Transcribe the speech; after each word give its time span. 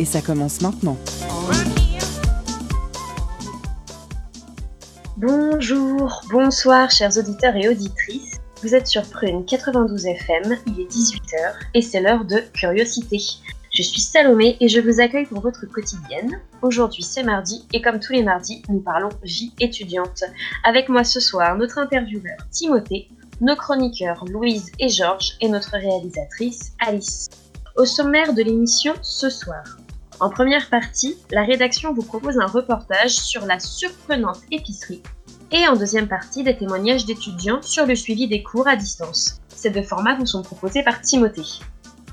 Et 0.00 0.06
ça 0.06 0.22
commence 0.22 0.62
maintenant. 0.62 0.96
Bonjour, 5.18 6.22
bonsoir 6.30 6.90
chers 6.90 7.18
auditeurs 7.18 7.54
et 7.54 7.68
auditrices. 7.68 8.40
Vous 8.62 8.74
êtes 8.74 8.86
sur 8.86 9.02
Prune 9.02 9.44
92 9.44 10.06
FM, 10.06 10.56
il 10.68 10.80
est 10.80 10.90
18h 10.90 11.52
et 11.74 11.82
c'est 11.82 12.00
l'heure 12.00 12.24
de 12.24 12.38
Curiosité. 12.54 13.18
Je 13.74 13.82
suis 13.82 14.00
Salomé 14.00 14.56
et 14.60 14.68
je 14.68 14.80
vous 14.80 15.02
accueille 15.02 15.26
pour 15.26 15.42
votre 15.42 15.66
quotidienne. 15.66 16.40
Aujourd'hui 16.62 17.02
c'est 17.02 17.22
mardi 17.22 17.66
et 17.74 17.82
comme 17.82 18.00
tous 18.00 18.14
les 18.14 18.22
mardis, 18.22 18.62
nous 18.70 18.80
parlons 18.80 19.10
vie 19.22 19.52
étudiante. 19.60 20.24
Avec 20.64 20.88
moi 20.88 21.04
ce 21.04 21.20
soir, 21.20 21.58
notre 21.58 21.76
intervieweur 21.76 22.38
Timothée, 22.50 23.08
nos 23.42 23.56
chroniqueurs 23.56 24.24
Louise 24.24 24.72
et 24.78 24.88
Georges 24.88 25.36
et 25.42 25.48
notre 25.50 25.72
réalisatrice 25.72 26.72
Alice. 26.78 27.28
Au 27.76 27.84
sommaire 27.84 28.32
de 28.32 28.42
l'émission 28.42 28.94
ce 29.02 29.28
soir. 29.28 29.79
En 30.20 30.28
première 30.28 30.68
partie, 30.68 31.16
la 31.30 31.44
rédaction 31.44 31.94
vous 31.94 32.02
propose 32.02 32.38
un 32.38 32.46
reportage 32.46 33.12
sur 33.12 33.46
la 33.46 33.58
surprenante 33.58 34.40
épicerie 34.50 35.02
et 35.50 35.66
en 35.66 35.76
deuxième 35.76 36.08
partie, 36.08 36.44
des 36.44 36.56
témoignages 36.56 37.06
d'étudiants 37.06 37.62
sur 37.62 37.86
le 37.86 37.94
suivi 37.94 38.28
des 38.28 38.42
cours 38.42 38.68
à 38.68 38.76
distance. 38.76 39.40
Ces 39.48 39.70
deux 39.70 39.82
formats 39.82 40.16
vous 40.16 40.26
sont 40.26 40.42
proposés 40.42 40.82
par 40.82 41.00
Timothée. 41.00 41.60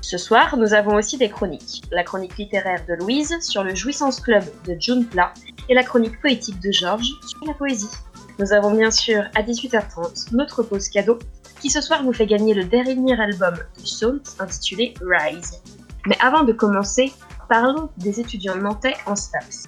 Ce 0.00 0.16
soir, 0.16 0.56
nous 0.56 0.72
avons 0.72 0.96
aussi 0.96 1.18
des 1.18 1.28
chroniques. 1.28 1.82
La 1.92 2.02
chronique 2.02 2.38
littéraire 2.38 2.82
de 2.88 2.94
Louise 2.94 3.36
sur 3.40 3.62
le 3.62 3.74
Jouissance 3.74 4.20
Club 4.20 4.44
de 4.66 4.74
June 4.80 5.04
Plat 5.06 5.34
et 5.68 5.74
la 5.74 5.84
chronique 5.84 6.20
poétique 6.20 6.60
de 6.60 6.72
Georges 6.72 7.12
sur 7.26 7.44
la 7.46 7.52
poésie. 7.52 7.90
Nous 8.38 8.52
avons 8.54 8.74
bien 8.74 8.90
sûr 8.90 9.22
à 9.34 9.42
18h30 9.42 10.34
notre 10.34 10.62
pause 10.62 10.88
cadeau 10.88 11.18
qui 11.60 11.68
ce 11.68 11.80
soir 11.80 12.02
vous 12.02 12.12
fait 12.12 12.26
gagner 12.26 12.54
le 12.54 12.64
dernier 12.64 13.20
album 13.20 13.56
de 13.78 13.86
Salt 13.86 14.36
intitulé 14.38 14.94
Rise. 15.02 15.60
Mais 16.06 16.16
avant 16.20 16.44
de 16.44 16.52
commencer, 16.52 17.12
parlons 17.48 17.88
des 17.96 18.20
étudiants 18.20 18.56
nantais 18.56 18.94
en 19.06 19.16
STAPS. 19.16 19.64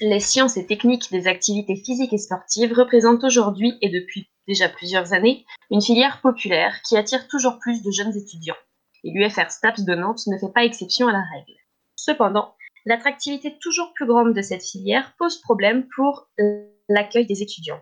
Les 0.00 0.20
sciences 0.20 0.56
et 0.56 0.66
techniques 0.66 1.10
des 1.10 1.26
activités 1.26 1.76
physiques 1.76 2.12
et 2.12 2.18
sportives 2.18 2.72
représentent 2.72 3.24
aujourd'hui 3.24 3.76
et 3.80 3.88
depuis 3.88 4.30
déjà 4.46 4.68
plusieurs 4.68 5.12
années 5.12 5.44
une 5.70 5.82
filière 5.82 6.20
populaire 6.20 6.80
qui 6.86 6.96
attire 6.96 7.26
toujours 7.26 7.58
plus 7.58 7.82
de 7.82 7.90
jeunes 7.90 8.16
étudiants. 8.16 8.56
Et 9.04 9.10
l'UFR 9.10 9.50
STAPS 9.50 9.84
de 9.84 9.94
Nantes 9.94 10.26
ne 10.26 10.38
fait 10.38 10.52
pas 10.52 10.64
exception 10.64 11.08
à 11.08 11.12
la 11.12 11.22
règle. 11.34 11.52
Cependant, 11.96 12.54
l'attractivité 12.84 13.58
toujours 13.60 13.92
plus 13.94 14.06
grande 14.06 14.34
de 14.34 14.42
cette 14.42 14.64
filière 14.64 15.14
pose 15.18 15.40
problème 15.40 15.88
pour 15.96 16.28
l'accueil 16.88 17.26
des 17.26 17.42
étudiants. 17.42 17.80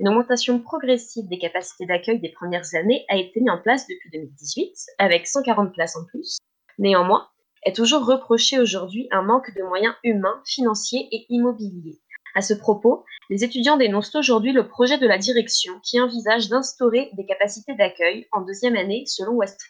Une 0.00 0.08
augmentation 0.08 0.58
progressive 0.58 1.28
des 1.28 1.38
capacités 1.38 1.86
d'accueil 1.86 2.20
des 2.20 2.30
premières 2.30 2.74
années 2.74 3.04
a 3.08 3.16
été 3.16 3.40
mise 3.40 3.50
en 3.50 3.58
place 3.58 3.86
depuis 3.86 4.10
2018, 4.10 4.74
avec 4.98 5.26
140 5.26 5.72
places 5.72 5.96
en 5.96 6.04
plus. 6.04 6.38
Néanmoins, 6.78 7.28
est 7.64 7.74
toujours 7.74 8.04
reproché 8.06 8.58
aujourd'hui 8.58 9.08
un 9.10 9.22
manque 9.22 9.54
de 9.56 9.62
moyens 9.62 9.94
humains, 10.04 10.42
financiers 10.44 11.08
et 11.10 11.26
immobiliers. 11.28 12.00
À 12.34 12.42
ce 12.42 12.54
propos, 12.54 13.04
les 13.30 13.44
étudiants 13.44 13.76
dénoncent 13.76 14.16
aujourd'hui 14.16 14.52
le 14.52 14.66
projet 14.66 14.98
de 14.98 15.06
la 15.06 15.18
direction 15.18 15.78
qui 15.82 16.00
envisage 16.00 16.48
d'instaurer 16.48 17.10
des 17.12 17.26
capacités 17.26 17.74
d'accueil 17.74 18.26
en 18.32 18.42
deuxième 18.42 18.76
année 18.76 19.04
selon 19.06 19.34
West. 19.34 19.60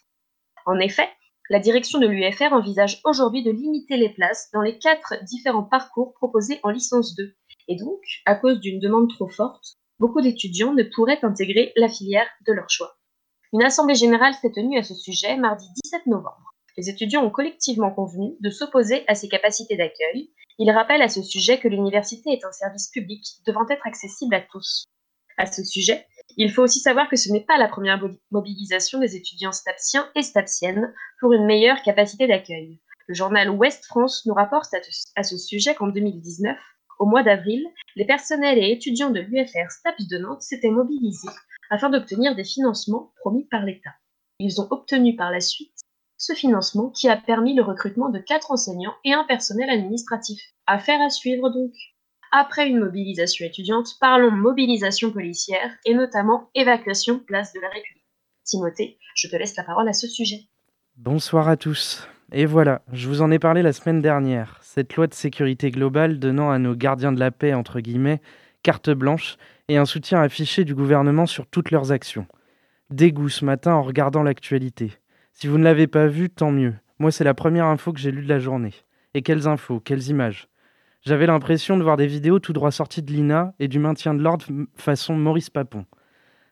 En 0.66 0.78
effet, 0.78 1.08
la 1.50 1.58
direction 1.58 1.98
de 1.98 2.06
l'UFR 2.06 2.54
envisage 2.54 3.00
aujourd'hui 3.04 3.42
de 3.42 3.50
limiter 3.50 3.98
les 3.98 4.08
places 4.08 4.48
dans 4.54 4.62
les 4.62 4.78
quatre 4.78 5.22
différents 5.24 5.62
parcours 5.62 6.14
proposés 6.14 6.58
en 6.62 6.70
licence 6.70 7.14
2. 7.16 7.34
Et 7.68 7.76
donc, 7.76 8.00
à 8.24 8.34
cause 8.34 8.60
d'une 8.60 8.80
demande 8.80 9.10
trop 9.10 9.28
forte, 9.28 9.74
beaucoup 9.98 10.22
d'étudiants 10.22 10.72
ne 10.72 10.84
pourraient 10.84 11.22
intégrer 11.22 11.72
la 11.76 11.88
filière 11.88 12.28
de 12.46 12.52
leur 12.54 12.70
choix. 12.70 12.96
Une 13.52 13.62
assemblée 13.62 13.94
générale 13.94 14.32
s'est 14.34 14.52
tenue 14.52 14.78
à 14.78 14.82
ce 14.82 14.94
sujet 14.94 15.36
mardi 15.36 15.66
17 15.84 16.06
novembre. 16.06 16.53
Les 16.76 16.88
étudiants 16.88 17.24
ont 17.24 17.30
collectivement 17.30 17.92
convenu 17.92 18.34
de 18.40 18.50
s'opposer 18.50 19.04
à 19.06 19.14
ces 19.14 19.28
capacités 19.28 19.76
d'accueil. 19.76 20.32
Ils 20.58 20.70
rappellent 20.70 21.02
à 21.02 21.08
ce 21.08 21.22
sujet 21.22 21.58
que 21.58 21.68
l'université 21.68 22.30
est 22.30 22.44
un 22.44 22.52
service 22.52 22.88
public 22.90 23.24
devant 23.46 23.66
être 23.68 23.86
accessible 23.86 24.34
à 24.34 24.40
tous. 24.40 24.84
À 25.36 25.46
ce 25.46 25.64
sujet, 25.64 26.06
il 26.36 26.50
faut 26.50 26.62
aussi 26.62 26.80
savoir 26.80 27.08
que 27.08 27.16
ce 27.16 27.30
n'est 27.30 27.44
pas 27.44 27.58
la 27.58 27.68
première 27.68 28.00
mobilisation 28.30 28.98
des 28.98 29.16
étudiants 29.16 29.52
stapsiens 29.52 30.08
et 30.16 30.22
stapsiennes 30.22 30.92
pour 31.20 31.32
une 31.32 31.46
meilleure 31.46 31.82
capacité 31.82 32.26
d'accueil. 32.26 32.80
Le 33.06 33.14
journal 33.14 33.50
Ouest 33.50 33.84
France 33.84 34.24
nous 34.26 34.34
rapporte 34.34 34.74
à 35.16 35.22
ce 35.22 35.36
sujet 35.36 35.74
qu'en 35.74 35.88
2019, 35.88 36.56
au 36.98 37.06
mois 37.06 37.22
d'avril, 37.22 37.64
les 37.96 38.06
personnels 38.06 38.58
et 38.58 38.70
étudiants 38.70 39.10
de 39.10 39.20
l'UFR 39.20 39.70
STAPS 39.70 40.08
de 40.08 40.18
Nantes 40.18 40.42
s'étaient 40.42 40.70
mobilisés 40.70 41.28
afin 41.70 41.90
d'obtenir 41.90 42.34
des 42.34 42.44
financements 42.44 43.12
promis 43.20 43.44
par 43.44 43.64
l'État. 43.64 43.94
Ils 44.38 44.60
ont 44.60 44.68
obtenu 44.70 45.16
par 45.16 45.30
la 45.30 45.40
suite 45.40 45.73
ce 46.16 46.32
financement 46.32 46.90
qui 46.90 47.08
a 47.08 47.16
permis 47.16 47.54
le 47.54 47.62
recrutement 47.62 48.08
de 48.08 48.18
quatre 48.18 48.50
enseignants 48.50 48.94
et 49.04 49.12
un 49.12 49.24
personnel 49.24 49.70
administratif. 49.70 50.40
Affaire 50.66 51.00
à 51.00 51.10
suivre 51.10 51.50
donc. 51.50 51.72
Après 52.32 52.68
une 52.68 52.78
mobilisation 52.78 53.46
étudiante, 53.46 53.96
parlons 54.00 54.30
mobilisation 54.30 55.12
policière 55.12 55.70
et 55.84 55.94
notamment 55.94 56.50
évacuation 56.54 57.20
place 57.20 57.52
de 57.52 57.60
la 57.60 57.68
République. 57.68 58.04
Timothée, 58.44 58.98
je 59.14 59.28
te 59.28 59.36
laisse 59.36 59.56
la 59.56 59.64
parole 59.64 59.88
à 59.88 59.92
ce 59.92 60.08
sujet. 60.08 60.48
Bonsoir 60.96 61.48
à 61.48 61.56
tous. 61.56 62.08
Et 62.32 62.46
voilà, 62.46 62.82
je 62.92 63.08
vous 63.08 63.22
en 63.22 63.30
ai 63.30 63.38
parlé 63.38 63.62
la 63.62 63.72
semaine 63.72 64.00
dernière. 64.00 64.58
Cette 64.62 64.96
loi 64.96 65.06
de 65.06 65.14
sécurité 65.14 65.70
globale 65.70 66.18
donnant 66.18 66.50
à 66.50 66.58
nos 66.58 66.74
gardiens 66.74 67.12
de 67.12 67.20
la 67.20 67.30
paix, 67.30 67.54
entre 67.54 67.80
guillemets, 67.80 68.20
carte 68.62 68.90
blanche 68.90 69.36
et 69.68 69.76
un 69.76 69.84
soutien 69.84 70.20
affiché 70.20 70.64
du 70.64 70.74
gouvernement 70.74 71.26
sur 71.26 71.46
toutes 71.46 71.70
leurs 71.70 71.92
actions. 71.92 72.26
Dégoût 72.90 73.28
ce 73.28 73.44
matin 73.44 73.74
en 73.74 73.82
regardant 73.82 74.22
l'actualité. 74.22 74.92
Si 75.34 75.48
vous 75.48 75.58
ne 75.58 75.64
l'avez 75.64 75.88
pas 75.88 76.06
vu, 76.06 76.30
tant 76.30 76.52
mieux. 76.52 76.74
Moi, 77.00 77.10
c'est 77.10 77.24
la 77.24 77.34
première 77.34 77.66
info 77.66 77.92
que 77.92 77.98
j'ai 77.98 78.12
lue 78.12 78.22
de 78.22 78.28
la 78.28 78.38
journée. 78.38 78.72
Et 79.14 79.22
quelles 79.22 79.48
infos, 79.48 79.80
quelles 79.80 80.08
images. 80.08 80.48
J'avais 81.02 81.26
l'impression 81.26 81.76
de 81.76 81.82
voir 81.82 81.96
des 81.96 82.06
vidéos 82.06 82.38
tout 82.38 82.52
droit 82.52 82.70
sorties 82.70 83.02
de 83.02 83.12
l'INA 83.12 83.52
et 83.58 83.66
du 83.66 83.80
maintien 83.80 84.14
de 84.14 84.22
l'ordre 84.22 84.46
façon 84.76 85.16
Maurice 85.16 85.50
Papon. 85.50 85.86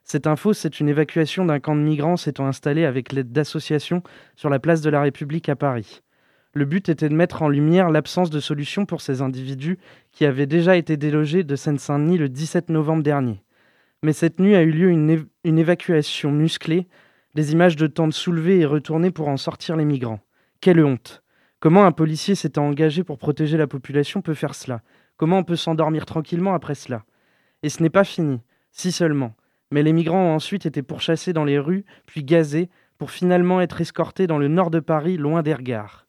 Cette 0.03 0.27
info, 0.27 0.51
c'est 0.51 0.81
une 0.81 0.89
évacuation 0.89 1.45
d'un 1.45 1.61
camp 1.61 1.77
de 1.77 1.81
migrants 1.81 2.17
s'étant 2.17 2.45
installé 2.45 2.83
avec 2.83 3.13
l'aide 3.13 3.31
d'associations 3.31 4.03
sur 4.35 4.49
la 4.49 4.59
place 4.59 4.81
de 4.81 4.89
la 4.89 5.01
République 5.01 5.47
à 5.47 5.55
Paris. 5.55 6.01
Le 6.53 6.65
but 6.65 6.89
était 6.89 7.09
de 7.09 7.15
mettre 7.15 7.41
en 7.41 7.47
lumière 7.47 7.89
l'absence 7.89 8.29
de 8.29 8.41
solution 8.41 8.85
pour 8.85 8.99
ces 8.99 9.21
individus 9.21 9.79
qui 10.11 10.25
avaient 10.25 10.45
déjà 10.45 10.75
été 10.75 10.97
délogés 10.97 11.43
de 11.43 11.55
Seine-Saint-Denis 11.55 12.17
le 12.17 12.27
17 12.27 12.69
novembre 12.69 13.01
dernier. 13.01 13.41
Mais 14.03 14.13
cette 14.13 14.39
nuit 14.39 14.55
a 14.55 14.61
eu 14.61 14.71
lieu 14.71 14.89
une, 14.89 15.25
une 15.45 15.57
évacuation 15.57 16.31
musclée 16.31 16.85
des 17.35 17.51
images 17.51 17.75
de 17.75 17.87
tentes 17.87 18.13
soulevées 18.13 18.59
et 18.59 18.65
retournées 18.65 19.11
pour 19.11 19.27
en 19.27 19.37
sortir 19.37 19.75
les 19.75 19.85
migrants. 19.85 20.19
Quelle 20.61 20.83
honte 20.83 21.23
Comment 21.59 21.85
un 21.85 21.91
policier 21.91 22.35
s'étant 22.35 22.67
engagé 22.67 23.03
pour 23.03 23.17
protéger 23.17 23.57
la 23.57 23.67
population 23.67 24.21
peut 24.21 24.33
faire 24.33 24.53
cela? 24.53 24.81
Comment 25.17 25.39
on 25.39 25.43
peut 25.43 25.55
s'endormir 25.55 26.05
tranquillement 26.05 26.53
après 26.53 26.75
cela? 26.75 27.05
Et 27.63 27.69
ce 27.69 27.81
n'est 27.81 27.89
pas 27.89 28.03
fini, 28.03 28.41
si 28.71 28.91
seulement. 28.91 29.33
Mais 29.71 29.81
les 29.81 29.93
migrants 29.93 30.31
ont 30.31 30.35
ensuite 30.35 30.65
été 30.65 30.83
pourchassés 30.83 31.33
dans 31.33 31.45
les 31.45 31.57
rues, 31.57 31.85
puis 32.05 32.23
gazés, 32.23 32.69
pour 32.97 33.11
finalement 33.11 33.61
être 33.61 33.81
escortés 33.81 34.27
dans 34.27 34.37
le 34.37 34.47
nord 34.47 34.69
de 34.69 34.79
Paris, 34.79 35.17
loin 35.17 35.41
des 35.41 35.53
regards. 35.53 36.05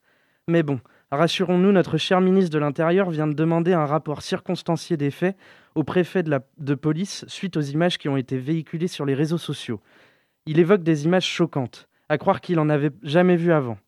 Mais 0.49 0.62
bon, 0.62 0.81
rassurons-nous, 1.11 1.73
notre 1.73 1.97
cher 1.97 2.20
ministre 2.20 2.50
de 2.50 2.59
l'Intérieur 2.59 3.09
vient 3.11 3.27
de 3.27 3.32
demander 3.32 3.73
un 3.73 3.87
rapport 3.87 4.23
circonstancié 4.23 4.97
des 4.97 5.11
faits 5.11 5.37
au 5.75 5.85
préfet 5.85 6.23
de, 6.23 6.38
de 6.59 6.75
police 6.75 7.25
suite 7.29 7.56
aux 7.56 7.62
images 7.62 7.97
qui 7.97 8.09
ont 8.09 8.17
été 8.17 8.37
véhiculées 8.37 8.88
sur 8.88 9.06
les 9.06 9.15
réseaux 9.15 9.38
sociaux. 9.38 9.81
Il 10.46 10.58
évoque 10.58 10.82
des 10.82 11.06
images 11.06 11.26
choquantes, 11.26 11.88
à 12.11 12.19
croire 12.19 12.43
qu'il 12.43 12.58
en 12.58 12.69
avait 12.69 12.91
jamais 13.02 13.37
vu 13.37 13.50
avant. 13.50 13.79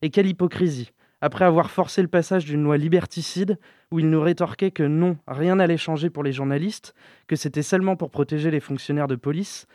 Et 0.00 0.08
quelle 0.08 0.26
hypocrisie 0.26 0.92
Après 1.20 1.44
avoir 1.44 1.70
forcé 1.70 2.00
le 2.00 2.08
passage 2.08 2.46
d'une 2.46 2.62
loi 2.62 2.78
liberticide, 2.78 3.58
où 3.90 3.98
il 3.98 4.08
nous 4.08 4.22
rétorquait 4.22 4.70
que 4.70 4.82
non, 4.82 5.18
rien 5.28 5.56
n'allait 5.56 5.76
changer 5.76 6.08
pour 6.08 6.22
les 6.22 6.32
journalistes, 6.32 6.94
que 7.26 7.36
c'était 7.36 7.62
seulement 7.62 7.96
pour 7.96 8.10
protéger 8.10 8.50
les 8.50 8.60
fonctionnaires 8.60 9.08
de 9.08 9.16
police, 9.16 9.66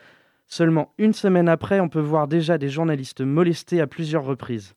seulement 0.47 0.93
une 0.97 1.13
semaine 1.13 1.47
après, 1.47 1.79
on 1.79 1.89
peut 1.89 1.99
voir 1.99 2.27
déjà 2.27 2.57
des 2.57 2.69
journalistes 2.69 3.21
molestés 3.21 3.79
à 3.79 3.85
plusieurs 3.85 4.23
reprises. 4.23 4.73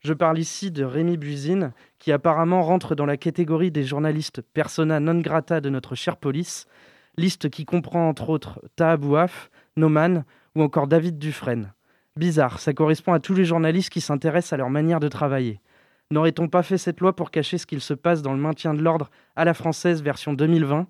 Je 0.00 0.12
parle 0.12 0.38
ici 0.40 0.72
de 0.72 0.84
Rémi 0.84 1.16
Buisine, 1.16 1.72
qui 2.00 2.10
apparemment 2.10 2.62
rentre 2.62 2.96
dans 2.96 3.06
la 3.06 3.16
catégorie 3.16 3.70
des 3.70 3.84
journalistes 3.84 4.42
persona 4.52 4.98
non 4.98 5.20
grata 5.20 5.60
de 5.60 5.70
notre 5.70 5.94
chère 5.94 6.16
police, 6.16 6.66
liste 7.16 7.48
qui 7.50 7.64
comprend 7.64 8.08
entre 8.08 8.30
autres 8.30 8.60
Taha 8.74 8.96
Bouaf, 8.96 9.50
Noman 9.76 10.24
ou 10.54 10.62
encore 10.62 10.86
David 10.86 11.18
Dufresne. 11.18 11.72
Bizarre, 12.16 12.60
ça 12.60 12.72
correspond 12.72 13.12
à 13.12 13.20
tous 13.20 13.34
les 13.34 13.44
journalistes 13.44 13.90
qui 13.90 14.00
s'intéressent 14.00 14.52
à 14.52 14.56
leur 14.56 14.70
manière 14.70 15.00
de 15.00 15.08
travailler. 15.08 15.60
N'aurait-on 16.10 16.48
pas 16.48 16.62
fait 16.62 16.78
cette 16.78 17.00
loi 17.00 17.16
pour 17.16 17.30
cacher 17.30 17.58
ce 17.58 17.66
qu'il 17.66 17.80
se 17.80 17.94
passe 17.94 18.22
dans 18.22 18.32
le 18.32 18.38
maintien 18.38 18.74
de 18.74 18.82
l'ordre 18.82 19.10
à 19.36 19.44
la 19.44 19.54
française 19.54 20.02
version 20.02 20.32
2020 20.32 20.86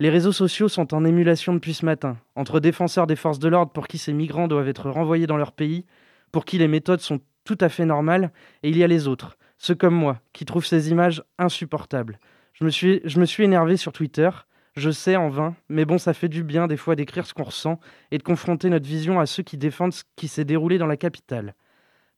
Les 0.00 0.10
réseaux 0.10 0.32
sociaux 0.32 0.68
sont 0.68 0.92
en 0.92 1.04
émulation 1.04 1.54
depuis 1.54 1.72
ce 1.72 1.86
matin, 1.86 2.18
entre 2.34 2.60
défenseurs 2.60 3.06
des 3.06 3.16
forces 3.16 3.38
de 3.38 3.48
l'ordre 3.48 3.72
pour 3.72 3.88
qui 3.88 3.98
ces 3.98 4.12
migrants 4.12 4.48
doivent 4.48 4.68
être 4.68 4.90
renvoyés 4.90 5.26
dans 5.26 5.38
leur 5.38 5.52
pays, 5.52 5.86
pour 6.32 6.44
qui 6.44 6.58
les 6.58 6.68
méthodes 6.68 7.00
sont 7.00 7.20
tout 7.44 7.56
à 7.60 7.70
fait 7.70 7.86
normales, 7.86 8.30
et 8.62 8.68
il 8.68 8.76
y 8.76 8.84
a 8.84 8.88
les 8.88 9.08
autres, 9.08 9.38
ceux 9.56 9.74
comme 9.74 9.94
moi, 9.94 10.20
qui 10.34 10.44
trouvent 10.44 10.66
ces 10.66 10.90
images 10.90 11.22
insupportables. 11.38 12.18
Je 12.52 12.64
me 12.64 12.70
suis, 12.70 13.00
je 13.04 13.20
me 13.20 13.24
suis 13.24 13.44
énervé 13.44 13.76
sur 13.76 13.92
Twitter, 13.92 14.28
je 14.76 14.90
sais 14.90 15.16
en 15.16 15.30
vain, 15.30 15.56
mais 15.70 15.86
bon, 15.86 15.96
ça 15.96 16.12
fait 16.12 16.28
du 16.28 16.44
bien 16.44 16.66
des 16.66 16.76
fois 16.76 16.96
d'écrire 16.96 17.26
ce 17.26 17.32
qu'on 17.32 17.44
ressent 17.44 17.80
et 18.10 18.18
de 18.18 18.22
confronter 18.22 18.68
notre 18.68 18.86
vision 18.86 19.18
à 19.18 19.26
ceux 19.26 19.42
qui 19.42 19.56
défendent 19.56 19.94
ce 19.94 20.04
qui 20.16 20.28
s'est 20.28 20.44
déroulé 20.44 20.76
dans 20.76 20.86
la 20.86 20.98
capitale. 20.98 21.54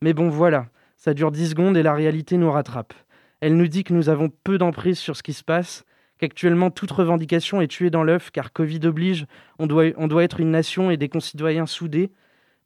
Mais 0.02 0.12
bon, 0.12 0.28
voilà, 0.28 0.66
ça 0.96 1.14
dure 1.14 1.30
10 1.30 1.50
secondes 1.50 1.76
et 1.76 1.84
la 1.84 1.94
réalité 1.94 2.36
nous 2.36 2.50
rattrape. 2.50 2.94
Elle 3.40 3.56
nous 3.56 3.68
dit 3.68 3.84
que 3.84 3.94
nous 3.94 4.08
avons 4.08 4.28
peu 4.42 4.58
d'emprise 4.58 4.98
sur 4.98 5.16
ce 5.16 5.22
qui 5.22 5.32
se 5.32 5.44
passe, 5.44 5.84
qu'actuellement 6.18 6.72
toute 6.72 6.90
revendication 6.90 7.60
est 7.60 7.68
tuée 7.68 7.90
dans 7.90 8.02
l'œuf 8.02 8.32
car 8.32 8.52
Covid 8.52 8.80
oblige, 8.84 9.26
on 9.60 9.68
doit, 9.68 9.92
on 9.96 10.08
doit 10.08 10.24
être 10.24 10.40
une 10.40 10.50
nation 10.50 10.90
et 10.90 10.96
des 10.96 11.08
concitoyens 11.08 11.66
soudés. 11.66 12.10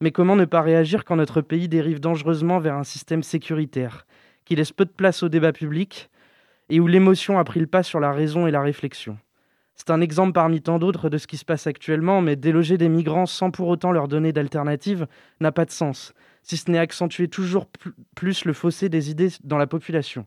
Mais 0.01 0.11
comment 0.11 0.37
ne 0.37 0.47
pas 0.47 0.63
réagir 0.63 1.05
quand 1.05 1.17
notre 1.17 1.43
pays 1.43 1.69
dérive 1.69 2.01
dangereusement 2.01 2.59
vers 2.59 2.77
un 2.77 2.85
système 2.85 3.23
sécuritaire, 3.23 4.07
qui 4.47 4.57
laisse 4.57 4.73
peu 4.73 4.87
de 4.87 4.91
place 4.91 5.23
au 5.23 5.29
débat 5.29 5.53
public 5.53 6.09
et 6.71 6.81
où 6.81 6.87
l'émotion 6.87 7.39
a 7.39 7.45
pris 7.45 7.61
le 7.61 7.67
pas 7.67 7.83
sur 7.83 8.01
la 8.01 8.13
raison 8.13 8.47
et 8.47 8.51
la 8.51 8.63
réflexion? 8.63 9.19
C'est 9.75 9.91
un 9.91 10.01
exemple 10.01 10.33
parmi 10.33 10.61
tant 10.61 10.79
d'autres 10.79 11.09
de 11.09 11.19
ce 11.19 11.27
qui 11.27 11.37
se 11.37 11.45
passe 11.45 11.67
actuellement, 11.67 12.21
mais 12.21 12.37
déloger 12.37 12.79
des 12.79 12.89
migrants 12.89 13.27
sans 13.27 13.51
pour 13.51 13.69
autant 13.69 13.93
leur 13.93 14.07
donner 14.07 14.33
d'alternatives 14.33 15.07
n'a 15.41 15.53
pas 15.53 15.65
de 15.65 15.71
sens 15.71 16.15
si 16.43 16.57
ce 16.57 16.71
n'est 16.71 16.79
accentuer 16.79 17.29
toujours 17.29 17.69
plus 18.15 18.45
le 18.45 18.53
fossé 18.53 18.89
des 18.89 19.11
idées 19.11 19.31
dans 19.45 19.59
la 19.59 19.67
population. 19.67 20.27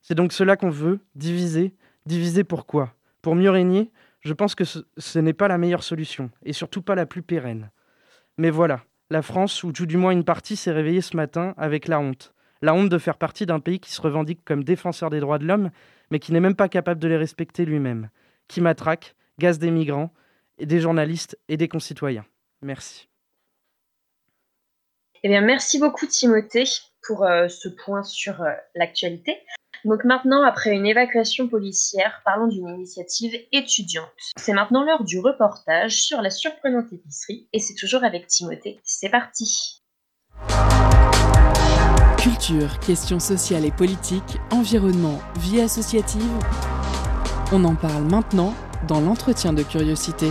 C'est 0.00 0.14
donc 0.14 0.32
cela 0.32 0.56
qu'on 0.56 0.70
veut, 0.70 1.00
diviser. 1.14 1.74
Diviser 2.06 2.42
pourquoi 2.42 2.94
Pour 3.20 3.36
mieux 3.36 3.50
régner? 3.50 3.92
Je 4.20 4.32
pense 4.32 4.54
que 4.54 4.64
ce, 4.64 5.18
n'est 5.18 5.32
pas 5.32 5.48
la 5.48 5.58
meilleure 5.58 5.82
solution, 5.82 6.30
et 6.44 6.52
surtout 6.52 6.82
pas 6.82 6.94
la 6.94 7.06
plus 7.06 7.22
pérenne. 7.22 7.70
Mais 8.38 8.50
voilà, 8.50 8.82
la 9.10 9.22
France, 9.22 9.62
ou 9.64 9.72
tout 9.72 9.86
du 9.86 9.96
moins 9.96 10.12
une 10.12 10.24
partie, 10.24 10.56
s'est 10.56 10.72
réveillée 10.72 11.00
ce 11.00 11.16
matin 11.16 11.54
avec 11.56 11.88
la 11.88 12.00
honte. 12.00 12.32
La 12.62 12.72
honte 12.72 12.88
de 12.88 12.98
faire 12.98 13.18
partie 13.18 13.46
d'un 13.46 13.58
pays 13.58 13.80
qui 13.80 13.92
se 13.92 14.00
revendique 14.00 14.44
comme 14.44 14.62
défenseur 14.62 15.10
des 15.10 15.18
droits 15.18 15.38
de 15.38 15.46
l'homme, 15.46 15.70
mais 16.10 16.20
qui 16.20 16.32
n'est 16.32 16.40
même 16.40 16.54
pas 16.54 16.68
capable 16.68 17.00
de 17.00 17.08
les 17.08 17.16
respecter 17.16 17.64
lui-même, 17.64 18.10
qui 18.48 18.60
matraque, 18.60 19.14
gaze 19.38 19.58
des 19.58 19.70
migrants, 19.70 20.12
et 20.58 20.66
des 20.66 20.80
journalistes 20.80 21.38
et 21.48 21.56
des 21.56 21.68
concitoyens. 21.68 22.24
Merci. 22.62 23.08
Eh 25.24 25.28
bien, 25.28 25.40
merci 25.40 25.78
beaucoup 25.78 26.06
Timothée 26.06 26.64
pour 27.06 27.24
euh, 27.24 27.48
ce 27.48 27.68
point 27.68 28.02
sur 28.02 28.42
euh, 28.42 28.52
l'actualité. 28.74 29.36
Donc 29.84 30.04
maintenant, 30.04 30.44
après 30.44 30.70
une 30.70 30.86
évacuation 30.86 31.48
policière, 31.48 32.22
parlons 32.24 32.46
d'une 32.46 32.68
initiative 32.68 33.34
étudiante. 33.50 34.08
C'est 34.36 34.52
maintenant 34.52 34.84
l'heure 34.84 35.02
du 35.02 35.18
reportage 35.18 36.02
sur 36.02 36.22
la 36.22 36.30
surprenante 36.30 36.92
épicerie 36.92 37.48
et 37.52 37.58
c'est 37.58 37.74
toujours 37.74 38.04
avec 38.04 38.28
Timothée. 38.28 38.80
C'est 38.84 39.10
parti. 39.10 39.80
Culture, 42.18 42.78
questions 42.78 43.18
sociales 43.18 43.64
et 43.64 43.72
politiques, 43.72 44.38
environnement, 44.52 45.18
vie 45.40 45.60
associative. 45.60 46.38
On 47.54 47.64
en 47.64 47.74
parle 47.74 48.04
maintenant 48.04 48.54
dans 48.88 49.02
l'entretien 49.02 49.52
de 49.52 49.62
curiosité. 49.62 50.30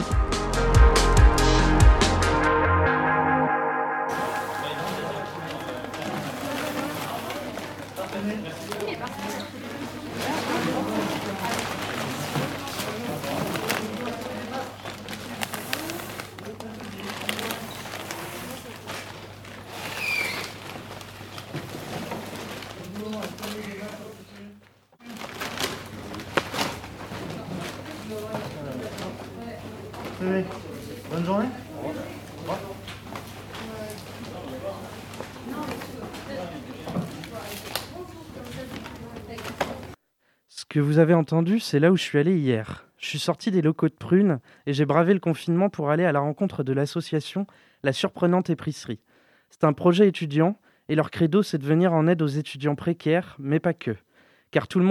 Que 40.72 40.80
vous 40.80 41.00
avez 41.00 41.14
entendu, 41.14 41.60
c'est 41.60 41.80
là 41.80 41.92
où 41.92 41.98
je 41.98 42.02
suis 42.02 42.18
allé 42.18 42.38
hier. 42.38 42.88
Je 42.98 43.06
suis 43.06 43.20
sorti 43.20 43.52
des 43.52 43.62
locaux 43.62 43.90
de 43.90 43.94
Prune 43.94 44.40
et 44.66 44.72
j'ai 44.72 44.86
bravé 44.86 45.14
le 45.14 45.20
confinement 45.20 45.70
pour 45.70 45.90
aller 45.90 46.06
à 46.06 46.14
la 46.14 46.22
rencontre 46.22 46.64
de 46.64 46.72
l'association 46.72 47.46
La 47.84 47.92
Surprenante 47.92 48.50
Épicerie. 48.50 49.02
C'est 49.50 49.66
un 49.66 49.74
projet 49.74 50.08
étudiant 50.08 50.58
et 50.88 50.96
leur 50.96 51.12
credo, 51.12 51.44
c'est 51.44 51.58
de 51.58 51.66
venir 51.66 51.92
en 51.92 52.08
aide 52.08 52.22
aux 52.22 52.28
étudiants 52.28 52.76
précaires, 52.76 53.36
mais 53.38 53.60
pas 53.60 53.74
que. 53.74 53.98
Car 54.52 54.70
tout 54.70 54.80
le 54.80 54.86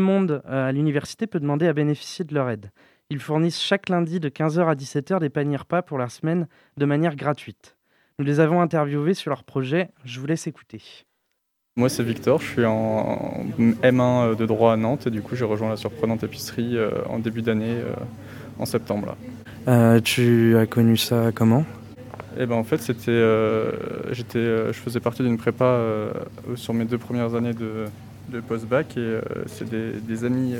monde, 0.00 0.42
euh, 0.46 0.68
à 0.68 0.72
l'université 0.72 1.28
peut 1.28 1.38
demander 1.38 1.68
à 1.68 1.74
bénéficier 1.74 2.24
de 2.24 2.34
leur 2.34 2.50
aide. 2.50 2.72
Ils 3.08 3.20
fournissent 3.20 3.62
chaque 3.62 3.88
lundi 3.88 4.18
de 4.18 4.30
15h 4.30 4.66
à 4.66 4.74
17h 4.74 5.20
des 5.20 5.30
paniers 5.30 5.58
repas 5.58 5.82
pour 5.82 5.98
la 5.98 6.08
semaine 6.08 6.48
de 6.76 6.86
manière 6.86 7.14
gratuite. 7.14 7.76
Nous 8.18 8.24
les 8.24 8.40
avons 8.40 8.60
interviewés 8.60 9.14
sur 9.14 9.30
leur 9.30 9.44
projet. 9.44 9.90
Je 10.04 10.18
vous 10.18 10.26
laisse 10.26 10.48
écouter. 10.48 10.82
Moi, 11.76 11.88
c'est 11.88 12.02
Victor, 12.02 12.40
je 12.40 12.46
suis 12.46 12.64
en 12.64 13.46
M1 13.60 14.34
de 14.34 14.44
droit 14.44 14.72
à 14.72 14.76
Nantes 14.76 15.06
et 15.06 15.10
du 15.10 15.22
coup, 15.22 15.36
j'ai 15.36 15.44
rejoint 15.44 15.68
la 15.68 15.76
surprenante 15.76 16.24
épicerie 16.24 16.76
euh, 16.76 16.90
en 17.08 17.20
début 17.20 17.42
d'année, 17.42 17.76
euh, 17.76 17.94
en 18.58 18.66
septembre. 18.66 19.16
Euh, 19.68 20.00
tu 20.00 20.56
as 20.56 20.66
connu 20.66 20.96
ça 20.96 21.30
comment? 21.32 21.64
Eh 22.36 22.46
ben, 22.46 22.56
en 22.56 22.64
fait, 22.64 22.78
c'était, 22.78 23.22
j'étais, 24.10 24.72
je 24.72 24.78
faisais 24.84 24.98
partie 24.98 25.22
d'une 25.22 25.38
prépa 25.38 25.80
sur 26.56 26.74
mes 26.74 26.84
deux 26.86 26.98
premières 26.98 27.36
années 27.36 27.54
de, 27.54 28.40
post-bac 28.48 28.96
et 28.96 29.20
c'est 29.46 29.68
des, 29.68 29.92
des 29.92 30.24
amis 30.24 30.54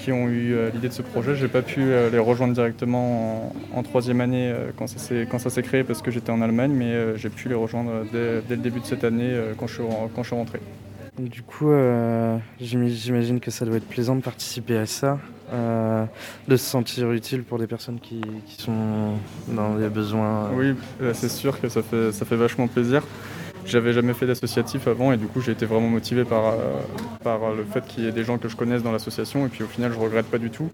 qui 0.00 0.12
ont 0.12 0.28
eu 0.28 0.54
euh, 0.54 0.70
l'idée 0.72 0.88
de 0.88 0.92
ce 0.92 1.02
projet. 1.02 1.34
Je 1.34 1.42
n'ai 1.44 1.50
pas 1.50 1.62
pu 1.62 1.80
euh, 1.82 2.10
les 2.10 2.18
rejoindre 2.18 2.54
directement 2.54 3.52
en, 3.74 3.82
troisième 3.82 4.20
année 4.20 4.50
euh, 4.52 4.70
quand 4.76 4.86
ça 4.86 5.50
s'est 5.50 5.62
créé 5.62 5.84
parce 5.84 6.02
que 6.02 6.10
j'étais 6.10 6.30
en 6.30 6.40
Allemagne, 6.40 6.72
mais 6.72 7.16
j'ai 7.16 7.28
pu 7.28 7.48
les 7.48 7.54
rejoindre 7.54 8.04
dès, 8.12 8.42
le 8.48 8.56
début 8.56 8.80
de 8.80 8.86
cette 8.86 9.04
année 9.04 9.34
quand 9.58 9.66
je 9.66 9.74
suis, 9.74 9.82
quand 10.14 10.22
je 10.22 10.28
suis 10.28 10.36
rentré. 10.36 10.60
Du 11.18 11.42
coup, 11.42 11.70
j'imagine 12.60 13.40
que 13.40 13.50
ça 13.50 13.64
doit 13.64 13.76
être 13.76 13.88
plaisant 13.88 14.16
de 14.16 14.22
participer 14.22 14.76
à 14.76 14.86
ça, 14.86 15.18
de 15.52 16.56
se 16.56 16.64
sentir 16.64 17.10
utile 17.12 17.42
pour 17.42 17.58
des 17.58 17.66
personnes 17.66 17.98
qui, 18.00 18.20
qui 18.46 18.62
sont 18.62 19.14
dans 19.48 19.74
des 19.74 19.88
besoins. 19.88 20.50
Oui, 20.54 20.74
c'est 21.12 21.30
sûr 21.30 21.60
que 21.60 21.68
ça 21.68 21.82
fait, 21.82 22.12
ça 22.12 22.24
fait 22.24 22.36
vachement 22.36 22.68
plaisir. 22.68 23.02
J'avais 23.70 23.92
jamais 23.92 24.14
fait 24.14 24.26
d'associatif 24.26 24.88
avant 24.88 25.12
et 25.12 25.16
du 25.16 25.26
coup 25.26 25.40
j'ai 25.40 25.52
été 25.52 25.64
vraiment 25.64 25.86
motivé 25.86 26.24
par, 26.24 26.46
euh, 26.46 26.54
par 27.22 27.52
le 27.54 27.62
fait 27.62 27.84
qu'il 27.86 28.02
y 28.02 28.08
ait 28.08 28.12
des 28.12 28.24
gens 28.24 28.36
que 28.36 28.48
je 28.48 28.56
connaisse 28.56 28.82
dans 28.82 28.90
l'association 28.90 29.46
et 29.46 29.48
puis 29.48 29.62
au 29.62 29.68
final 29.68 29.92
je 29.92 29.98
regrette 29.98 30.26
pas 30.26 30.38
du 30.38 30.50
tout. 30.50 30.70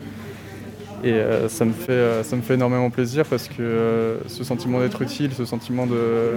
Et 1.04 1.12
euh, 1.12 1.46
ça, 1.50 1.66
me 1.66 1.72
fait, 1.72 1.92
euh, 1.92 2.22
ça 2.22 2.36
me 2.36 2.40
fait 2.40 2.54
énormément 2.54 2.88
plaisir 2.88 3.26
parce 3.26 3.48
que 3.48 4.16
ce 4.28 4.44
sentiment 4.44 4.80
d'être 4.80 5.02
utile, 5.02 5.34
ce 5.34 5.44
sentiment 5.44 5.86
de, 5.86 6.32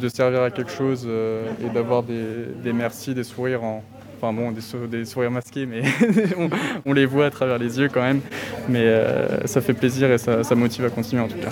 de, 0.00 0.08
servir 0.08 0.42
à 0.42 0.50
quelque 0.50 0.72
chose 0.72 1.06
et 1.06 1.72
d'avoir 1.72 2.02
des, 2.02 2.24
des 2.64 2.72
merci, 2.72 3.14
des 3.14 3.22
sourires 3.22 3.62
en, 3.62 3.84
enfin 4.20 4.32
bon, 4.32 4.50
des, 4.50 5.04
sourires 5.04 5.30
masqués, 5.30 5.66
mais 5.66 5.82
on, 6.84 6.92
les 6.92 7.06
voit 7.06 7.26
à 7.26 7.30
travers 7.30 7.58
les 7.58 7.78
yeux 7.78 7.88
quand 7.88 8.02
même. 8.02 8.22
Mais 8.68 8.92
ça 9.44 9.60
fait 9.60 9.72
plaisir 9.72 10.10
et 10.10 10.18
ça, 10.18 10.42
ça, 10.42 10.56
motive 10.56 10.84
à 10.84 10.90
continuer 10.90 11.22
en 11.22 11.28
tout 11.28 11.38
cas. 11.38 11.50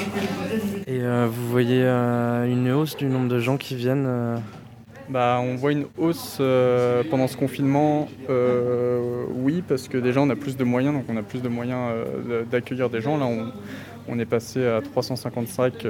Euh, 1.11 1.27
vous 1.29 1.49
voyez 1.49 1.83
euh, 1.83 2.47
une 2.47 2.71
hausse 2.71 2.97
du 2.97 3.07
nombre 3.07 3.27
de 3.27 3.41
gens 3.41 3.57
qui 3.57 3.75
viennent 3.75 4.07
euh 4.07 4.39
bah, 5.09 5.41
on 5.43 5.57
voit 5.57 5.73
une 5.73 5.87
hausse 5.99 6.41
pendant 7.11 7.27
ce 7.27 7.37
confinement, 7.37 8.09
oui, 8.29 9.61
parce 9.67 9.89
que 9.89 9.99
déjà 9.99 10.21
on 10.21 10.31
a 10.31 10.37
plus 10.37 10.57
de 10.57 10.63
moyens, 10.63 10.95
donc 10.95 11.07
on 11.09 11.17
a 11.17 11.23
plus 11.25 11.43
de 11.43 11.49
moyens 11.49 11.93
d'accueillir 12.49 12.89
des 12.91 13.01
gens. 13.01 13.19
Là, 13.19 13.27
on, 14.07 14.19
est 14.21 14.25
passé 14.25 14.65
à 14.65 14.81
355 14.81 15.85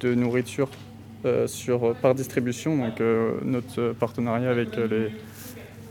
de 0.00 0.14
nourriture 0.16 0.68
sur, 1.46 1.94
par 1.94 2.16
distribution, 2.16 2.76
donc 2.76 3.00
notre 3.44 3.92
partenariat 3.92 4.50
avec 4.50 4.74
les, 4.74 5.12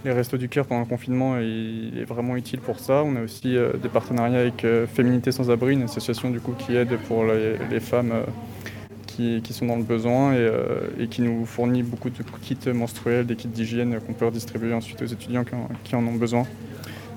les 0.06 0.12
Restos 0.12 0.38
du 0.38 0.48
Cœur 0.48 0.66
pendant 0.66 0.82
le 0.82 0.88
confinement 0.88 1.38
il 1.40 1.98
est 2.00 2.06
vraiment 2.06 2.36
utile 2.36 2.60
pour 2.60 2.80
ça. 2.80 3.04
On 3.04 3.16
a 3.16 3.22
aussi 3.22 3.56
euh, 3.56 3.74
des 3.74 3.90
partenariats 3.90 4.40
avec 4.40 4.64
euh, 4.64 4.88
Féminité 4.88 5.32
sans 5.32 5.52
abri, 5.52 5.74
une 5.74 5.84
association 5.84 6.30
du 6.30 6.40
coup 6.40 6.54
qui 6.54 6.76
aide 6.76 6.98
pour 7.08 7.26
les, 7.26 7.80
femmes 7.80 8.12
euh, 8.14 9.40
qui, 9.42 9.54
sont 9.54 9.66
dans 9.66 9.76
le 9.76 9.84
besoin 9.84 10.34
et, 10.34 11.08
qui 11.08 11.22
nous 11.22 11.46
fournit 11.46 11.84
beaucoup 11.84 12.10
de 12.10 12.24
kits 12.42 12.58
menstruels, 12.74 13.26
des 13.26 13.36
kits 13.36 13.50
d'hygiène 13.50 14.00
qu'on 14.00 14.14
peut 14.14 14.26
redistribuer 14.26 14.74
ensuite 14.74 15.02
aux 15.02 15.06
étudiants 15.06 15.44
qui 15.84 15.96
en, 15.96 16.08
ont 16.08 16.14
besoin. 16.14 16.46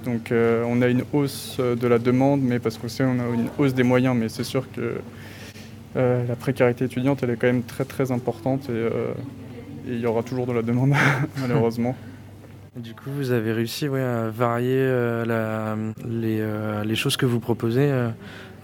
Donc 0.05 0.33
on 0.33 0.83
a 0.83 0.89
une 0.89 1.05
hausse 1.13 1.61
de 1.61 1.87
la 1.87 2.01
demande, 2.01 2.43
mais 2.43 2.59
parce 2.59 2.77
qu'on 2.77 2.89
sait 2.89 3.05
on 3.05 3.21
a 3.21 3.35
une 3.35 3.49
hausse 3.57 3.73
des 3.73 3.85
moyens, 3.85 4.17
mais 4.17 4.29
c'est 4.29 4.43
sûr 4.43 4.67
que 4.73 4.97
la 5.95 6.35
précarité 6.35 6.87
étudiante 6.87 7.23
elle 7.23 7.31
est 7.31 7.37
quand 7.37 7.47
même 7.47 7.63
très 7.63 7.85
très 7.85 8.11
importante 8.11 8.69
et 8.69 8.89
il 9.87 10.01
y 10.01 10.07
aura 10.07 10.25
toujours 10.25 10.47
de 10.47 10.53
la 10.55 10.63
demande 10.63 10.95
malheureusement. 11.41 11.95
Du 12.77 12.95
coup, 12.95 13.11
vous 13.11 13.33
avez 13.33 13.53
réussi 13.53 13.85
à 13.85 14.31
varier 14.31 14.79
euh, 14.79 15.27
euh, 15.29 16.85
les, 16.85 16.97
choses 16.97 17.19
que 17.19 17.27
vous 17.27 17.39
proposez. 17.39 17.91
Euh, 17.91 18.09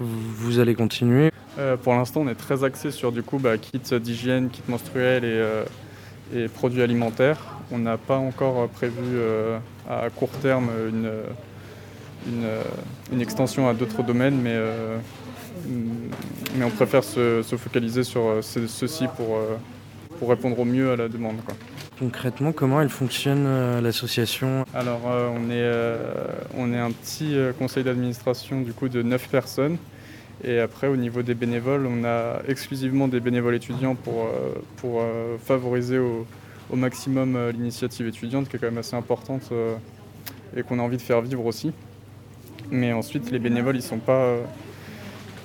vous, 0.00 0.60
allez 0.60 0.74
continuer 0.74 1.30
Pour 1.82 1.92
l'instant, 1.92 2.22
on 2.22 2.28
est 2.28 2.34
très 2.34 2.64
axé 2.64 2.90
sur 2.90 3.12
du 3.12 3.22
coup 3.22 3.38
bah, 3.38 3.58
kit 3.58 3.82
d'hygiène, 4.00 4.48
kit 4.48 4.62
menstruel 4.66 5.66
et, 6.34 6.48
produits 6.48 6.80
alimentaires. 6.80 7.58
On 7.70 7.76
n'a 7.76 7.98
pas 7.98 8.16
encore 8.16 8.66
prévu 8.68 9.18
à 9.86 10.08
court 10.08 10.30
terme 10.40 10.70
une, 12.32 13.20
extension 13.20 13.68
à 13.68 13.74
d'autres 13.74 14.02
domaines, 14.02 14.40
mais, 14.40 14.58
on 16.62 16.70
préfère 16.70 17.04
se, 17.04 17.42
se 17.42 17.56
focaliser 17.56 18.04
sur 18.04 18.38
ceci 18.40 19.06
pour, 19.18 19.38
pour 20.18 20.30
répondre 20.30 20.58
au 20.58 20.64
mieux 20.64 20.92
à 20.92 20.96
la 20.96 21.08
demande. 21.10 21.36
Concrètement, 21.98 22.52
comment 22.52 22.80
elle 22.80 22.90
fonctionne 22.90 23.44
euh, 23.46 23.80
l'association? 23.80 24.64
Alors, 24.72 25.00
euh, 25.10 25.28
on, 25.34 25.50
est, 25.50 25.54
euh, 25.54 25.96
on 26.56 26.72
est 26.72 26.78
un 26.78 26.92
petit 26.92 27.36
conseil 27.58 27.82
d'administration 27.82 28.60
du 28.60 28.72
coup 28.72 28.88
de 28.88 29.02
9 29.02 29.28
personnes. 29.28 29.78
Et 30.44 30.60
après, 30.60 30.86
au 30.86 30.94
niveau 30.94 31.22
des 31.22 31.34
bénévoles, 31.34 31.86
on 31.86 32.04
a 32.04 32.40
exclusivement 32.46 33.08
des 33.08 33.18
bénévoles 33.18 33.56
étudiants 33.56 33.96
pour, 33.96 34.28
pour 34.76 35.02
favoriser 35.44 35.98
au, 35.98 36.28
au 36.70 36.76
maximum 36.76 37.36
l'initiative 37.50 38.06
étudiante, 38.06 38.48
qui 38.48 38.54
est 38.54 38.60
quand 38.60 38.66
même 38.66 38.78
assez 38.78 38.94
importante 38.94 39.50
et 40.56 40.62
qu'on 40.62 40.78
a 40.78 40.82
envie 40.82 40.96
de 40.96 41.02
faire 41.02 41.22
vivre 41.22 41.44
aussi. 41.44 41.72
Mais 42.70 42.92
ensuite, 42.92 43.32
les 43.32 43.40
bénévoles, 43.40 43.74
ils 43.74 43.78
ne 43.78 43.82
sont 43.82 43.98
pas 43.98 44.36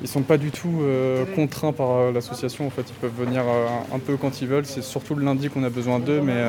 ils 0.01 0.07
sont 0.07 0.21
pas 0.21 0.37
du 0.37 0.51
tout 0.51 0.81
euh, 0.81 1.25
contraints 1.35 1.73
par 1.73 1.91
euh, 1.91 2.11
l'association. 2.11 2.67
En 2.67 2.69
fait, 2.69 2.83
ils 2.89 2.99
peuvent 2.99 3.15
venir 3.17 3.43
euh, 3.47 3.67
un 3.93 3.99
peu 3.99 4.17
quand 4.17 4.41
ils 4.41 4.47
veulent. 4.47 4.65
C'est 4.65 4.81
surtout 4.81 5.15
le 5.15 5.23
lundi 5.23 5.49
qu'on 5.49 5.63
a 5.63 5.69
besoin 5.69 5.99
d'eux, 5.99 6.21
mais 6.21 6.41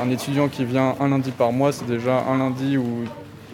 un 0.00 0.10
étudiant 0.10 0.48
qui 0.48 0.64
vient 0.64 0.94
un 0.98 1.08
lundi 1.08 1.30
par 1.30 1.52
mois, 1.52 1.72
c'est 1.72 1.86
déjà 1.86 2.24
un 2.24 2.38
lundi 2.38 2.78
où, 2.78 3.04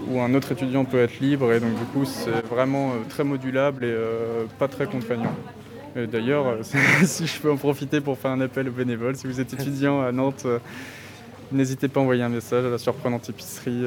où, 0.08 0.20
un 0.20 0.32
autre 0.34 0.52
étudiant 0.52 0.84
peut 0.84 1.02
être 1.02 1.18
libre. 1.18 1.52
Et 1.52 1.61
donc, 1.61 1.70
du 1.70 1.84
coup, 1.87 2.04
c'est 2.04 2.46
vraiment 2.49 2.92
très 3.08 3.25
modulable 3.25 3.84
et 3.84 3.94
pas 4.58 4.68
très 4.68 4.87
contraignant. 4.87 5.34
D'ailleurs, 5.96 6.58
si 7.04 7.26
je 7.26 7.40
peux 7.40 7.50
en 7.50 7.56
profiter 7.56 8.00
pour 8.00 8.18
faire 8.18 8.30
un 8.30 8.40
appel 8.40 8.68
aux 8.68 8.73
bénévoles, 8.73 9.16
si 9.16 9.26
vous 9.26 9.40
êtes 9.40 9.52
étudiant 9.54 10.02
à 10.02 10.12
Nantes, 10.12 10.46
n'hésitez 11.50 11.88
pas 11.88 11.99
à 11.99 12.02
envoyer 12.04 12.23
un 12.23 12.28
message 12.28 12.64
à 12.64 12.70
la 12.70 12.78
surprenante 12.78 13.28
épicerie 13.28 13.84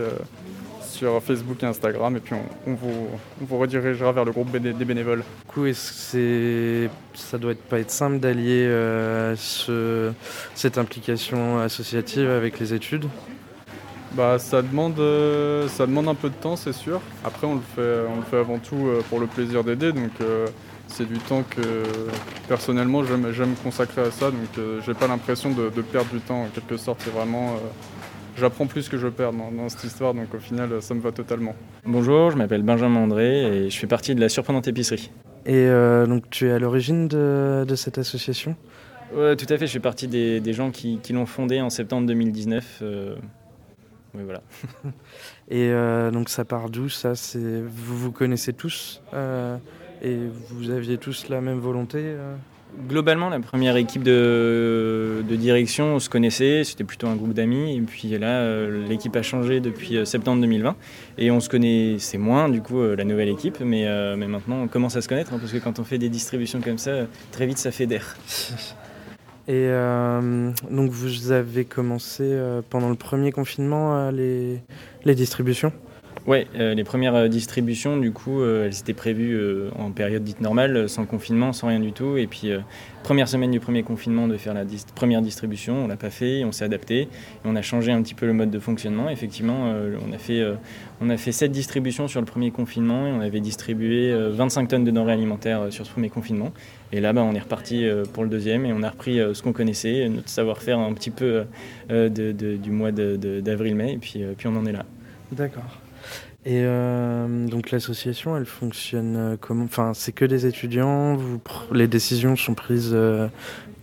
sur 0.98 1.22
Facebook 1.22 1.62
et 1.62 1.68
Instagram 1.68 2.18
et 2.18 2.20
puis 2.20 2.34
on, 2.34 2.74
vous, 2.74 3.08
vous, 3.40 3.58
redirigera 3.58 4.12
vers 4.12 4.26
le 4.26 4.32
groupe 4.32 4.52
des 4.58 4.86
bénévoles. 4.86 5.20
Du 5.20 5.54
coup, 5.54 5.66
est-ce 5.66 6.14
que 6.14 6.90
ça 7.14 7.38
doit 7.38 7.54
pas 7.70 7.80
être 7.80 7.92
simple 7.92 8.20
d'allier 8.20 8.66
euh, 8.66 9.36
ce, 9.36 10.12
cette 10.56 10.78
implication 10.78 11.60
associative 11.60 12.30
avec 12.30 12.60
les 12.60 12.74
études? 12.74 13.06
Bah, 14.14 14.40
ça, 14.40 14.62
demande, 14.62 15.00
euh, 15.00 15.68
ça 15.68 15.86
demande 15.86 16.08
un 16.08 16.16
peu 16.16 16.30
de 16.30 16.36
temps, 16.36 16.56
c'est 16.56 16.74
sûr. 16.74 17.00
Après, 17.24 17.46
on 17.46 17.56
le 17.56 17.62
fait, 17.76 18.00
on 18.12 18.18
le 18.18 18.24
fait 18.24 18.38
avant 18.38 18.58
tout 18.58 18.88
euh, 18.88 19.02
pour 19.10 19.20
le 19.20 19.28
plaisir 19.28 19.64
d'aider. 19.64 19.92
Donc, 19.92 20.12
c'est 20.88 21.06
du 21.08 21.20
temps 21.20 21.44
que 21.44 21.84
personnellement 22.48 23.04
j'aime 23.04 23.56
consacrer 23.64 24.02
à 24.02 24.12
ça. 24.12 24.32
Donc, 24.32 24.66
j'ai 24.86 24.94
pas 24.94 25.08
l'impression 25.08 25.52
de, 25.52 25.70
de, 25.70 25.82
perdre 25.82 26.10
du 26.12 26.22
temps 26.22 26.44
en 26.44 26.48
quelque 26.48 26.78
sorte. 26.78 27.02
C'est 27.04 27.14
vraiment 27.14 27.58
j'apprends 28.38 28.68
plus 28.68 28.90
que 28.90 28.98
je 28.98 29.08
perds 29.08 29.34
dans, 29.34 29.70
cette 29.70 29.84
histoire, 29.84 30.14
donc 30.14 30.34
au 30.34 30.40
final, 30.40 30.82
ça 30.82 30.94
me 30.94 31.02
va 31.02 31.12
totalement. 31.12 31.56
Bonjour, 31.86 32.32
je 32.32 32.38
m'appelle 32.38 32.64
Benjamin 32.64 33.02
André 33.02 33.66
et 33.66 33.70
je 33.70 33.78
fais 33.78 33.88
partie 33.88 34.16
de 34.16 34.22
la 34.22 34.30
Surprenante 34.30 34.68
Épicerie. 34.68 35.12
Et 35.46 35.56
euh, 35.56 36.06
donc 36.06 36.30
tu 36.30 36.48
es 36.48 36.52
à 36.52 36.60
l'origine 36.60 37.08
de, 37.08 37.76
cette 37.76 37.98
association? 37.98 38.56
Oui, 39.14 39.36
tout 39.38 39.52
à 39.52 39.58
fait, 39.58 39.68
je 39.68 39.72
fais 39.72 39.80
partie 39.80 40.08
des, 40.08 40.54
gens 40.54 40.72
qui, 40.72 41.00
l'ont 41.12 41.26
fondée 41.26 41.62
en 41.62 41.70
septembre 41.70 42.08
2019. 42.08 42.80
Euh, 42.82 43.16
oui, 44.14 44.24
voilà. 44.24 44.42
et 45.50 45.70
euh, 45.70 46.12
donc 46.12 46.30
ça 46.30 46.46
part 46.46 46.70
d'où 46.70 46.90
ça? 46.90 47.14
Vous 47.36 47.98
vous 47.98 48.12
connaissez 48.12 48.54
tous 48.54 49.02
et 50.04 50.18
vous 50.52 50.70
aviez 50.70 50.98
tous 50.98 51.30
la 51.30 51.42
même 51.42 51.60
volonté 51.60 52.16
Globalement, 52.86 53.30
la 53.30 53.40
première 53.40 53.76
équipe 53.76 54.04
de, 54.04 55.24
direction, 55.30 55.96
on 55.96 56.00
se 56.00 56.10
connaissait, 56.10 56.64
c'était 56.64 56.84
plutôt 56.84 57.08
un 57.08 57.16
groupe 57.16 57.34
d'amis. 57.34 57.76
Et 57.76 57.82
puis 57.82 58.10
là, 58.10 58.42
euh, 58.42 58.88
l'équipe 58.88 59.16
a 59.16 59.24
changé 59.24 59.60
depuis 59.60 59.98
euh, 59.98 60.06
septembre 60.06 60.42
2020. 60.42 60.76
Et 61.18 61.32
on 61.32 61.40
se 61.40 61.50
connaissait 61.50 62.20
moins, 62.20 62.50
du 62.50 62.62
coup, 62.62 62.80
euh, 62.80 62.96
la 62.96 63.04
nouvelle 63.04 63.30
équipe. 63.30 63.60
Mais, 63.62 63.86
maintenant, 64.16 64.64
on 64.64 64.68
commence 64.68 64.96
à 64.96 65.02
se 65.02 65.08
connaître, 65.08 65.34
hein, 65.34 65.40
parce 65.40 65.52
que 65.52 65.58
quand 65.58 65.80
on 65.80 65.84
fait 65.84 65.98
des 65.98 66.10
distributions 66.10 66.62
comme 66.62 66.78
ça, 66.78 67.08
très 67.32 67.48
vite, 67.48 67.58
ça 67.58 67.72
fait 67.72 67.86
d'air. 67.88 68.16
Et 69.48 69.70
donc, 70.70 70.92
vous 70.92 71.32
avez 71.32 71.66
commencé 71.66 72.38
pendant 72.70 72.90
le 72.90 72.96
premier 72.96 73.32
confinement 73.32 74.12
les 74.12 74.62
distributions? 75.06 75.72
Oui, 76.28 76.46
euh, 76.60 76.74
les 76.74 76.84
premières 76.84 77.16
euh, 77.16 77.28
distributions, 77.30 77.96
du 77.96 78.12
coup, 78.12 78.42
euh, 78.42 78.66
elles 78.66 78.78
étaient 78.78 78.94
prévues 78.94 79.40
en 79.80 79.92
période 79.92 80.26
dite 80.26 80.42
normale, 80.42 80.90
sans 80.90 81.06
confinement, 81.06 81.54
sans 81.54 81.68
rien 81.68 81.80
du 81.80 81.94
tout. 81.94 82.18
Et 82.18 82.28
puis, 82.28 82.52
première 83.04 83.30
semaine 83.30 83.50
du 83.50 83.62
premier 83.62 83.82
confinement, 83.82 84.28
de 84.28 84.36
faire 84.36 84.54
la 84.54 84.66
première 84.94 85.22
distribution, 85.22 85.86
on 85.86 85.88
l'a 85.88 85.96
pas 85.96 86.10
fait, 86.10 86.44
on 86.44 86.52
s'est 86.52 86.66
adapté, 86.66 87.04
et 87.04 87.10
on 87.46 87.56
a 87.56 87.62
changé 87.62 87.94
un 87.94 88.02
petit 88.02 88.14
peu 88.14 88.26
le 88.26 88.34
mode 88.34 88.52
de 88.52 88.60
fonctionnement. 88.60 89.10
Effectivement, 89.10 89.74
on 90.06 90.14
a 90.14 90.18
fait, 90.18 90.44
on 91.00 91.10
a 91.10 91.16
fait 91.16 91.32
7 91.32 91.50
distributions 91.50 92.10
sur 92.10 92.20
le 92.20 92.26
premier 92.26 92.52
confinement 92.52 93.08
et 93.08 93.12
on 93.12 93.22
avait 93.22 93.40
distribué 93.40 94.14
25 94.32 94.68
tonnes 94.68 94.84
de 94.84 94.92
denrées 94.92 95.14
alimentaires 95.14 95.68
sur 95.70 95.86
ce 95.86 95.92
premier 95.92 96.10
confinement. 96.10 96.52
Et 96.92 97.00
là, 97.00 97.14
bah, 97.14 97.24
on 97.24 97.36
est 97.36 97.40
reparti 97.40 97.88
pour 98.14 98.24
le 98.24 98.30
deuxième 98.30 98.66
et 98.66 98.74
on 98.74 98.84
a 98.84 98.90
repris 98.90 99.20
ce 99.34 99.42
qu'on 99.42 99.54
connaissait, 99.54 100.10
notre 100.10 100.30
savoir-faire 100.30 100.80
un 100.80 100.94
petit 100.94 101.12
peu 101.12 101.46
du 101.90 102.72
mois 102.72 102.92
d'avril-mai, 102.92 103.94
et 103.94 103.98
puis, 103.98 104.24
puis 104.38 104.48
on 104.48 104.56
en 104.58 104.66
est 104.66 104.74
là. 104.74 104.84
D'accord. 105.32 105.87
Et 106.48 106.62
euh, 106.64 107.46
donc 107.46 107.72
l'association, 107.72 108.38
elle 108.38 108.46
fonctionne 108.46 109.16
euh, 109.18 109.36
comment? 109.38 109.66
Enfin, 109.66 109.92
c'est 109.94 110.14
que 110.14 110.24
des 110.24 110.46
étudiants. 110.46 111.18
Vous, 111.18 111.42
les 111.74 111.90
décisions 111.90 112.38
sont 112.38 112.54
prises 112.54 112.92
euh, 112.94 113.28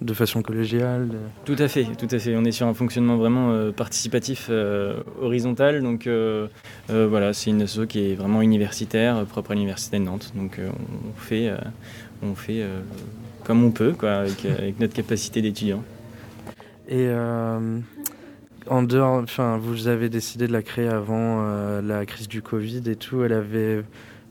de 0.01 0.15
façon 0.15 0.41
collégiale. 0.41 1.11
Tout 1.45 1.57
à 1.59 1.69
fait, 1.69 1.85
tout 1.99 2.09
à 2.11 2.19
fait. 2.19 2.35
On 2.35 2.45
est 2.47 2.53
sur 2.53 2.67
un 2.67 2.73
fonctionnement 2.73 3.19
vraiment 3.19 3.71
participatif, 3.73 4.51
horizontal. 5.21 5.83
Donc 5.83 6.09
voilà, 6.89 7.33
c'est 7.35 7.51
une 7.51 7.63
asso 7.63 7.81
qui 7.87 8.11
est 8.11 8.15
vraiment 8.15 8.41
universitaire, 8.41 9.25
propre 9.27 9.51
à 9.51 9.55
l'université 9.55 9.99
de 9.99 10.05
Nantes. 10.05 10.33
Donc 10.35 10.59
on 10.59 11.21
fait, 11.21 11.51
on 12.23 12.35
fait 12.35 12.65
comme 13.45 13.63
on 13.63 13.71
peut, 13.71 13.93
quoi, 13.93 14.13
avec, 14.15 14.45
avec 14.47 14.81
notre 14.81 14.95
capacité 14.95 15.43
d'étudiant. 15.43 15.83
Et 16.89 17.09
en 18.69 18.83
dehors, 18.83 19.23
enfin, 19.23 19.59
vous 19.59 19.89
avez 19.89 20.09
décidé 20.09 20.47
de 20.47 20.53
la 20.53 20.63
créer 20.63 20.89
avant 20.89 21.45
euh, 21.45 21.83
la 21.83 22.07
crise 22.07 22.29
du 22.29 22.43
Covid 22.43 22.83
et 22.87 22.97
tout. 22.97 23.23
Elle 23.25 23.33
avait 23.33 23.85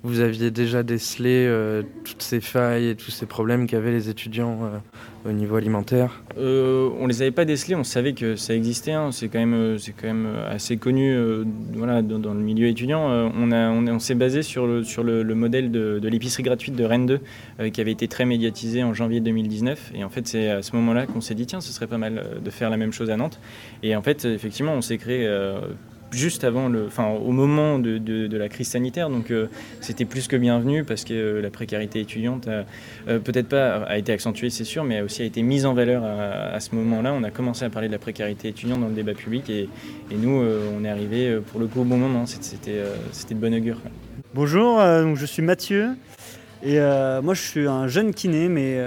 vous 0.04 0.20
aviez 0.20 0.52
déjà 0.52 0.84
décelé 0.84 1.46
euh, 1.48 1.82
toutes 2.04 2.22
ces 2.22 2.42
failles 2.42 2.90
et 2.90 2.96
tous 2.96 3.10
ces 3.10 3.26
problèmes 3.26 3.68
qu'avaient 3.68 3.94
les 3.94 4.10
étudiants 4.10 4.60
euh, 4.64 5.30
au 5.30 5.32
niveau 5.32 5.56
alimentaire? 5.56 6.22
Euh, 6.38 6.90
On 7.00 7.08
les 7.08 7.22
avait 7.22 7.32
pas 7.32 7.46
décelés, 7.46 7.76
on 7.76 7.86
savait 7.86 8.12
que 8.12 8.36
ça 8.36 8.54
existait. 8.54 8.92
Hein. 8.92 9.14
C'est 9.14 9.30
quand 9.30 9.40
même, 9.40 9.54
euh, 9.54 9.78
quand 10.00 10.08
même 10.08 10.28
assez 10.50 10.76
connu, 10.76 11.18
voilà, 11.74 12.02
dans, 12.02 12.34
le 12.34 12.42
milieu 12.42 12.68
étudiant. 12.68 13.02
on 13.34 13.52
a, 13.54 13.70
on, 13.70 14.00
s'est 14.00 14.16
basé 14.16 14.42
sur 14.42 14.68
le 14.68 14.84
sur 14.84 15.04
le, 15.04 15.24
modèle 15.36 15.72
de, 15.72 16.00
de 16.00 16.08
l'épicerie 16.10 16.44
gratuite 16.44 16.76
de 16.76 16.84
Rennes 16.84 17.06
2, 17.06 17.70
qui 17.70 17.80
avait 17.80 17.92
été 17.92 18.10
très 18.10 18.26
médiatisé 18.26 18.84
en 18.84 18.94
janvier 18.94 19.22
2019. 19.22 19.94
Et 19.96 20.04
en 20.04 20.10
fait, 20.10 20.28
c'est 20.28 20.50
à 20.50 20.62
ce 20.62 20.76
moment-là 20.76 21.06
qu'on 21.06 21.22
s'est 21.22 21.36
dit 21.36 21.46
tiens, 21.46 21.62
ce 21.62 21.72
serait 21.72 21.88
pas 21.88 21.98
mal 21.98 22.42
de 22.44 22.50
faire 22.50 22.70
la 22.70 22.78
même 22.78 22.92
chose 22.92 23.10
à 23.10 23.16
Nantes. 23.16 23.40
Et 23.84 23.96
en 23.96 24.02
fait, 24.02 24.26
effectivement, 24.26 24.74
on 24.74 24.82
s'est 24.82 24.98
créé 24.98 25.26
juste 26.14 26.44
avant 26.44 26.70
le, 26.70 26.86
enfin, 26.88 27.08
au 27.08 27.32
moment 27.32 27.80
de, 27.80 27.98
de, 27.98 28.38
la 28.38 28.50
crise 28.50 28.70
sanitaire. 28.70 29.10
Donc 29.10 29.32
euh, 29.32 29.48
c'était 29.82 30.06
plus 30.06 30.28
que 30.28 30.36
bienvenu 30.36 30.84
parce 30.84 31.04
que 31.04 31.14
euh, 31.14 31.42
la 31.42 31.50
précarité 31.50 32.00
étudiante 32.00 32.48
a 32.48 32.66
euh, 33.08 33.20
peut-être 33.20 33.48
pas 33.48 33.84
a 33.84 33.98
été 33.98 34.12
accentuée, 34.12 34.50
c'est 34.50 34.64
sûr, 34.64 34.84
mais 34.84 35.00
a 35.00 35.04
aussi 35.04 35.22
a 35.22 35.26
été 35.26 35.42
mise 35.42 35.66
en 35.66 35.74
valeur 35.74 36.04
à, 36.04 36.60
ce 36.60 36.76
moment-là. 36.76 37.14
On 37.14 37.24
a 37.24 37.32
commencé 37.32 37.66
à 37.66 37.70
parler 37.70 37.88
de 37.88 37.94
la 37.94 38.00
précarité 38.00 38.50
étudiante 38.50 38.80
dans 38.80 38.88
le 38.88 38.94
débat 38.94 39.14
public 39.14 39.50
et, 39.50 39.70
et 40.12 40.16
nous, 40.16 40.44
on 40.78 40.84
est 40.86 40.90
arrivé 40.90 41.40
pour 41.52 41.60
le 41.60 41.68
coup 41.68 41.82
au 41.82 41.84
bon 41.84 41.98
moment. 41.98 42.26
C'était 42.26 42.84
c'était 43.12 43.34
de 43.36 43.40
bonne 43.40 43.56
augure. 43.56 43.80
Bonjour, 44.34 44.78
donc 44.78 45.18
je 45.18 45.26
suis 45.26 45.42
Mathieu 45.42 45.92
et 46.64 46.80
moi 46.80 47.34
je 47.34 47.42
suis 47.42 47.68
un 47.68 47.88
jeune 47.88 48.14
kiné, 48.14 48.50
mais 48.50 48.80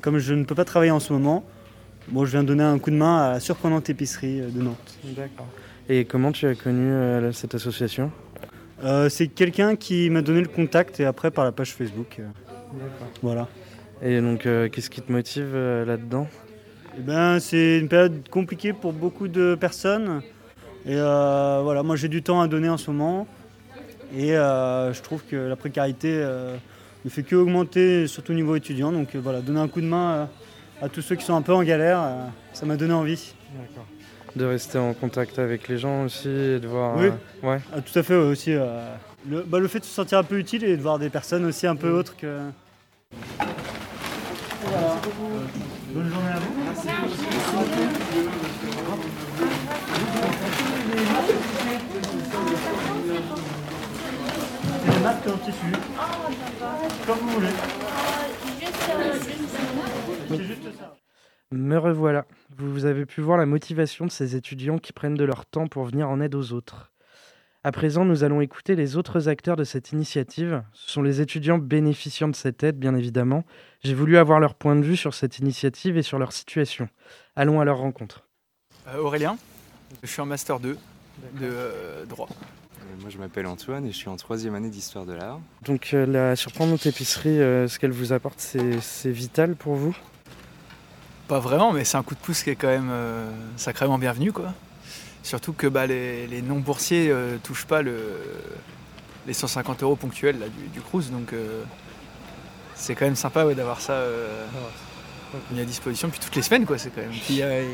comme 0.00 0.18
je 0.18 0.34
ne 0.34 0.44
peux 0.44 0.54
pas 0.54 0.64
travailler 0.64 0.90
en 0.90 1.00
ce 1.00 1.12
moment, 1.12 1.44
bon, 2.08 2.24
je 2.24 2.32
viens 2.32 2.42
donner 2.42 2.64
un 2.64 2.78
coup 2.78 2.90
de 2.90 2.96
main 2.96 3.18
à 3.18 3.32
la 3.34 3.40
surprenante 3.40 3.88
épicerie 3.90 4.40
de 4.40 4.62
Nantes. 4.62 4.98
D'accord. 5.04 5.48
Et 5.88 6.06
comment 6.06 6.32
tu 6.32 6.46
as 6.46 6.54
connu 6.54 6.90
euh, 6.90 7.32
cette 7.32 7.54
association? 7.54 8.10
Euh, 8.82 9.10
C'est 9.10 9.28
quelqu'un 9.28 9.76
qui 9.76 10.08
m'a 10.08 10.22
donné 10.22 10.40
le 10.40 10.48
contact 10.48 10.98
et 11.00 11.04
après 11.04 11.30
par 11.30 11.44
la 11.44 11.52
page 11.52 11.74
Facebook. 11.74 12.16
Euh, 12.20 12.24
voilà. 13.22 13.48
Et 14.02 14.20
donc, 14.20 14.40
qu'est-ce 14.42 14.90
qui 14.90 15.00
te 15.00 15.12
motive 15.12 15.54
là-dedans? 15.54 16.26
Eh 16.98 17.00
ben, 17.00 17.38
C'est 17.38 17.78
une 17.78 17.88
période 17.88 18.28
compliquée 18.28 18.72
pour 18.72 18.92
beaucoup 18.92 19.28
de 19.28 19.54
personnes. 19.54 20.22
Et 20.84 20.96
voilà, 20.96 21.82
moi 21.82 21.96
j'ai 21.96 22.08
du 22.08 22.22
temps 22.22 22.40
à 22.40 22.48
donner 22.48 22.68
en 22.68 22.76
ce 22.76 22.90
moment. 22.90 23.26
Et 24.14 24.32
je 24.32 25.00
trouve 25.00 25.22
que 25.24 25.36
la 25.36 25.56
précarité 25.56 26.08
ne 27.04 27.10
fait 27.10 27.22
que 27.22 27.36
augmenter, 27.36 28.06
surtout 28.08 28.32
au 28.32 28.34
niveau 28.34 28.56
étudiant. 28.56 28.90
Donc 28.92 29.14
voilà, 29.14 29.40
donner 29.40 29.60
un 29.60 29.68
coup 29.68 29.80
de 29.80 29.86
main 29.86 30.28
à 30.82 30.88
tous 30.88 31.00
ceux 31.00 31.14
qui 31.14 31.24
sont 31.24 31.36
un 31.36 31.42
peu 31.42 31.54
en 31.54 31.62
galère, 31.62 32.02
ça 32.52 32.66
m'a 32.66 32.76
donné 32.76 32.92
envie. 32.92 33.32
D'accord. 33.56 33.86
De 34.36 34.44
rester 34.44 34.78
en 34.78 34.92
contact 34.94 35.38
avec 35.38 35.68
les 35.68 35.78
gens 35.78 36.04
aussi 36.04 36.28
et 36.28 36.58
de 36.58 36.66
voir. 36.66 36.96
Oui. 36.96 37.06
euh, 37.06 37.48
ouais. 37.48 37.60
Ah, 37.72 37.80
tout 37.80 37.98
à 37.98 38.02
fait 38.02 38.14
ouais, 38.16 38.22
aussi. 38.24 38.52
euh, 38.52 38.80
le, 39.28 39.42
bah, 39.42 39.58
le 39.58 39.68
fait 39.68 39.80
de 39.80 39.84
se 39.84 39.90
sentir 39.94 40.18
un 40.18 40.24
peu 40.24 40.38
utile 40.38 40.64
et 40.64 40.76
de 40.76 40.82
voir 40.82 40.98
des 40.98 41.10
personnes 41.10 41.44
aussi 41.44 41.66
un 41.66 41.76
peu 41.76 41.90
autres 41.90 42.16
que. 42.16 42.40
Voilà. 44.62 44.96
Bonne 45.92 46.10
journée 46.10 46.30
à 46.30 46.38
vous. 46.38 46.54
C'est 54.84 54.90
des 54.90 55.00
masques 55.00 55.26
en 55.28 55.38
tissu. 55.38 55.72
Comme 57.06 57.18
vous 57.18 57.28
voulez. 57.30 57.48
C'est 60.30 60.42
juste 60.44 60.62
ça. 60.78 60.94
Me 61.52 61.76
revoilà. 61.78 62.26
Vous 62.56 62.84
avez 62.84 63.06
pu 63.06 63.20
voir 63.20 63.38
la 63.38 63.46
motivation 63.46 64.06
de 64.06 64.10
ces 64.10 64.34
étudiants 64.36 64.78
qui 64.78 64.92
prennent 64.92 65.14
de 65.14 65.24
leur 65.24 65.46
temps 65.46 65.66
pour 65.68 65.84
venir 65.84 66.08
en 66.08 66.20
aide 66.20 66.34
aux 66.34 66.52
autres. 66.52 66.90
À 67.62 67.72
présent, 67.72 68.04
nous 68.04 68.24
allons 68.24 68.40
écouter 68.42 68.76
les 68.76 68.96
autres 68.96 69.28
acteurs 69.28 69.56
de 69.56 69.64
cette 69.64 69.92
initiative. 69.92 70.62
Ce 70.72 70.90
sont 70.90 71.02
les 71.02 71.20
étudiants 71.20 71.56
bénéficiant 71.58 72.28
de 72.28 72.36
cette 72.36 72.62
aide, 72.62 72.78
bien 72.78 72.94
évidemment. 72.94 73.44
J'ai 73.82 73.94
voulu 73.94 74.18
avoir 74.18 74.38
leur 74.38 74.54
point 74.54 74.76
de 74.76 74.82
vue 74.82 74.96
sur 74.96 75.14
cette 75.14 75.38
initiative 75.38 75.96
et 75.96 76.02
sur 76.02 76.18
leur 76.18 76.32
situation. 76.32 76.88
Allons 77.36 77.60
à 77.60 77.64
leur 77.64 77.78
rencontre. 77.78 78.26
Euh, 78.88 78.98
Aurélien, 78.98 79.38
je 80.02 80.08
suis 80.08 80.20
en 80.20 80.26
Master 80.26 80.60
2 80.60 80.72
de 80.72 80.78
euh, 81.42 82.04
droit. 82.04 82.28
Euh, 82.30 83.00
Moi, 83.00 83.08
je 83.08 83.16
m'appelle 83.16 83.46
Antoine 83.46 83.86
et 83.86 83.92
je 83.92 83.96
suis 83.96 84.08
en 84.10 84.16
troisième 84.16 84.54
année 84.54 84.68
d'histoire 84.68 85.06
de 85.06 85.14
l'art. 85.14 85.40
Donc 85.64 85.94
euh, 85.94 86.04
la 86.04 86.36
surprenante 86.36 86.84
épicerie, 86.84 87.40
euh, 87.40 87.66
ce 87.66 87.78
qu'elle 87.78 87.92
vous 87.92 88.12
apporte, 88.12 88.40
c'est 88.40 89.10
vital 89.10 89.54
pour 89.54 89.74
vous? 89.74 89.96
Pas 91.28 91.38
vraiment, 91.40 91.72
mais 91.72 91.84
c'est 91.84 91.96
un 91.96 92.02
coup 92.02 92.14
de 92.14 92.20
pouce 92.20 92.42
qui 92.42 92.50
est 92.50 92.56
quand 92.56 92.68
même 92.68 92.90
euh, 92.90 93.30
sacrément 93.56 93.98
bienvenu. 93.98 94.30
Quoi. 94.32 94.52
Surtout 95.22 95.52
que 95.54 95.66
bah, 95.66 95.86
les, 95.86 96.26
les 96.26 96.42
non-boursiers 96.42 97.08
ne 97.08 97.38
touchent 97.38 97.64
pas 97.64 97.80
le, 97.80 97.98
les 99.26 99.32
150 99.32 99.82
euros 99.82 99.96
ponctuels 99.96 100.38
là, 100.38 100.46
du, 100.48 100.68
du 100.68 100.80
cruise. 100.82 101.10
Donc 101.10 101.32
euh, 101.32 101.62
c'est 102.74 102.94
quand 102.94 103.06
même 103.06 103.16
sympa 103.16 103.46
ouais, 103.46 103.54
d'avoir 103.54 103.80
ça 103.80 103.94
euh, 103.94 104.46
mis 105.50 105.60
à 105.60 105.64
disposition. 105.64 106.10
Puis 106.10 106.20
toutes 106.20 106.36
les 106.36 106.42
semaines, 106.42 106.66
quoi, 106.66 106.76
c'est 106.76 106.90
quand 106.90 107.00
même. 107.00 107.10
Puis, 107.10 107.40
euh, 107.40 107.62
et 107.62 107.68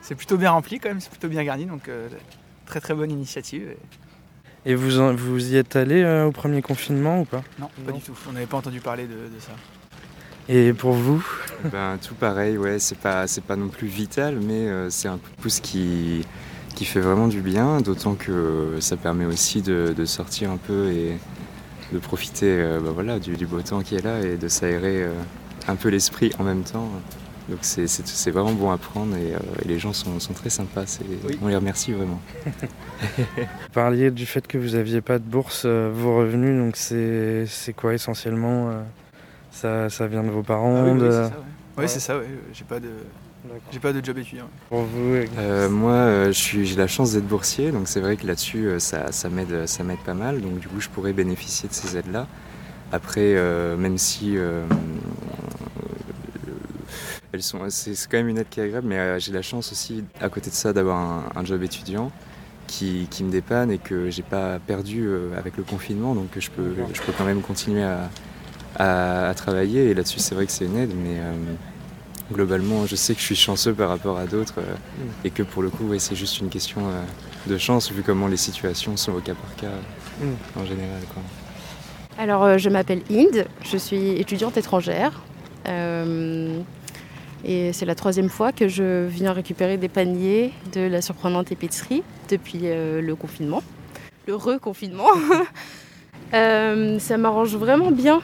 c'est 0.00 0.14
plutôt 0.14 0.36
bien 0.36 0.52
rempli 0.52 0.78
quand 0.78 0.88
même, 0.88 1.00
c'est 1.00 1.10
plutôt 1.10 1.28
bien 1.28 1.42
garni. 1.42 1.66
Donc 1.66 1.88
euh, 1.88 2.08
très 2.66 2.80
très 2.80 2.94
bonne 2.94 3.10
initiative. 3.10 3.74
Et- 4.64 4.70
Et 4.70 4.74
vous, 4.76 5.00
en- 5.00 5.12
vous 5.16 5.52
y 5.52 5.56
êtes 5.56 5.74
allé 5.74 6.02
euh, 6.04 6.26
au 6.26 6.30
premier 6.30 6.62
confinement 6.62 7.22
ou 7.22 7.24
pas? 7.24 7.42
Non, 7.58 7.68
pas 7.84 7.90
du 7.90 8.00
tout. 8.00 8.16
On 8.28 8.32
n'avait 8.32 8.46
pas 8.46 8.58
entendu 8.58 8.80
parler 8.80 9.08
de, 9.08 9.14
de 9.14 9.40
ça. 9.40 9.50
Et 10.48 10.72
pour 10.72 10.92
vous 10.92 11.24
Ben, 11.72 11.98
tout 12.04 12.14
pareil, 12.14 12.58
ouais, 12.58 12.78
c'est 12.78 12.98
pas, 12.98 13.26
c'est 13.26 13.44
pas 13.44 13.56
non 13.56 13.68
plus 13.68 13.86
vital, 13.86 14.38
mais 14.40 14.68
euh, 14.68 14.90
c'est 14.90 15.08
un 15.08 15.18
coup 15.18 15.30
de 15.36 15.42
pouce 15.42 15.60
qui, 15.60 16.26
qui 16.74 16.84
fait 16.84 17.00
vraiment 17.00 17.28
du 17.28 17.40
bien, 17.40 17.80
d'autant 17.80 18.14
que 18.14 18.76
ça 18.80 18.96
permet 18.96 19.26
aussi 19.26 19.62
de, 19.62 19.94
de 19.96 20.04
sortir 20.04 20.50
un 20.50 20.56
peu 20.56 20.90
et 20.90 21.16
de 21.92 21.98
profiter 21.98 22.46
euh, 22.48 22.80
ben 22.80 22.90
voilà, 22.90 23.18
du, 23.18 23.36
du 23.36 23.46
beau 23.46 23.60
temps 23.60 23.82
qui 23.82 23.94
est 23.94 24.02
là 24.02 24.20
et 24.20 24.36
de 24.36 24.48
s'aérer 24.48 25.02
euh, 25.04 25.12
un 25.68 25.76
peu 25.76 25.88
l'esprit 25.88 26.32
en 26.38 26.44
même 26.44 26.62
temps. 26.62 26.88
Donc 27.48 27.58
c'est, 27.62 28.30
vraiment 28.30 28.52
bon 28.52 28.70
à 28.70 28.78
prendre 28.78 29.16
et, 29.16 29.34
euh, 29.34 29.38
et 29.64 29.68
les 29.68 29.78
gens 29.78 29.92
sont, 29.92 30.20
sont 30.20 30.32
très 30.32 30.50
sympas. 30.50 30.84
Oui. 31.28 31.38
On 31.42 31.48
les 31.48 31.56
remercie 31.56 31.92
vraiment. 31.92 32.20
Vous 33.36 33.72
parliez 33.72 34.10
du 34.10 34.26
fait 34.26 34.46
que 34.46 34.58
vous 34.58 34.70
n'aviez 34.70 35.00
pas 35.00 35.18
de 35.18 35.24
bourse, 35.24 35.64
euh, 35.66 35.90
vos 35.92 36.18
revenus, 36.18 36.56
donc 36.56 36.76
c'est 36.76 37.46
c'est 37.46 37.72
quoi 37.72 37.94
essentiellement 37.94 38.70
euh, 38.70 38.82
ça, 39.52 39.88
ça 39.90 40.06
vient 40.08 40.22
de 40.24 40.30
vos 40.30 40.42
parents 40.42 40.84
Ah 40.86 40.92
oui, 40.92 41.00
c'est 41.00 41.12
ça, 41.12 41.28
ouais. 41.28 41.34
Ouais, 41.76 41.82
Ouais. 41.84 41.88
c'est 41.88 42.00
ça, 42.00 42.18
ouais. 42.18 42.26
J'ai 42.52 42.64
pas 42.64 42.80
de, 42.80 42.88
j'ai 43.70 43.78
pas 43.78 43.92
de 43.92 44.04
job 44.04 44.18
étudiant. 44.18 44.48
Pour 44.68 44.80
vous 44.82 45.14
euh, 45.14 45.26
Euh, 45.38 45.68
moi, 45.70 45.92
euh, 45.92 46.26
je 46.26 46.32
suis- 46.32 46.66
j'ai 46.66 46.76
la 46.76 46.86
chance 46.86 47.12
d'être 47.12 47.26
boursier, 47.26 47.70
donc 47.72 47.88
c'est 47.88 48.00
vrai 48.00 48.16
que 48.16 48.26
là-dessus, 48.26 48.66
euh, 48.66 48.78
ça, 48.78 49.12
ça 49.12 49.28
m'aide, 49.28 49.66
ça 49.66 49.84
m'aide 49.84 49.98
pas 50.04 50.14
mal. 50.14 50.40
Donc 50.40 50.58
du 50.58 50.68
coup, 50.68 50.80
je 50.80 50.88
pourrais 50.88 51.12
bénéficier 51.12 51.68
de 51.68 51.74
ces 51.74 51.96
aides-là. 51.96 52.26
Après, 52.92 53.20
euh, 53.36 53.76
même 53.78 53.96
si 53.96 54.36
euh, 54.36 54.64
euh, 54.64 56.52
elles 57.32 57.42
sont, 57.42 57.58
c'est 57.70 57.94
c'est 57.94 58.10
quand 58.10 58.18
même 58.18 58.28
une 58.28 58.38
aide 58.38 58.48
qui 58.50 58.60
est 58.60 58.64
agréable, 58.64 58.86
mais 58.88 58.98
euh, 58.98 59.18
j'ai 59.18 59.32
la 59.32 59.40
chance 59.42 59.72
aussi, 59.72 60.04
à 60.20 60.28
côté 60.28 60.50
de 60.50 60.54
ça, 60.54 60.72
d'avoir 60.74 60.98
un, 60.98 61.24
un 61.34 61.44
job 61.44 61.62
étudiant 61.62 62.10
qui, 62.66 63.06
qui 63.10 63.24
me 63.24 63.30
dépanne 63.30 63.70
et 63.70 63.78
que 63.78 64.10
j'ai 64.10 64.22
pas 64.22 64.58
perdu 64.58 65.04
euh, 65.06 65.36
avec 65.38 65.56
le 65.56 65.62
confinement, 65.62 66.14
donc 66.14 66.28
je 66.38 66.50
peux, 66.50 66.74
je 66.92 67.00
peux 67.02 67.12
quand 67.16 67.24
même 67.24 67.40
continuer 67.40 67.82
à, 67.82 68.10
à- 68.78 69.28
à 69.28 69.34
travailler. 69.34 69.90
Et 69.90 69.94
là-dessus, 69.94 70.20
c'est 70.20 70.34
vrai 70.34 70.46
que 70.46 70.52
c'est 70.52 70.64
une 70.66 70.76
aide, 70.76 70.92
mais 70.94 71.16
euh, 71.18 71.32
globalement, 72.32 72.86
je 72.86 72.96
sais 72.96 73.14
que 73.14 73.20
je 73.20 73.26
suis 73.26 73.36
chanceux 73.36 73.74
par 73.74 73.88
rapport 73.88 74.18
à 74.18 74.26
d'autres 74.26 74.58
euh, 74.58 74.74
et 75.24 75.30
que 75.30 75.42
pour 75.42 75.62
le 75.62 75.70
coup, 75.70 75.84
ouais, 75.88 75.98
c'est 75.98 76.14
juste 76.16 76.38
une 76.40 76.48
question 76.48 76.80
euh, 76.86 77.02
de 77.50 77.58
chance 77.58 77.90
vu 77.92 78.02
comment 78.02 78.28
les 78.28 78.36
situations 78.36 78.96
sont 78.96 79.12
au 79.12 79.20
cas 79.20 79.34
par 79.34 79.54
cas 79.56 79.76
Mm. 80.20 80.60
en 80.60 80.64
général. 80.66 81.00
Quoi. 81.14 81.22
Alors, 82.18 82.58
je 82.58 82.68
m'appelle 82.68 83.00
Inde, 83.10 83.46
je 83.64 83.76
suis 83.78 84.10
étudiante 84.20 84.56
étrangère. 84.58 85.22
euh, 85.68 86.58
et 87.44 87.72
c'est 87.72 87.86
la 87.86 87.94
troisième 87.96 88.28
fois 88.28 88.52
que 88.52 88.68
je 88.68 89.06
viens 89.06 89.32
récupérer 89.32 89.76
des 89.78 89.88
paniers 89.88 90.52
de 90.74 90.82
la 90.82 91.00
surprenante 91.02 91.50
épicerie 91.50 92.02
depuis 92.28 92.60
euh, 92.64 93.00
le 93.00 93.16
confinement, 93.16 93.62
le 94.28 94.34
reconfinement. 94.36 95.08
Euh, 96.34 96.98
ça 96.98 97.18
m'arrange 97.18 97.54
vraiment 97.56 97.90
bien 97.90 98.22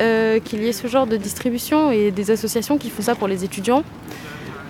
euh, 0.00 0.40
qu'il 0.40 0.62
y 0.62 0.68
ait 0.68 0.72
ce 0.72 0.88
genre 0.88 1.06
de 1.06 1.16
distribution 1.16 1.90
et 1.90 2.10
des 2.10 2.30
associations 2.30 2.76
qui 2.76 2.90
font 2.90 3.02
ça 3.02 3.14
pour 3.14 3.28
les 3.28 3.44
étudiants. 3.44 3.82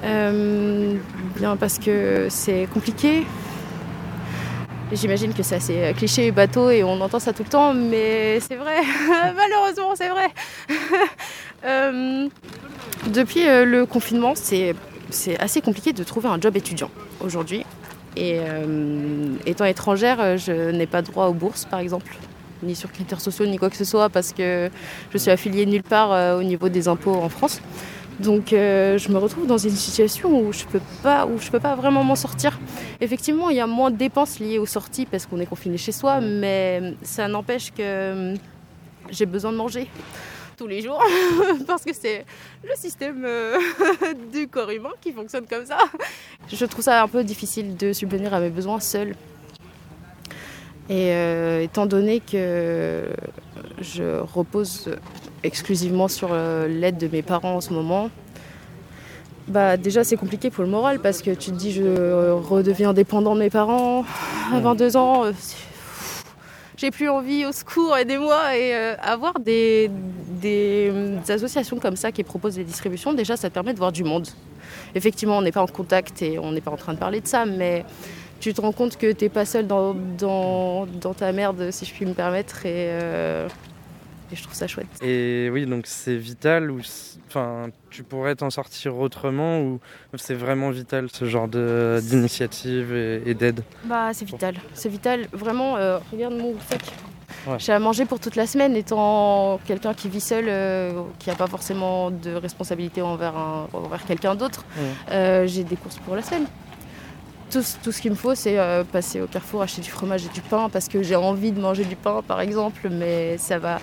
Euh, 0.04 0.94
bien 1.36 1.56
parce 1.56 1.78
que 1.80 2.28
c'est 2.30 2.68
compliqué. 2.72 3.24
J'imagine 4.92 5.34
que 5.34 5.42
c'est 5.42 5.56
assez 5.56 5.82
euh, 5.82 5.92
cliché 5.94 6.26
et 6.26 6.30
bateau 6.30 6.70
et 6.70 6.84
on 6.84 7.00
entend 7.00 7.18
ça 7.18 7.32
tout 7.32 7.42
le 7.42 7.48
temps, 7.48 7.74
mais 7.74 8.38
c'est 8.38 8.54
vrai, 8.54 8.82
malheureusement 9.34 9.96
c'est 9.96 10.10
vrai. 10.10 10.28
Depuis 13.08 13.44
le 13.44 13.84
confinement, 13.84 14.34
c'est 14.36 14.76
c'est 15.10 15.38
assez 15.40 15.60
compliqué 15.60 15.92
de 15.92 16.04
trouver 16.04 16.28
un 16.28 16.40
job 16.40 16.56
étudiant 16.56 16.90
aujourd'hui. 17.20 17.64
Et 18.16 18.38
étant 19.44 19.64
étrangère, 19.64 20.38
je 20.38 20.70
n'ai 20.70 20.86
pas 20.86 21.02
droit 21.02 21.26
aux 21.26 21.34
bourses 21.34 21.64
par 21.64 21.80
exemple, 21.80 22.16
ni 22.62 22.74
sur 22.74 22.92
critères 22.92 23.20
sociaux, 23.20 23.46
ni 23.46 23.58
quoi 23.58 23.70
que 23.70 23.76
ce 23.76 23.84
soit, 23.84 24.08
parce 24.08 24.32
que 24.32 24.70
je 25.12 25.18
suis 25.18 25.30
affiliée 25.30 25.66
nulle 25.66 25.82
part 25.82 26.12
euh, 26.12 26.38
au 26.38 26.42
niveau 26.42 26.68
des 26.68 26.88
impôts 26.88 27.14
en 27.14 27.28
France. 27.28 27.60
Donc 28.20 28.52
euh, 28.52 28.96
je 28.96 29.10
me 29.10 29.18
retrouve 29.18 29.46
dans 29.46 29.58
une 29.58 29.70
situation 29.70 30.40
où 30.40 30.52
je 30.52 30.64
peux 30.64 30.80
peux 30.80 31.60
pas 31.60 31.74
vraiment 31.74 32.02
m'en 32.02 32.16
sortir. 32.16 32.58
Effectivement, 33.00 33.50
il 33.50 33.56
y 33.56 33.60
a 33.60 33.66
moins 33.66 33.90
de 33.90 33.96
dépenses 33.96 34.38
liées 34.40 34.58
aux 34.58 34.66
sorties 34.66 35.06
parce 35.06 35.26
qu'on 35.26 35.38
est 35.38 35.46
confiné 35.46 35.76
chez 35.76 35.92
soi, 35.92 36.20
mais 36.20 36.94
ça 37.02 37.28
n'empêche 37.28 37.70
que 37.72 37.76
euh, 37.80 38.34
j'ai 39.10 39.26
besoin 39.26 39.52
de 39.52 39.58
manger 39.58 39.88
tous 40.56 40.66
les 40.66 40.80
jours 40.80 41.02
parce 41.66 41.84
que 41.84 41.92
c'est 41.92 42.24
le 42.64 42.74
système 42.74 43.26
du 44.32 44.48
corps 44.48 44.70
humain 44.70 44.92
qui 45.02 45.12
fonctionne 45.12 45.44
comme 45.46 45.66
ça. 45.66 45.78
Je 46.50 46.64
trouve 46.64 46.82
ça 46.82 47.02
un 47.02 47.08
peu 47.08 47.22
difficile 47.22 47.76
de 47.76 47.92
subvenir 47.92 48.32
à 48.32 48.40
mes 48.40 48.50
besoins 48.50 48.80
seule. 48.80 49.14
Et 50.88 51.10
euh, 51.12 51.62
étant 51.62 51.86
donné 51.86 52.20
que 52.20 53.08
je 53.80 54.20
repose 54.20 54.88
exclusivement 55.42 56.08
sur 56.08 56.28
euh, 56.32 56.68
l'aide 56.68 56.96
de 56.98 57.08
mes 57.08 57.22
parents 57.22 57.56
en 57.56 57.60
ce 57.60 57.72
moment, 57.72 58.10
bah 59.48 59.76
déjà 59.76 60.04
c'est 60.04 60.16
compliqué 60.16 60.50
pour 60.50 60.64
le 60.64 60.70
moral 60.70 61.00
parce 61.00 61.22
que 61.22 61.30
tu 61.30 61.50
te 61.50 61.56
dis 61.56 61.72
je 61.72 62.30
redeviens 62.30 62.92
dépendant 62.92 63.34
de 63.34 63.40
mes 63.40 63.50
parents 63.50 64.04
à 64.52 64.60
22 64.60 64.96
ans. 64.96 65.24
euh, 65.24 65.32
J'ai 66.76 66.90
plus 66.90 67.08
envie, 67.08 67.46
au 67.46 67.52
secours, 67.52 67.96
aidez-moi. 67.96 68.56
Et 68.56 68.74
euh, 68.74 68.94
avoir 69.00 69.40
des, 69.40 69.90
des, 70.40 70.92
associations 71.28 71.78
comme 71.78 71.96
ça 71.96 72.12
qui 72.12 72.22
proposent 72.22 72.56
des 72.56 72.64
distributions, 72.64 73.12
déjà 73.12 73.36
ça 73.36 73.48
te 73.48 73.54
permet 73.54 73.72
de 73.72 73.78
voir 73.78 73.92
du 73.92 74.04
monde. 74.04 74.28
Effectivement, 74.94 75.38
on 75.38 75.42
n'est 75.42 75.52
pas 75.52 75.62
en 75.62 75.66
contact 75.66 76.22
et 76.22 76.38
on 76.38 76.52
n'est 76.52 76.60
pas 76.60 76.70
en 76.70 76.76
train 76.76 76.92
de 76.94 76.98
parler 76.98 77.20
de 77.20 77.26
ça, 77.26 77.46
mais 77.46 77.84
tu 78.40 78.52
te 78.54 78.60
rends 78.60 78.72
compte 78.72 78.96
que 78.96 79.12
t'es 79.12 79.28
pas 79.28 79.44
seul 79.44 79.66
dans, 79.66 79.94
dans, 79.94 80.86
dans 80.86 81.14
ta 81.14 81.32
merde, 81.32 81.70
si 81.70 81.84
je 81.84 81.92
puis 81.92 82.06
me 82.06 82.14
permettre. 82.14 82.66
Et, 82.66 82.88
euh, 82.90 83.48
et 84.32 84.36
je 84.36 84.42
trouve 84.42 84.54
ça 84.54 84.66
chouette. 84.66 84.86
Et 85.02 85.48
oui, 85.52 85.66
donc 85.66 85.86
c'est 85.86 86.16
vital 86.16 86.70
ou 86.70 86.80
enfin 87.28 87.68
tu 87.90 88.02
pourrais 88.02 88.34
t'en 88.34 88.50
sortir 88.50 88.96
autrement 88.98 89.60
ou 89.60 89.78
c'est 90.16 90.34
vraiment 90.34 90.70
vital 90.70 91.06
ce 91.12 91.24
genre 91.26 91.46
de- 91.46 92.00
d'initiative 92.02 92.92
et, 92.94 93.22
et 93.24 93.34
d'aide? 93.34 93.62
Bah, 93.84 94.10
c'est 94.12 94.24
vital. 94.24 94.56
C'est 94.74 94.88
vital. 94.88 95.28
Vraiment, 95.32 95.76
euh, 95.76 95.98
regarde 96.12 96.34
mon 96.34 96.54
sac. 96.68 96.82
Ouais. 97.46 97.56
J'ai 97.58 97.72
à 97.72 97.78
manger 97.78 98.04
pour 98.04 98.18
toute 98.18 98.34
la 98.34 98.46
semaine, 98.48 98.74
étant 98.74 99.60
quelqu'un 99.64 99.94
qui 99.94 100.08
vit 100.08 100.20
seul, 100.20 100.46
euh, 100.48 101.02
qui 101.20 101.28
n'a 101.28 101.36
pas 101.36 101.46
forcément 101.46 102.10
de 102.10 102.32
responsabilité 102.34 103.02
envers, 103.02 103.36
un- 103.36 103.68
envers 103.72 104.04
quelqu'un 104.04 104.34
d'autre. 104.34 104.64
Ouais. 104.76 104.84
Euh, 105.14 105.46
J'ai 105.46 105.62
des 105.62 105.76
courses 105.76 105.98
pour 105.98 106.16
la 106.16 106.22
semaine. 106.22 106.46
Tout, 107.50 107.62
tout 107.82 107.92
ce 107.92 108.00
qu'il 108.00 108.10
me 108.10 108.16
faut, 108.16 108.34
c'est 108.34 108.58
euh, 108.58 108.84
passer 108.84 109.20
au 109.20 109.26
carrefour, 109.26 109.62
acheter 109.62 109.82
du 109.82 109.90
fromage 109.90 110.24
et 110.26 110.28
du 110.28 110.40
pain 110.40 110.68
parce 110.72 110.88
que 110.88 111.02
j'ai 111.02 111.16
envie 111.16 111.52
de 111.52 111.60
manger 111.60 111.84
du 111.84 111.96
pain, 111.96 112.22
par 112.26 112.40
exemple. 112.40 112.88
Mais 112.90 113.36
ça 113.38 113.58
va. 113.58 113.78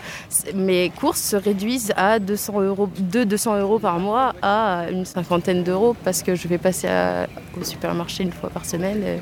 Mes 0.54 0.90
courses 0.92 1.22
se 1.22 1.36
réduisent 1.36 1.94
à 1.96 2.20
200 2.20 2.62
euros, 2.62 2.90
de 2.98 3.24
200 3.24 3.60
euros 3.60 3.80
par 3.80 4.00
mois 4.00 4.34
à 4.42 4.86
une 4.92 5.06
cinquantaine 5.06 5.64
d'euros 5.64 5.96
parce 6.04 6.24
que 6.24 6.36
je 6.36 6.48
vais 6.48 6.58
passer 6.58 6.88
à- 6.88 7.28
au 7.60 7.64
supermarché 7.64 8.24
une 8.24 8.32
fois 8.32 8.50
par 8.50 8.66
semaine. 8.66 9.04
et-. 9.04 9.20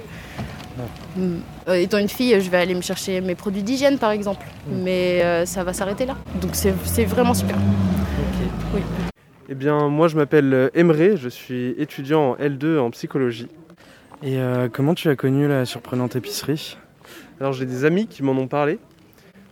Euh, 1.67 1.73
étant 1.75 1.97
une 1.97 2.07
fille, 2.09 2.39
je 2.41 2.49
vais 2.49 2.57
aller 2.57 2.73
me 2.73 2.81
chercher 2.81 3.19
mes 3.21 3.35
produits 3.35 3.61
d'hygiène, 3.61 3.97
par 3.97 4.11
exemple. 4.11 4.45
Mais 4.69 5.21
euh, 5.21 5.45
ça 5.45 5.63
va 5.63 5.73
s'arrêter 5.73 6.05
là. 6.05 6.15
Donc 6.41 6.51
c'est 6.55 7.05
vraiment 7.05 7.33
super. 7.33 7.57
Oui. 8.73 8.81
Eh 9.49 9.53
bien, 9.55 9.89
moi, 9.89 10.07
je 10.07 10.15
m'appelle 10.15 10.71
Emre, 10.73 11.17
je 11.17 11.27
suis 11.27 11.75
étudiant 11.77 12.31
en 12.31 12.35
L2 12.37 12.79
en 12.79 12.89
psychologie. 12.91 13.47
Et 14.23 14.37
euh, 14.37 14.69
comment 14.71 14.93
tu 14.93 15.09
as 15.09 15.15
connu 15.15 15.47
la 15.47 15.65
surprenante 15.65 16.15
épicerie? 16.15 16.77
Alors, 17.39 17.53
j'ai 17.53 17.65
des 17.65 17.85
amis 17.85 18.05
qui 18.05 18.21
m'en 18.21 18.33
ont 18.33 18.47
parlé, 18.47 18.77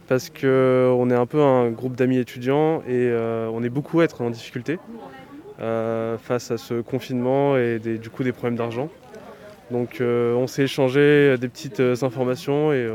parce 0.08 0.30
qu'on 0.30 1.10
est 1.10 1.16
un 1.16 1.26
peu 1.26 1.42
un 1.42 1.72
groupe 1.72 1.96
d'amis 1.96 2.18
étudiants 2.20 2.82
et 2.88 3.08
euh, 3.10 3.50
on 3.52 3.64
est 3.64 3.70
beaucoup 3.70 4.02
à 4.02 4.04
être 4.04 4.22
en 4.22 4.30
difficulté 4.30 4.78
euh, 5.60 6.18
face 6.20 6.52
à 6.52 6.58
ce 6.58 6.82
confinement 6.82 7.58
et 7.58 7.80
des- 7.80 7.98
du 7.98 8.12
coup 8.12 8.24
des 8.24 8.32
problèmes 8.32 8.58
d'argent. 8.58 8.90
Donc, 9.72 10.02
on 10.02 10.48
s'est 10.48 10.64
échangé 10.64 11.36
des 11.40 11.48
petites 11.48 11.80
informations 11.80 12.74
et 12.74 12.90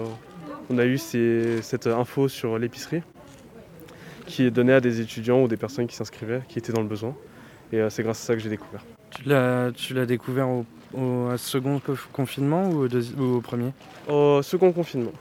on 0.70 0.78
a 0.78 0.84
eu 0.84 0.98
ces- 0.98 1.62
cette 1.62 1.87
info 1.87 2.28
sur 2.28 2.58
l'épicerie 2.58 3.02
qui 4.26 4.44
est 4.44 4.50
donnée 4.50 4.72
à 4.72 4.80
des 4.80 5.00
étudiants 5.00 5.42
ou 5.42 5.48
des 5.48 5.56
personnes 5.56 5.87
qui 5.87 5.94
s'inscrivaient, 5.94 6.40
qui 6.48 6.58
étaient 6.58 6.72
dans 6.72 6.82
le 6.82 6.88
besoin. 6.88 7.14
Et 7.72 7.80
c'est 7.90 8.02
grâce 8.02 8.22
à 8.22 8.26
ça 8.26 8.34
que 8.34 8.40
j'ai 8.40 8.48
découvert. 8.48 8.84
Tu 9.12 9.94
l'as 9.94 10.06
découvert 10.06 10.48
au, 10.48 10.64
au- 10.96 11.37
second 11.37 11.78
co- 11.80 11.94
confinement 12.12 12.68
ou 12.70 12.85
au, 12.85 12.88
deuxi- 12.88 13.14
ou 13.18 13.37
au 13.37 13.40
premier 13.40 13.72
Au 14.09 14.40
second 14.42 14.72
confinement. 14.72 15.12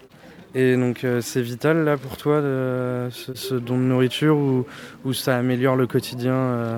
Et 0.56 0.76
donc 0.76 1.04
euh, 1.04 1.20
c'est 1.22 1.42
vital 1.42 1.84
là 1.84 1.98
pour 1.98 2.16
toi 2.18 2.40
de, 2.42 3.08
ce, 3.12 3.34
ce 3.34 3.56
don 3.56 3.76
de 3.78 3.82
nourriture 3.84 4.38
ou, 4.38 4.66
ou 5.04 5.14
ça 5.14 5.36
améliore 5.38 5.76
le 5.76 5.88
quotidien 5.88 6.34
euh 6.36 6.78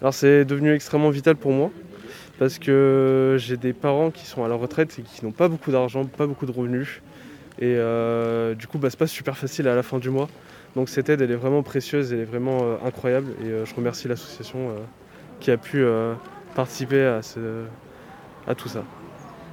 Alors 0.00 0.14
c'est 0.14 0.44
devenu 0.44 0.72
extrêmement 0.72 1.10
vital 1.10 1.34
pour 1.36 1.50
moi 1.52 1.70
parce 2.38 2.58
que 2.60 3.36
j'ai 3.40 3.56
des 3.56 3.72
parents 3.72 4.10
qui 4.10 4.24
sont 4.26 4.44
à 4.44 4.48
la 4.48 4.54
retraite 4.54 4.96
et 4.98 5.02
qui 5.02 5.24
n'ont 5.24 5.32
pas 5.32 5.48
beaucoup 5.48 5.70
d'argent, 5.72 6.04
pas 6.04 6.26
beaucoup 6.26 6.46
de 6.46 6.52
revenus. 6.52 7.02
Et 7.60 7.74
euh, 7.76 8.54
du 8.54 8.66
coup, 8.66 8.78
bah, 8.78 8.88
c'est 8.90 8.98
pas 8.98 9.06
super 9.06 9.36
facile 9.36 9.68
à 9.68 9.74
la 9.76 9.82
fin 9.82 9.98
du 9.98 10.10
mois. 10.10 10.28
Donc 10.74 10.88
cette 10.88 11.08
aide, 11.08 11.20
elle 11.20 11.30
est 11.30 11.36
vraiment 11.36 11.62
précieuse, 11.62 12.12
elle 12.12 12.20
est 12.20 12.24
vraiment 12.24 12.78
incroyable. 12.84 13.32
Et 13.44 13.64
je 13.64 13.74
remercie 13.74 14.08
l'association 14.08 14.70
qui 15.38 15.50
a 15.50 15.56
pu 15.56 15.84
participer 16.54 17.04
à, 17.04 17.22
ce- 17.22 17.64
à 18.46 18.54
tout 18.54 18.68
ça. 18.68 18.82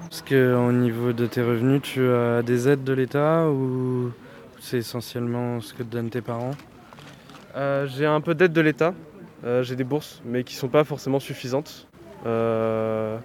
Parce 0.10 0.22
que 0.24 0.56
au 0.56 0.72
niveau 0.72 1.14
de 1.14 1.28
tes 1.28 1.42
revenus, 1.42 1.82
tu 1.84 2.08
as 2.10 2.42
des 2.42 2.68
aides 2.68 2.84
de 2.84 2.94
l'État 2.94 3.48
ou 3.48 4.12
c'est 4.60 4.80
essentiellement 4.80 5.62
ce 5.62 5.74
que 5.74 5.84
te 5.84 5.92
donnent 5.92 6.10
tes 6.10 6.22
parents? 6.22 6.52
Euh, 7.56 7.88
j'ai 7.88 8.06
un 8.06 8.22
peu 8.22 8.34
d'aide 8.36 8.54
de 8.54 8.62
l'État, 8.62 8.94
euh, 9.46 9.64
j'ai 9.64 9.76
des 9.76 9.84
bourses, 9.84 10.22
mais 10.26 10.44
qui 10.44 10.56
sont 10.56 10.68
pas 10.68 10.84
forcément 10.84 11.20
suffisantes. 11.20 11.88
Euh, 12.26 13.18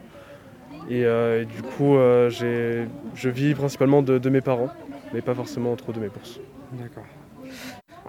et, 0.91 1.01
et 1.01 1.45
du 1.47 1.63
coup, 1.63 1.95
je 2.29 3.29
vis 3.29 3.55
principalement 3.55 4.03
de, 4.03 4.19
de 4.19 4.31
mes 4.31 4.43
parents, 4.43 4.71
mais 5.13 5.23
pas 5.23 5.35
forcément 5.35 5.75
trop 5.77 5.93
de 5.93 6.01
mes 6.01 6.09
bourses. 6.09 6.39
D'accord. 6.73 7.07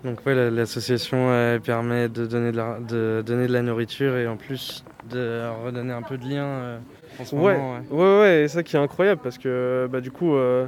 Donc 0.03 0.25
ouais, 0.25 0.35
la- 0.35 0.51
l'association 0.51 1.59
permet 1.63 2.09
de 2.09 2.25
donner 2.25 2.51
de, 2.51 2.57
la, 2.57 2.79
de 2.79 3.23
donner 3.25 3.47
de 3.47 3.53
la 3.53 3.61
nourriture 3.61 4.17
et 4.17 4.27
en 4.27 4.35
plus 4.35 4.83
de 5.09 5.43
redonner 5.65 5.93
un 5.93 6.01
peu 6.01 6.17
de 6.17 6.27
lien 6.27 6.43
euh, 6.45 6.77
en 7.19 7.25
ce 7.25 7.35
Ouais, 7.35 7.53
moment. 7.57 7.73
ouais. 7.91 7.97
ouais, 7.97 8.19
ouais, 8.19 8.41
et 8.43 8.47
ça 8.47 8.63
qui 8.63 8.75
est 8.75 8.79
incroyable 8.79 9.21
parce 9.23 9.37
que 9.37 9.87
bah, 9.91 10.01
du 10.01 10.11
coup, 10.11 10.35
euh, 10.35 10.65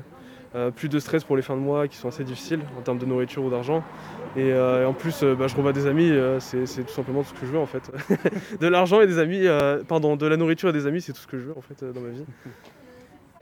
euh, 0.55 0.71
plus 0.71 0.89
de 0.89 0.99
stress 0.99 1.23
pour 1.23 1.35
les 1.35 1.41
fins 1.41 1.55
de 1.55 1.61
mois 1.61 1.87
qui 1.87 1.97
sont 1.97 2.07
assez 2.07 2.23
difficiles 2.23 2.59
en 2.77 2.81
termes 2.81 2.97
de 2.99 3.05
nourriture 3.05 3.43
ou 3.43 3.49
d'argent. 3.49 3.83
Et, 4.35 4.51
euh, 4.53 4.83
et 4.83 4.85
en 4.85 4.93
plus, 4.93 5.23
euh, 5.23 5.35
bah, 5.35 5.47
je 5.47 5.55
revois 5.55 5.73
des 5.73 5.87
amis, 5.87 6.09
euh, 6.11 6.39
c'est 6.39 6.65
c'est 6.65 6.83
tout 6.83 6.93
simplement 6.93 7.23
tout 7.23 7.29
ce 7.35 7.39
que 7.41 7.45
je 7.47 7.51
veux 7.51 7.59
en 7.59 7.65
fait. 7.65 7.91
de 8.61 8.67
l'argent 8.67 9.01
et 9.01 9.07
des 9.07 9.17
amis, 9.19 9.41
euh, 9.45 9.83
pardon, 9.87 10.15
de 10.15 10.25
la 10.27 10.37
nourriture 10.37 10.69
et 10.69 10.73
des 10.73 10.85
amis, 10.87 11.01
c'est 11.01 11.13
tout 11.13 11.19
ce 11.21 11.27
que 11.27 11.37
je 11.37 11.43
veux 11.45 11.57
en 11.57 11.61
fait 11.61 11.81
euh, 11.83 11.91
dans 11.91 12.01
ma 12.01 12.09
vie. 12.09 12.23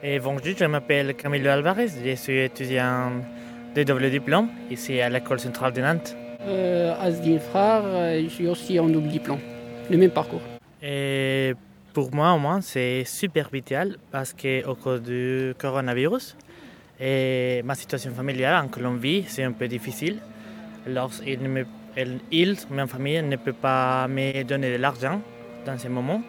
Et 0.01 0.19
bonjour, 0.19 0.53
je 0.57 0.65
m'appelle 0.65 1.13
Camilo 1.15 1.49
Alvarez, 1.49 1.87
je 2.05 2.15
suis 2.15 2.39
étudiant 2.39 3.11
de 3.75 3.83
double 3.83 4.09
diplôme 4.09 4.47
ici 4.71 4.99
à 5.01 5.09
l'école 5.09 5.39
centrale 5.39 5.73
de 5.73 5.81
Nantes. 5.81 6.15
Euh, 6.41 6.93
Asdin 7.01 7.39
Frère, 7.39 7.83
je 8.21 8.27
suis 8.29 8.47
aussi 8.47 8.79
en 8.79 8.87
double 8.87 9.07
diplôme, 9.07 9.39
le 9.89 9.97
même 9.97 10.11
parcours. 10.11 10.41
Et 10.87 11.53
pour 11.93 12.13
moi, 12.13 12.33
au 12.33 12.37
moins, 12.37 12.61
c'est 12.61 13.03
super 13.05 13.49
vital 13.51 13.97
parce 14.11 14.33
qu'au 14.33 14.75
cause 14.75 15.01
du 15.01 15.53
coronavirus, 15.57 16.35
et 16.99 17.61
ma 17.65 17.73
situation 17.73 18.11
familiale 18.11 18.63
en 18.63 18.67
Colombie, 18.67 19.25
c'est 19.27 19.43
un 19.43 19.51
peu 19.51 19.67
difficile. 19.67 20.19
Alors, 20.85 21.11
il, 21.25 21.41
ne 21.41 21.47
me- 21.47 21.65
ma 22.69 22.85
famille, 22.85 23.21
ne 23.23 23.35
peut 23.35 23.53
pas 23.53 24.07
me 24.07 24.43
donner 24.43 24.73
de 24.73 24.77
l'argent 24.77 25.21
dans 25.65 25.77
ce 25.77 25.87
moment. 25.87 26.21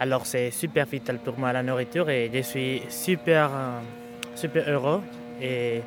Alors, 0.00 0.26
c'est 0.26 0.50
super 0.50 0.86
vital 0.86 1.18
pour 1.18 1.38
moi 1.38 1.52
la 1.52 1.62
nourriture 1.62 2.10
et 2.10 2.28
je 2.34 2.40
suis 2.40 2.82
super, 2.88 3.50
euh, 3.54 3.78
super 4.34 4.68
heureux 4.68 5.00
et 5.40 5.80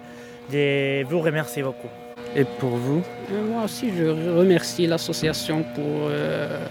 je 0.52 1.04
vous 1.04 1.20
remercie 1.20 1.62
beaucoup. 1.62 1.90
Et 2.36 2.46
pour 2.60 2.72
vous? 2.72 3.04
Euh, 3.32 3.44
moi 3.44 3.64
aussi, 3.66 3.92
je 3.96 4.06
remercie 4.06 4.88
l'association 4.88 5.64
pour 5.76 6.08
euh, 6.08 6.66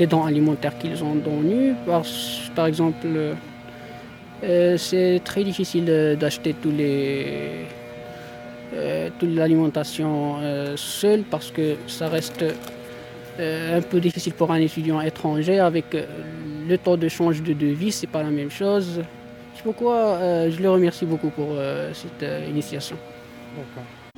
les 0.00 0.06
dons 0.06 0.24
alimentaires 0.24 0.76
qu'ils 0.78 1.04
ont 1.04 1.14
donnés. 1.14 1.74
Parce, 1.86 2.50
par 2.56 2.66
exemple, 2.66 3.06
euh, 4.42 4.76
c'est 4.76 5.20
très 5.24 5.44
difficile 5.44 5.86
euh, 5.88 6.16
d'acheter 6.16 6.54
tous 6.54 6.70
les, 6.70 7.66
euh, 8.74 9.10
toute 9.18 9.34
l'alimentation 9.34 10.36
euh, 10.40 10.74
seule 10.76 11.22
parce 11.22 11.50
que 11.50 11.76
ça 11.86 12.08
reste 12.08 12.44
euh, 13.38 13.78
un 13.78 13.82
peu 13.82 14.00
difficile 14.00 14.32
pour 14.32 14.50
un 14.50 14.60
étudiant 14.60 15.00
étranger 15.00 15.58
avec 15.58 15.94
euh, 15.94 16.06
le 16.68 16.78
taux 16.78 16.96
de 16.96 17.08
change 17.08 17.42
de 17.42 17.52
devis, 17.52 17.92
c'est 17.92 18.06
pas 18.06 18.22
la 18.22 18.30
même 18.30 18.50
chose. 18.50 19.02
C'est 19.54 19.62
pourquoi 19.62 19.96
euh, 19.96 20.50
je 20.50 20.62
le 20.62 20.70
remercie 20.70 21.04
beaucoup 21.04 21.28
pour 21.28 21.48
euh, 21.50 21.92
cette 21.92 22.22
euh, 22.22 22.46
initiation. 22.48 22.96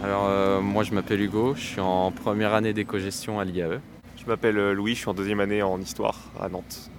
Alors 0.03 0.27
euh, 0.29 0.61
moi 0.61 0.85
je 0.85 0.93
m'appelle 0.93 1.21
Hugo, 1.21 1.55
je 1.57 1.63
suis 1.63 1.81
en 1.81 2.13
première 2.13 2.55
année 2.55 2.73
d'éco-gestion 2.73 3.41
à 3.41 3.45
l'IAE. 3.45 3.81
Je 4.23 4.29
m'appelle 4.31 4.59
euh, 4.59 4.73
Louis, 4.73 4.95
je 4.95 5.01
suis 5.01 5.09
en 5.09 5.15
deuxième 5.15 5.41
année 5.41 5.63
en 5.63 5.81
histoire 5.81 6.19
à 6.41 6.49
Nantes. 6.49 6.91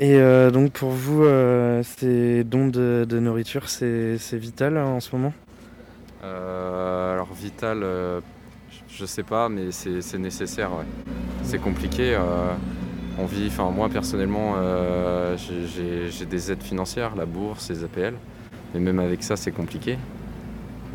Et 0.00 0.14
euh, 0.16 0.50
donc 0.52 0.72
pour 0.72 0.90
vous, 0.90 1.24
euh, 1.24 1.82
ces 1.82 2.44
dons 2.44 2.68
de, 2.68 3.04
de 3.08 3.18
nourriture, 3.18 3.68
c'est 3.68 4.16
vital 4.34 4.76
hein, 4.76 4.84
en 4.84 5.00
ce 5.00 5.14
moment? 5.16 5.32
Euh, 6.22 7.14
alors 7.14 7.32
Vital, 7.32 7.82
euh, 7.82 8.20
je- 8.88 9.04
sais 9.06 9.22
pas, 9.24 9.48
mais 9.48 9.70
c'est 9.72 10.18
nécessaire. 10.18 10.70
ouais. 10.70 10.84
C'est 11.42 11.58
compliqué. 11.58 12.14
euh, 12.14 12.52
on 13.20 13.26
vit, 13.26 13.48
enfin 13.48 13.70
moi 13.70 13.88
personnellement, 13.88 14.54
euh, 14.58 15.36
j'ai- 15.36 16.26
des 16.26 16.52
aides 16.52 16.62
financières, 16.62 17.16
la 17.16 17.26
bourse, 17.26 17.68
les 17.70 17.82
APL, 17.82 18.14
mais 18.74 18.80
même 18.80 19.00
avec 19.00 19.24
ça 19.24 19.34
c'est 19.34 19.50
compliqué. 19.50 19.98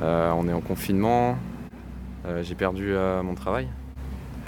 Euh, 0.01 0.31
on 0.37 0.47
est 0.47 0.53
en 0.53 0.61
confinement, 0.61 1.37
euh, 2.25 2.41
j'ai 2.41 2.55
perdu 2.55 2.93
euh, 2.93 3.21
mon 3.23 3.35
travail, 3.35 3.67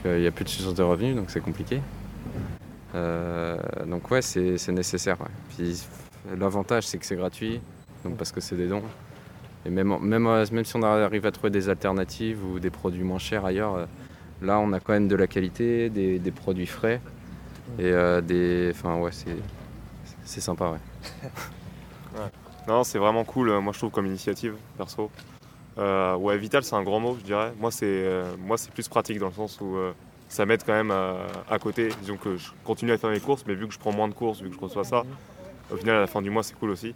il 0.05 0.21
n'y 0.21 0.27
a 0.27 0.31
plus 0.31 0.45
de 0.45 0.49
source 0.49 0.75
de 0.75 0.83
revenus, 0.83 1.15
donc 1.15 1.29
c'est 1.29 1.41
compliqué. 1.41 1.81
Euh, 2.95 3.57
donc 3.85 4.09
ouais, 4.11 4.21
c'est 4.21 4.69
nécessaire. 4.69 5.17
Puis 5.49 5.81
l'avantage 6.37 6.87
c'est 6.87 6.97
que 6.97 7.05
c'est 7.05 7.15
gratuit, 7.15 7.59
donc 8.03 8.17
parce 8.17 8.31
que 8.31 8.41
c'est 8.41 8.55
des 8.55 8.67
dons. 8.67 8.83
Et 9.65 9.69
même, 9.69 9.97
même, 9.99 10.27
euh, 10.27 10.45
même 10.51 10.63
si 10.63 10.75
on 10.75 10.83
arrive 10.83 11.25
à 11.25 11.31
trouver 11.31 11.49
des 11.49 11.69
alternatives 11.69 12.39
ou 12.45 12.59
des 12.59 12.69
produits 12.69 13.03
moins 13.03 13.17
chers 13.17 13.45
ailleurs, 13.45 13.75
euh, 13.75 13.85
là 14.41 14.59
on 14.59 14.71
a 14.73 14.79
quand 14.79 14.93
même 14.93 15.07
de 15.07 15.15
la 15.15 15.27
qualité, 15.27 15.89
des, 15.89 16.31
produits 16.31 16.67
frais 16.67 17.01
et 17.79 17.91
des. 18.21 18.71
Enfin 18.71 18.97
ouais, 18.97 19.11
c'est 20.23 20.41
sympa 20.41 20.71
ouais. 22.13 22.21
Non, 22.67 22.83
c'est 22.83 22.97
vraiment 22.97 23.23
cool, 23.23 23.59
moi 23.59 23.73
je 23.73 23.79
trouve 23.79 23.91
comme 23.91 24.05
initiative, 24.05 24.55
perso. 24.77 25.11
Euh, 25.77 26.15
ouais, 26.15 26.38
vital, 26.38 26.63
c'est 26.63 26.75
un 26.75 26.83
grand 26.83 26.99
mot, 26.99 27.17
je 27.19 27.23
dirais. 27.23 27.53
Moi, 27.59 27.71
c'est 27.71 27.85
euh, 27.85 28.35
plus 28.73 28.88
pratique 28.88 29.19
dans 29.19 29.27
le 29.27 29.33
sens 29.33 29.59
où 29.61 29.75
euh, 29.75 29.93
ça 30.29 30.45
m'aide 30.45 30.63
quand 30.65 30.73
même 30.73 30.91
à, 30.91 31.59
côté. 31.59 31.89
Disons 32.01 32.17
que 32.17 32.38
je 32.38 32.49
continue 32.63 32.91
à 32.91 32.97
faire 32.97 33.09
mes 33.09 33.19
courses, 33.19 33.43
mais 33.47 33.55
vu 33.55 33.67
que 33.67 33.73
je 33.73 33.79
prends 33.79 33.91
moins 33.91 34.07
de 34.07 34.13
courses, 34.13 34.41
vu 34.41 34.49
que 34.49 34.55
je 34.55 34.59
reçois 34.59 34.83
ça, 34.83 35.03
au 35.71 35.75
final, 35.75 35.97
à 35.97 35.99
la 36.01 36.07
fin 36.07 36.21
du 36.21 36.29
mois, 36.29 36.43
c'est 36.43 36.55
cool 36.55 36.69
aussi. 36.69 36.95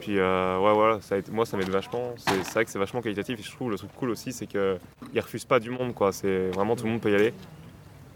Puis, 0.00 0.18
euh, 0.18 0.58
ouais, 0.58 0.72
voilà, 0.72 0.98
moi, 1.30 1.46
ça 1.46 1.56
m'aide 1.56 1.68
vachement. 1.68 2.14
C'est 2.16 2.52
vrai 2.52 2.64
que 2.64 2.70
c'est 2.70 2.78
vachement 2.78 3.00
qualitatif. 3.00 3.38
Et 3.38 3.42
je 3.42 3.50
trouve 3.52 3.70
le 3.70 3.78
truc 3.78 3.90
cool 3.96 4.10
aussi, 4.10 4.32
c'est 4.32 4.46
qu'ils 4.46 4.78
refusent 5.16 5.44
pas 5.44 5.60
du 5.60 5.70
monde, 5.70 5.94
quoi. 5.94 6.12
C'est 6.12 6.48
vraiment 6.48 6.74
tout 6.74 6.84
le 6.84 6.90
monde 6.90 7.00
peut 7.00 7.12
y 7.12 7.14
aller. 7.14 7.32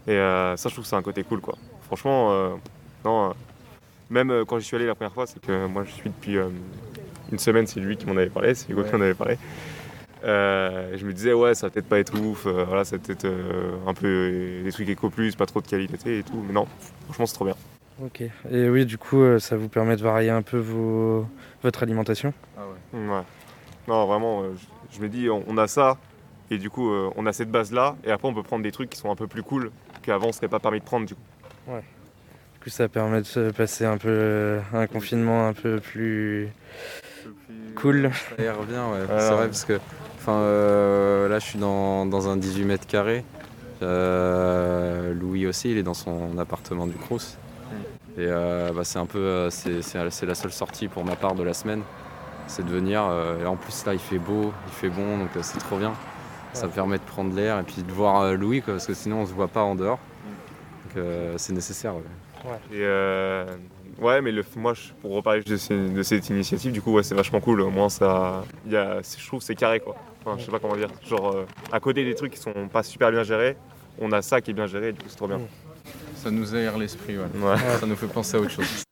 Et 0.07 0.15
ça, 0.15 0.55
je 0.57 0.69
trouve 0.69 0.83
que 0.83 0.89
c'est 0.89 0.95
un 0.95 1.01
côté 1.01 1.23
cool, 1.23 1.39
quoi. 1.39 1.55
Franchement, 1.83 2.59
non. 3.05 3.33
même 4.09 4.43
quand 4.45 4.59
j'y 4.59 4.65
suis 4.65 4.75
allé 4.75 4.87
la 4.87 4.95
première 4.95 5.13
fois, 5.13 5.25
c'est 5.25 5.41
que 5.41 5.67
moi, 5.67 5.83
je 5.85 5.91
suis 5.91 6.09
depuis 6.09 6.37
une 7.31 7.39
semaine, 7.39 7.67
c'est 7.67 7.79
lui 7.79 7.97
qui 7.97 8.05
m'en 8.05 8.17
avait 8.17 8.29
parlé, 8.29 8.55
c'est 8.55 8.69
Hugo 8.69 8.83
qui 8.83 8.93
m'en 8.95 9.01
avait 9.01 9.13
parlé. 9.13 9.37
Euh, 10.25 10.97
je 10.97 11.05
me 11.05 11.13
disais, 11.13 11.31
ouais, 11.31 11.55
ça 11.55 11.67
va 11.67 11.71
peut-être 11.71 11.87
pas 11.87 11.99
être 11.99 12.13
ouf, 12.19 12.45
euh, 12.45 12.65
voilà, 12.65 12.83
ça 12.83 12.97
va 12.97 13.01
peut-être 13.01 13.25
euh, 13.25 13.71
un 13.87 13.93
peu 13.93 14.07
euh, 14.07 14.63
des 14.63 14.71
trucs 14.71 14.89
éco 14.89 15.09
plus, 15.09 15.35
pas 15.35 15.45
trop 15.45 15.61
de 15.61 15.67
qualité 15.67 16.19
et 16.19 16.23
tout. 16.23 16.43
Mais 16.45 16.53
non, 16.53 16.67
franchement, 17.05 17.25
c'est 17.25 17.35
trop 17.35 17.45
bien. 17.45 17.55
Ok. 18.03 18.23
Et 18.51 18.69
oui, 18.69 18.85
du 18.85 18.97
coup, 18.97 19.21
euh, 19.21 19.39
ça 19.39 19.55
vous 19.55 19.69
permet 19.69 19.95
de 19.95 20.01
varier 20.01 20.29
un 20.29 20.41
peu 20.41 20.57
vos... 20.57 21.25
votre 21.63 21.83
alimentation? 21.83 22.33
Ah 22.57 22.61
ouais. 22.93 22.99
Ouais. 22.99 23.21
Non, 23.87 24.05
vraiment, 24.07 24.43
euh, 24.43 24.49
je, 24.57 24.97
je 24.97 25.01
me 25.01 25.07
dis, 25.07 25.29
on, 25.29 25.43
on 25.47 25.57
a 25.57 25.67
ça, 25.67 25.97
et 26.51 26.57
du 26.57 26.69
coup, 26.69 26.91
euh, 26.91 27.09
on 27.15 27.25
a 27.25 27.31
cette 27.31 27.51
base-là, 27.51 27.95
et 28.03 28.11
après, 28.11 28.27
on 28.27 28.33
peut 28.33 28.43
prendre 28.43 28.63
des 28.63 28.71
trucs 28.71 28.89
qui 28.89 28.97
sont 28.97 29.11
un 29.11 29.15
peu 29.15 29.27
plus 29.27 29.43
cool 29.43 29.71
qu'avant, 30.01 30.27
on 30.27 30.31
serait 30.33 30.49
pas 30.49 30.59
permis 30.59 30.79
de 30.79 30.85
prendre, 30.85 31.05
du 31.05 31.15
coup. 31.15 31.21
Ouais. 31.67 31.83
Du 32.55 32.63
coup, 32.65 32.69
ça 32.69 32.89
permet 32.89 33.21
de 33.21 33.25
se 33.25 33.51
passer 33.51 33.85
un 33.85 33.97
peu 33.97 34.09
euh, 34.09 34.59
un 34.73 34.85
confinement 34.85 35.47
un 35.47 35.53
peu 35.53 35.79
plus 35.79 36.49
cool. 37.75 38.11
Ça 38.37 38.43
y 38.43 38.49
revient, 38.49 38.73
ouais. 38.93 39.05
C'est 39.07 39.31
vrai, 39.35 39.45
parce 39.47 39.65
que 39.65 39.79
euh, 40.27 41.27
là, 41.27 41.39
je 41.39 41.45
suis 41.45 41.57
dans, 41.59 42.05
dans 42.05 42.29
un 42.29 42.37
18 42.37 42.65
mètres 42.65 42.85
carrés. 42.87 43.23
Euh, 43.81 45.13
Louis 45.13 45.47
aussi, 45.47 45.71
il 45.71 45.77
est 45.77 45.83
dans 45.83 45.93
son 45.93 46.37
appartement 46.37 46.85
du 46.87 46.93
Crous. 46.95 47.37
Et 48.17 48.25
euh, 48.27 48.71
bah, 48.73 48.83
c'est 48.83 48.99
un 48.99 49.05
peu, 49.05 49.49
c'est, 49.49 49.81
c'est- 49.81 50.09
c'est 50.09 50.25
la 50.25 50.35
seule 50.35 50.51
sortie 50.51 50.87
pour 50.87 51.05
ma 51.05 51.15
part 51.15 51.35
de 51.35 51.43
la 51.43 51.53
semaine. 51.53 51.81
C'est 52.47 52.65
de 52.65 52.69
venir. 52.71 53.01
et 53.41 53.45
en 53.45 53.55
plus, 53.55 53.85
là, 53.85 53.93
il 53.93 53.99
fait 53.99 54.17
beau, 54.17 54.51
il 54.67 54.73
fait 54.73 54.89
bon, 54.89 55.17
donc 55.19 55.29
c'est 55.41 55.59
trop 55.59 55.77
bien. 55.77 55.93
Ça 56.53 56.65
me 56.65 56.71
permet 56.71 56.97
de 56.97 57.03
prendre 57.03 57.33
l'air 57.35 57.59
et 57.59 57.63
puis 57.63 57.83
de 57.83 57.91
voir 57.91 58.33
Louis, 58.33 58.61
quoi, 58.63 58.73
parce 58.73 58.87
que 58.87 58.93
sinon, 58.95 59.21
on 59.21 59.25
se 59.27 59.33
voit 59.33 59.47
pas 59.47 59.61
en 59.61 59.75
dehors. 59.75 59.99
Donc 60.85 60.97
euh, 60.97 61.35
c'est 61.37 61.53
nécessaire. 61.53 61.93
Ouais. 62.45 62.77
Et 62.77 62.81
euh, 62.83 63.45
ouais, 63.99 64.21
mais 64.21 64.31
le, 64.31 64.43
moi, 64.55 64.73
je- 64.73 64.91
pour 65.01 65.11
reparler 65.11 65.41
de, 65.43 65.57
ces- 65.57 65.89
de 65.89 66.03
cette 66.03 66.29
initiative, 66.29 66.71
du 66.71 66.81
coup, 66.81 66.93
ouais, 66.93 67.03
c'est 67.03 67.15
vachement 67.15 67.39
cool. 67.39 67.61
Au 67.61 67.69
moins, 67.69 67.89
ça, 67.89 68.43
il 68.65 68.71
y 68.73 68.77
a, 68.77 69.01
je 69.01 69.27
trouve 69.27 69.41
c'est 69.41 69.55
carré, 69.55 69.79
quoi. 69.79 69.95
Enfin, 70.25 70.37
je 70.39 70.45
sais 70.45 70.51
pas 70.51 70.59
comment 70.59 70.75
dire. 70.75 70.89
Genre, 71.07 71.31
euh, 71.35 71.45
à 71.71 71.79
côté 71.79 72.03
des 72.03 72.15
trucs 72.15 72.33
qui 72.33 72.39
sont 72.39 72.67
pas 72.71 72.83
super 72.83 73.11
bien 73.11 73.23
gérés, 73.23 73.55
on 73.99 74.11
a 74.11 74.21
ça 74.21 74.41
qui 74.41 74.51
est 74.51 74.53
bien 74.53 74.67
géré, 74.67 74.91
du 74.93 74.99
coup, 74.99 75.05
c'est 75.09 75.17
trop 75.17 75.27
bien. 75.27 75.39
Ça 76.15 76.29
nous 76.31 76.53
aère 76.55 76.77
l'esprit, 76.77 77.17
ouais. 77.17 77.23
Ouais. 77.41 77.57
Ça 77.79 77.85
nous 77.85 77.95
fait 77.95 78.07
penser 78.07 78.37
à 78.37 78.39
autre 78.41 78.51
chose. 78.51 78.83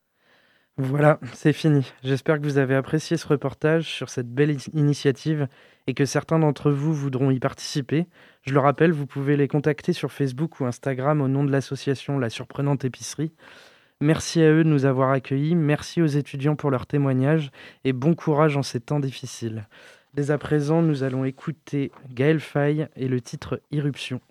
Voilà, 0.80 1.20
c'est 1.34 1.54
fini. 1.54 1.92
J'espère 2.04 2.38
que 2.38 2.44
vous 2.44 2.60
avez 2.60 2.76
apprécié 2.76 3.18
ce 3.18 3.28
reportage 3.28 3.86
sur 3.86 4.10
cette 4.10 4.30
belle 4.30 4.56
initiative 4.74 5.48
et 5.88 5.96
que 5.96 6.06
certains 6.06 6.38
d'entre 6.38 6.70
vous 6.70 6.94
voudront 6.94 7.32
y 7.32 7.40
participer. 7.40 8.06
Je 8.44 8.54
le 8.54 8.60
rappelle, 8.60 8.92
vous 8.92 9.08
pouvez 9.08 9.38
les 9.38 9.48
contacter 9.48 9.92
sur 9.92 10.12
Facebook 10.12 10.60
ou 10.60 10.66
Instagram 10.66 11.22
au 11.22 11.28
nom 11.28 11.44
de 11.44 11.52
l'association 11.52 12.20
La 12.20 12.30
Surprenante 12.30 12.86
Épicerie. 12.86 13.32
Merci 14.02 14.44
à 14.44 14.52
eux 14.52 14.64
de 14.64 14.70
nous 14.70 14.86
avoir 14.86 15.10
accueillis, 15.10 15.56
merci 15.56 16.04
aux 16.04 16.06
étudiants 16.06 16.56
pour 16.56 16.70
leurs 16.70 16.86
témoignages 16.86 17.50
et 17.84 17.94
bon 17.94 18.14
courage 18.14 18.56
en 18.56 18.62
ces 18.62 18.80
temps 18.80 19.00
difficiles. 19.00 19.68
Dès 20.14 20.30
à 20.30 20.38
présent, 20.38 20.84
nous 20.84 21.02
allons 21.02 21.26
écouter 21.26 21.92
Gaël 22.14 22.40
Faye 22.40 22.88
et 22.96 23.08
le 23.08 23.20
titre 23.20 23.60
Irruption. 23.72 24.22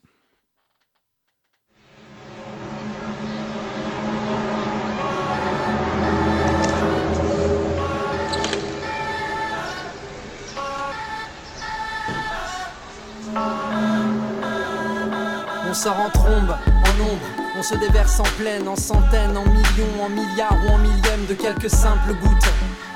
Sort 15.77 16.01
en 16.01 16.09
trombe, 16.09 16.57
en 16.67 17.03
ombre, 17.03 17.27
on 17.59 17.63
se 17.63 17.75
déverse 17.75 18.19
en 18.19 18.29
pleine, 18.39 18.67
en 18.67 18.77
centaines, 18.77 19.37
en 19.37 19.45
millions, 19.45 20.03
en 20.03 20.09
milliards 20.09 20.57
ou 20.65 20.73
en 20.73 20.79
millièmes 20.79 21.27
de 21.29 21.35
quelques 21.35 21.69
simples 21.69 22.15
gouttes. 22.23 22.51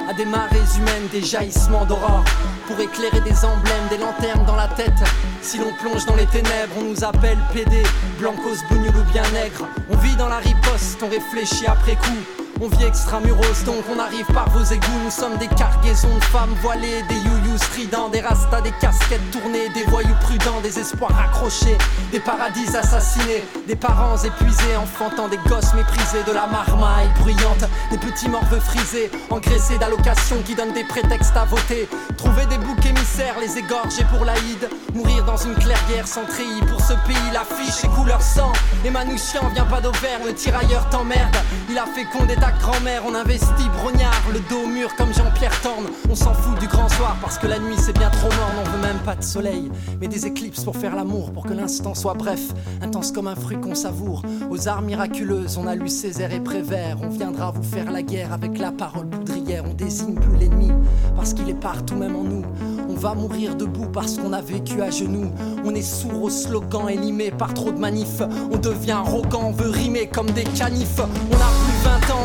À 0.08 0.14
des 0.14 0.24
marées 0.24 0.56
humaines, 0.78 1.08
des 1.12 1.22
jaillissements 1.22 1.84
d'aurore, 1.84 2.24
pour 2.66 2.80
éclairer 2.80 3.20
des 3.20 3.44
emblèmes, 3.44 3.86
des 3.90 3.98
lanternes 3.98 4.46
dans 4.46 4.56
la 4.56 4.68
tête. 4.68 4.98
Si 5.42 5.58
l'on 5.58 5.72
plonge 5.74 6.06
dans 6.06 6.16
les 6.16 6.26
ténèbres, 6.26 6.72
on 6.78 6.84
nous 6.84 7.04
appelle 7.04 7.38
PD, 7.52 7.82
blancos, 8.18 8.64
bougnoul 8.70 8.96
ou 8.96 9.12
bien 9.12 9.28
nègre. 9.34 9.66
On 9.90 9.96
vit 9.98 10.16
dans 10.16 10.28
la 10.28 10.38
riposte, 10.38 11.02
on 11.02 11.08
réfléchit 11.08 11.66
après 11.66 11.96
coup. 11.96 12.49
On 12.62 12.68
vit 12.68 12.84
extramuros, 12.84 13.64
donc 13.64 13.84
on 13.90 13.98
arrive 13.98 14.26
par 14.34 14.50
vos 14.50 14.62
égouts. 14.62 15.00
Nous 15.02 15.10
sommes 15.10 15.38
des 15.38 15.48
cargaisons 15.48 16.14
de 16.14 16.24
femmes 16.24 16.54
voilées, 16.60 17.02
des 17.08 17.14
youyous 17.14 17.56
stridents, 17.56 18.10
des 18.10 18.20
rastas, 18.20 18.60
des 18.60 18.72
casquettes 18.72 19.30
tournées, 19.30 19.70
des 19.70 19.84
voyous 19.84 20.14
prudents, 20.20 20.60
des 20.62 20.78
espoirs 20.78 21.18
accrochés, 21.18 21.78
des 22.12 22.20
paradis 22.20 22.76
assassinés, 22.76 23.44
des 23.66 23.76
parents 23.76 24.18
épuisés, 24.18 24.76
enfantant 24.76 25.28
des 25.28 25.38
gosses 25.48 25.72
méprisés, 25.72 26.22
de 26.26 26.32
la 26.32 26.46
marmaille 26.48 27.08
bruyante, 27.20 27.64
des 27.90 27.96
petits 27.96 28.28
morveux 28.28 28.60
frisés, 28.60 29.10
engraissés 29.30 29.78
d'allocations 29.78 30.42
qui 30.44 30.54
donnent 30.54 30.74
des 30.74 30.84
prétextes 30.84 31.36
à 31.38 31.46
voter. 31.46 31.88
Trouver 32.18 32.44
des 32.44 32.58
boucs 32.58 32.84
émissaires, 32.84 33.36
les 33.40 33.56
égorger 33.56 34.04
pour 34.14 34.26
l'Aïd, 34.26 34.68
mourir 34.92 35.24
dans 35.24 35.38
une 35.38 35.54
clairière 35.54 36.06
sans 36.06 36.26
treillis 36.26 36.62
pour 36.68 36.82
ce 36.82 36.92
pays, 37.08 37.30
l'affiche 37.32 37.84
et 37.84 37.88
couleur 37.88 38.20
sang. 38.20 38.52
Manouchian 38.90 39.48
vient 39.54 39.64
pas 39.64 39.80
d'Auvergne, 39.80 40.24
le 40.26 40.34
tirailleur 40.34 40.88
t'emmerde. 40.90 41.36
Il 41.70 41.78
a 41.78 41.86
fécondé 41.86 42.34
ta 42.34 42.49
grand-mère, 42.58 43.02
on 43.06 43.14
investit 43.14 43.68
brognard, 43.80 44.22
le 44.32 44.40
dos 44.48 44.66
mur 44.66 44.94
comme 44.96 45.12
Jean-Pierre 45.12 45.58
Torne. 45.60 45.86
On 46.08 46.14
s'en 46.14 46.34
fout 46.34 46.58
du 46.58 46.66
grand 46.66 46.88
soir 46.88 47.16
parce 47.20 47.38
que 47.38 47.46
la 47.46 47.58
nuit 47.58 47.76
c'est 47.78 47.96
bien 47.96 48.10
trop 48.10 48.28
morne, 48.28 48.56
on 48.64 48.70
veut 48.70 48.82
même 48.82 48.98
pas 49.04 49.14
de 49.14 49.22
soleil, 49.22 49.70
mais 50.00 50.08
des 50.08 50.26
éclipses 50.26 50.64
pour 50.64 50.76
faire 50.76 50.96
l'amour, 50.96 51.32
pour 51.32 51.44
que 51.44 51.52
l'instant 51.52 51.94
soit 51.94 52.14
bref, 52.14 52.40
intense 52.82 53.12
comme 53.12 53.28
un 53.28 53.36
fruit 53.36 53.60
qu'on 53.60 53.74
savoure. 53.74 54.22
Aux 54.50 54.68
arts 54.68 54.82
miraculeuses, 54.82 55.56
on 55.56 55.66
a 55.66 55.74
lu 55.74 55.88
Césaire 55.88 56.32
et 56.32 56.40
Prévert, 56.40 56.98
on 57.02 57.08
viendra 57.08 57.50
vous 57.50 57.62
faire 57.62 57.90
la 57.90 58.02
guerre 58.02 58.32
avec 58.32 58.58
la 58.58 58.72
parole 58.72 59.08
poudrière, 59.08 59.64
on 59.68 59.74
désigne 59.74 60.14
plus 60.14 60.36
l'ennemi 60.36 60.70
parce 61.16 61.34
qu'il 61.34 61.48
est 61.48 61.54
partout 61.60 61.96
même 61.96 62.16
en 62.16 62.24
nous. 62.24 62.44
On 62.88 62.94
va 62.94 63.14
mourir 63.14 63.54
debout 63.54 63.86
parce 63.86 64.16
qu'on 64.16 64.32
a 64.32 64.40
vécu 64.40 64.82
à 64.82 64.90
genoux. 64.90 65.30
On 65.64 65.74
est 65.74 65.82
sourd 65.82 66.24
aux 66.24 66.30
slogans 66.30 66.88
élimés 66.88 67.30
par 67.30 67.54
trop 67.54 67.70
de 67.70 67.78
manifs. 67.78 68.22
On 68.50 68.56
devient 68.56 68.92
arrogant, 68.92 69.44
on 69.44 69.52
veut 69.52 69.70
rimer 69.70 70.08
comme 70.08 70.30
des 70.30 70.44
canifs. 70.44 70.98
On 70.98 71.36
a 71.36 71.50
plus 71.64 71.69
20 71.69 71.69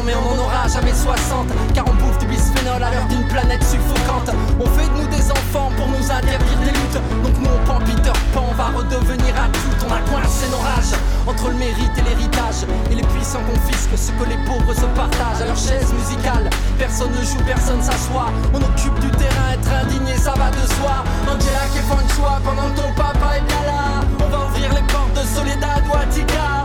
mais 0.06 0.14
on 0.16 0.34
en 0.34 0.44
aura 0.44 0.68
jamais 0.68 0.94
60. 0.94 1.48
Car 1.74 1.86
on 1.88 1.94
bouffe 1.96 2.18
du 2.20 2.28
bisphénol 2.28 2.82
à 2.82 2.90
l'heure 2.90 3.08
d'une 3.08 3.28
planète 3.28 3.64
suffocante. 3.64 4.32
On 4.60 4.66
fait 4.78 4.88
de 4.90 5.02
nous 5.02 5.08
des 5.08 5.32
enfants 5.32 5.70
pour 5.78 5.88
nous 5.88 6.12
interdire 6.12 6.60
des 6.64 6.72
luttes. 6.72 7.00
Donc 7.24 7.36
nous 7.40 7.50
on 7.50 7.80
Peter 7.86 8.14
Pan, 8.34 8.46
on 8.50 8.54
va 8.56 8.70
redevenir 8.78 9.34
adulte. 9.36 9.82
On 9.88 9.94
a 9.94 10.02
coincé 10.10 10.50
nos 10.50 10.58
rages 10.58 10.96
entre 11.28 11.50
le 11.50 11.56
mérite 11.56 11.92
et 11.98 12.02
l'héritage. 12.02 12.66
Et 12.92 12.96
les 12.96 13.06
puissants 13.14 13.44
confisquent 13.46 13.98
ce 13.98 14.12
que 14.12 14.30
les 14.30 14.38
pauvres 14.46 14.74
se 14.74 14.86
partagent 14.98 15.42
à 15.42 15.46
leur 15.46 15.58
chaise 15.58 15.94
musicale. 15.94 16.50
Personne 16.78 17.12
ne 17.12 17.24
joue, 17.24 17.44
personne 17.46 17.82
s'assoit. 17.82 18.32
On 18.54 18.62
occupe 18.62 19.00
du 19.00 19.12
terrain, 19.12 19.54
être 19.54 19.72
indigné, 19.86 20.18
ça 20.18 20.34
va 20.34 20.50
de 20.50 20.66
soi. 20.80 21.04
Angela 21.30 21.66
qui 21.72 21.80
est 21.80 21.86
de 21.86 22.12
choix 22.14 22.40
pendant 22.44 22.70
que 22.70 22.82
ton 22.82 22.92
papa 22.96 23.38
est 23.38 23.46
bien 23.46 23.64
là. 23.70 24.02
On 24.24 24.30
va 24.30 24.46
ouvrir 24.48 24.74
les 24.74 24.86
portes 24.92 25.14
de 25.14 25.26
Soledad 25.28 25.84
ou. 25.86 26.65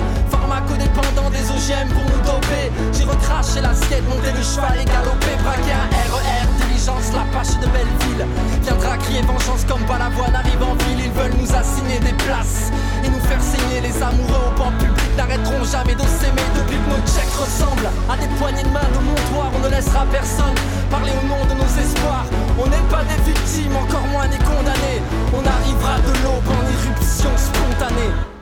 Pharmacodépendant 0.50 1.30
des 1.30 1.46
OGM 1.46 1.86
pour 1.94 2.02
nous 2.10 2.22
doper. 2.26 2.74
J'ai 2.90 3.04
recraché 3.04 3.62
l'assiette, 3.62 4.02
monté 4.10 4.34
le 4.34 4.42
cheval 4.42 4.82
et 4.82 4.84
galopé. 4.84 5.38
Braqué 5.46 5.70
un 5.70 5.86
RER, 6.10 6.42
diligence, 6.58 7.14
la 7.14 7.22
pâche 7.30 7.54
de 7.62 7.70
Belleville. 7.70 8.26
Viendra 8.66 8.98
crier 8.98 9.22
vengeance 9.22 9.62
comme 9.62 9.86
Balavoine 9.86 10.34
arrive 10.34 10.58
en 10.58 10.74
ville. 10.74 11.06
Ils 11.06 11.14
veulent 11.14 11.38
nous 11.38 11.54
assigner 11.54 12.02
des 12.02 12.18
places 12.26 12.74
et 13.06 13.08
nous 13.08 13.22
faire 13.30 13.38
saigner 13.38 13.78
les 13.78 13.94
amoureux 14.02 14.50
au 14.50 14.58
banc 14.58 14.74
public. 14.82 15.10
N'arrêteront 15.14 15.62
jamais 15.62 15.94
de 15.94 16.02
s'aimer 16.18 16.48
depuis 16.58 16.82
que 16.82 16.88
nos 16.98 17.02
checks 17.06 17.36
ressemblent 17.38 17.90
à 18.10 18.18
des 18.18 18.30
poignées 18.34 18.66
de 18.66 18.74
main 18.74 18.90
de 18.90 19.00
montoir. 19.06 19.54
On 19.54 19.62
ne 19.62 19.70
laissera 19.70 20.02
personne 20.10 20.58
parler 20.90 21.14
au 21.14 21.24
nom 21.30 21.46
de 21.46 21.54
nos 21.62 21.72
espoirs. 21.78 22.26
On 22.58 22.66
n'est 22.66 22.88
pas 22.90 23.06
des 23.06 23.22
victimes, 23.22 23.78
encore 23.78 24.06
moins 24.10 24.26
des 24.26 24.42
condamnés. 24.42 24.98
On 25.30 25.46
arrivera 25.46 26.02
de 26.02 26.12
l'aube 26.26 26.50
en 26.50 26.62
éruption 26.74 27.30
spontanée. 27.38 28.39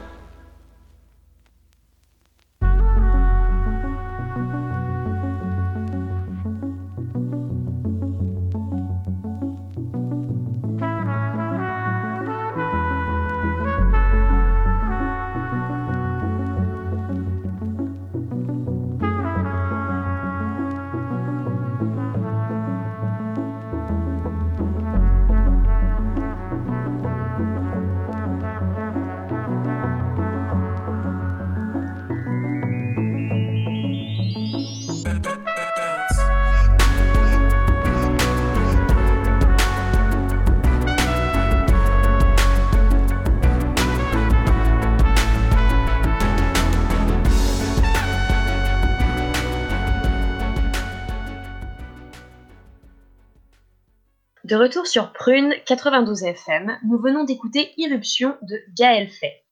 De 54.49 54.57
retour 54.57 54.87
sur 54.87 55.13
Prune 55.13 55.53
92 55.67 56.23
FM, 56.23 56.79
nous 56.83 56.99
venons 56.99 57.25
d'écouter 57.25 57.75
Irruption 57.77 58.35
de 58.41 58.59
Gaël 58.75 59.11
Fay. 59.11 59.45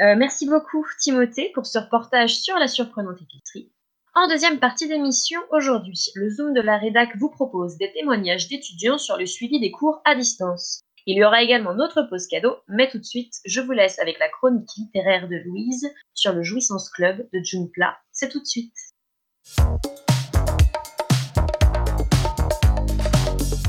Euh, 0.00 0.16
merci 0.16 0.48
beaucoup 0.48 0.86
Timothée 0.98 1.50
pour 1.52 1.66
ce 1.66 1.78
reportage 1.78 2.38
sur 2.38 2.56
la 2.56 2.66
surprenante 2.66 3.20
épicerie. 3.20 3.70
En 4.14 4.28
deuxième 4.28 4.58
partie 4.58 4.88
d'émission, 4.88 5.38
aujourd'hui, 5.50 6.06
le 6.14 6.30
Zoom 6.30 6.54
de 6.54 6.62
la 6.62 6.78
rédac 6.78 7.14
vous 7.18 7.28
propose 7.28 7.76
des 7.76 7.92
témoignages 7.92 8.48
d'étudiants 8.48 8.96
sur 8.96 9.18
le 9.18 9.26
suivi 9.26 9.60
des 9.60 9.72
cours 9.72 10.00
à 10.06 10.14
distance. 10.14 10.80
Il 11.04 11.18
y 11.18 11.24
aura 11.24 11.42
également 11.42 11.74
notre 11.74 12.00
pause 12.08 12.26
cadeau, 12.26 12.56
mais 12.66 12.88
tout 12.88 12.98
de 12.98 13.04
suite, 13.04 13.34
je 13.44 13.60
vous 13.60 13.72
laisse 13.72 13.98
avec 13.98 14.18
la 14.18 14.30
chronique 14.30 14.70
littéraire 14.74 15.28
de 15.28 15.36
Louise 15.36 15.86
sur 16.14 16.32
le 16.32 16.42
Jouissance 16.42 16.88
Club 16.88 17.28
de 17.34 17.40
June 17.44 17.70
Pla. 17.70 17.98
C'est 18.10 18.30
tout 18.30 18.40
de 18.40 18.46
suite. 18.46 18.72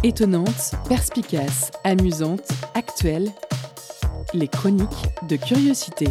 Étonnante, 0.04 0.72
perspicace, 0.90 1.70
amusante, 1.84 2.50
actuelle, 2.74 3.30
les 4.34 4.48
chroniques 4.48 4.88
de 5.30 5.36
curiosité. 5.36 6.08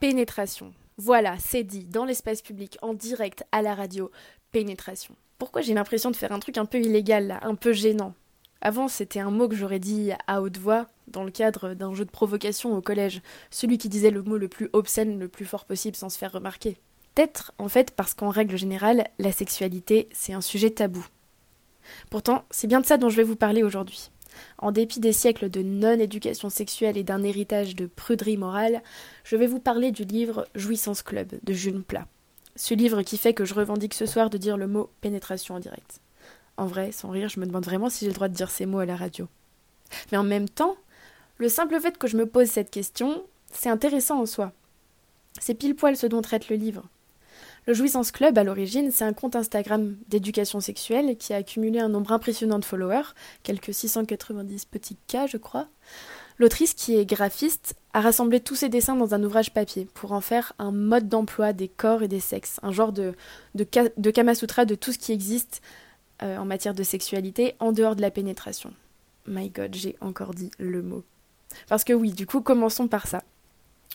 Pénétration. 0.00 0.74
Voilà, 0.98 1.36
c'est 1.38 1.64
dit, 1.64 1.86
dans 1.86 2.04
l'espace 2.04 2.42
public, 2.42 2.76
en 2.82 2.92
direct, 2.92 3.44
à 3.52 3.62
la 3.62 3.74
radio. 3.74 4.10
Pénétration. 4.52 5.14
Pourquoi 5.38 5.62
j'ai 5.62 5.72
l'impression 5.72 6.10
de 6.10 6.16
faire 6.16 6.32
un 6.32 6.40
truc 6.40 6.58
un 6.58 6.66
peu 6.66 6.78
illégal 6.78 7.40
un 7.40 7.54
peu 7.54 7.72
gênant? 7.72 8.12
Avant, 8.60 8.88
c'était 8.88 9.20
un 9.20 9.30
mot 9.30 9.48
que 9.48 9.56
j'aurais 9.56 9.78
dit 9.78 10.10
à 10.26 10.42
haute 10.42 10.58
voix, 10.58 10.88
dans 11.08 11.24
le 11.24 11.30
cadre 11.30 11.72
d'un 11.72 11.94
jeu 11.94 12.04
de 12.04 12.10
provocation 12.10 12.76
au 12.76 12.82
collège. 12.82 13.22
Celui 13.50 13.78
qui 13.78 13.88
disait 13.88 14.10
le 14.10 14.22
mot 14.22 14.36
le 14.36 14.48
plus 14.48 14.68
obscène 14.74 15.18
le 15.18 15.28
plus 15.28 15.46
fort 15.46 15.64
possible 15.64 15.96
sans 15.96 16.10
se 16.10 16.18
faire 16.18 16.32
remarquer. 16.32 16.76
Peut-être, 17.14 17.52
en 17.58 17.68
fait, 17.68 17.90
parce 17.90 18.14
qu'en 18.14 18.30
règle 18.30 18.56
générale, 18.56 19.08
la 19.18 19.32
sexualité, 19.32 20.08
c'est 20.12 20.32
un 20.32 20.40
sujet 20.40 20.70
tabou. 20.70 21.06
Pourtant, 22.10 22.44
c'est 22.50 22.66
bien 22.66 22.80
de 22.80 22.86
ça 22.86 22.96
dont 22.96 23.08
je 23.08 23.16
vais 23.16 23.24
vous 23.24 23.36
parler 23.36 23.62
aujourd'hui. 23.62 24.10
En 24.58 24.70
dépit 24.70 25.00
des 25.00 25.12
siècles 25.12 25.50
de 25.50 25.62
non-éducation 25.62 26.50
sexuelle 26.50 26.96
et 26.96 27.02
d'un 27.02 27.22
héritage 27.22 27.74
de 27.74 27.86
pruderie 27.86 28.36
morale, 28.36 28.82
je 29.24 29.36
vais 29.36 29.46
vous 29.46 29.58
parler 29.58 29.90
du 29.90 30.04
livre 30.04 30.46
Jouissance 30.54 31.02
Club 31.02 31.32
de 31.42 31.52
Jules 31.52 31.82
Plat. 31.82 32.06
Ce 32.56 32.74
livre 32.74 33.02
qui 33.02 33.16
fait 33.16 33.34
que 33.34 33.44
je 33.44 33.54
revendique 33.54 33.94
ce 33.94 34.06
soir 34.06 34.30
de 34.30 34.38
dire 34.38 34.56
le 34.56 34.66
mot 34.66 34.90
pénétration 35.00 35.56
en 35.56 35.60
direct. 35.60 36.00
En 36.56 36.66
vrai, 36.66 36.92
sans 36.92 37.10
rire, 37.10 37.28
je 37.28 37.40
me 37.40 37.46
demande 37.46 37.64
vraiment 37.64 37.90
si 37.90 38.04
j'ai 38.04 38.10
le 38.10 38.14
droit 38.14 38.28
de 38.28 38.34
dire 38.34 38.50
ces 38.50 38.66
mots 38.66 38.80
à 38.80 38.86
la 38.86 38.96
radio. 38.96 39.28
Mais 40.12 40.18
en 40.18 40.22
même 40.22 40.48
temps, 40.48 40.76
le 41.38 41.48
simple 41.48 41.80
fait 41.80 41.96
que 41.96 42.06
je 42.06 42.16
me 42.16 42.26
pose 42.26 42.48
cette 42.48 42.70
question, 42.70 43.24
c'est 43.50 43.70
intéressant 43.70 44.20
en 44.20 44.26
soi. 44.26 44.52
C'est 45.40 45.54
pile 45.54 45.74
poil 45.74 45.96
ce 45.96 46.06
dont 46.06 46.22
traite 46.22 46.48
le 46.48 46.56
livre. 46.56 46.84
Le 47.66 47.74
Jouissance 47.74 48.10
Club, 48.10 48.38
à 48.38 48.44
l'origine, 48.44 48.90
c'est 48.90 49.04
un 49.04 49.12
compte 49.12 49.36
Instagram 49.36 49.96
d'éducation 50.08 50.60
sexuelle 50.60 51.16
qui 51.16 51.32
a 51.32 51.36
accumulé 51.36 51.78
un 51.78 51.88
nombre 51.88 52.12
impressionnant 52.12 52.58
de 52.58 52.64
followers, 52.64 53.14
quelques 53.42 53.74
690 53.74 54.64
petits 54.64 54.96
cas, 55.06 55.26
je 55.26 55.36
crois. 55.36 55.68
L'autrice, 56.38 56.72
qui 56.72 56.96
est 56.96 57.04
graphiste, 57.04 57.74
a 57.92 58.00
rassemblé 58.00 58.40
tous 58.40 58.54
ses 58.54 58.70
dessins 58.70 58.96
dans 58.96 59.14
un 59.14 59.22
ouvrage 59.22 59.52
papier 59.52 59.86
pour 59.92 60.12
en 60.12 60.22
faire 60.22 60.54
un 60.58 60.72
mode 60.72 61.08
d'emploi 61.08 61.52
des 61.52 61.68
corps 61.68 62.02
et 62.02 62.08
des 62.08 62.20
sexes, 62.20 62.58
un 62.62 62.72
genre 62.72 62.92
de, 62.92 63.14
de 63.54 64.10
Kamasutra 64.10 64.64
de 64.64 64.74
tout 64.74 64.92
ce 64.92 64.98
qui 64.98 65.12
existe 65.12 65.60
euh, 66.22 66.38
en 66.38 66.46
matière 66.46 66.74
de 66.74 66.82
sexualité 66.82 67.54
en 67.60 67.72
dehors 67.72 67.94
de 67.94 68.02
la 68.02 68.10
pénétration. 68.10 68.72
My 69.26 69.50
god, 69.50 69.74
j'ai 69.74 69.96
encore 70.00 70.34
dit 70.34 70.50
le 70.58 70.82
mot. 70.82 71.04
Parce 71.68 71.84
que 71.84 71.92
oui, 71.92 72.12
du 72.12 72.26
coup, 72.26 72.40
commençons 72.40 72.88
par 72.88 73.06
ça. 73.06 73.22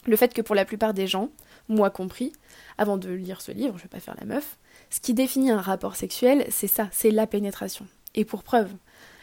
Le 0.06 0.16
fait 0.16 0.34
que 0.34 0.42
pour 0.42 0.56
la 0.56 0.66
plupart 0.66 0.94
des 0.94 1.08
gens, 1.08 1.30
moi 1.68 1.90
compris, 1.90 2.32
avant 2.78 2.98
de 2.98 3.10
lire 3.10 3.42
ce 3.42 3.52
livre, 3.52 3.78
je 3.78 3.84
vais 3.84 3.90
pas 3.90 4.00
faire 4.00 4.16
la 4.20 4.26
meuf, 4.26 4.58
ce 4.90 5.00
qui 5.00 5.14
définit 5.14 5.52
un 5.52 5.62
rapport 5.62 5.96
sexuel, 5.96 6.46
c'est 6.50 6.68
ça, 6.68 6.90
c'est 6.92 7.12
la 7.12 7.28
pénétration. 7.28 7.86
Et 8.14 8.26
pour 8.26 8.44
preuve, 8.44 8.72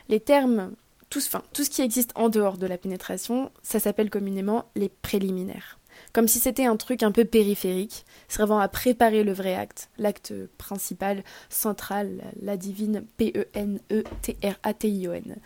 les 0.08 0.20
termes, 0.20 0.72
tout, 1.10 1.20
enfin, 1.20 1.42
tout 1.52 1.64
ce 1.64 1.70
qui 1.70 1.82
existe 1.82 2.12
en 2.14 2.28
dehors 2.28 2.58
de 2.58 2.66
la 2.66 2.78
pénétration, 2.78 3.50
ça 3.62 3.80
s'appelle 3.80 4.10
communément 4.10 4.66
les 4.74 4.88
préliminaires. 4.88 5.78
Comme 6.12 6.28
si 6.28 6.38
c'était 6.38 6.66
un 6.66 6.76
truc 6.76 7.02
un 7.02 7.12
peu 7.12 7.24
périphérique, 7.24 8.04
servant 8.28 8.58
à 8.58 8.68
préparer 8.68 9.24
le 9.24 9.32
vrai 9.32 9.54
acte, 9.54 9.88
l'acte 9.98 10.34
principal, 10.58 11.24
central, 11.48 12.22
la 12.40 12.56
divine 12.56 13.04
P-E-N-E-T-R-A-T-I-O-N. 13.16 15.36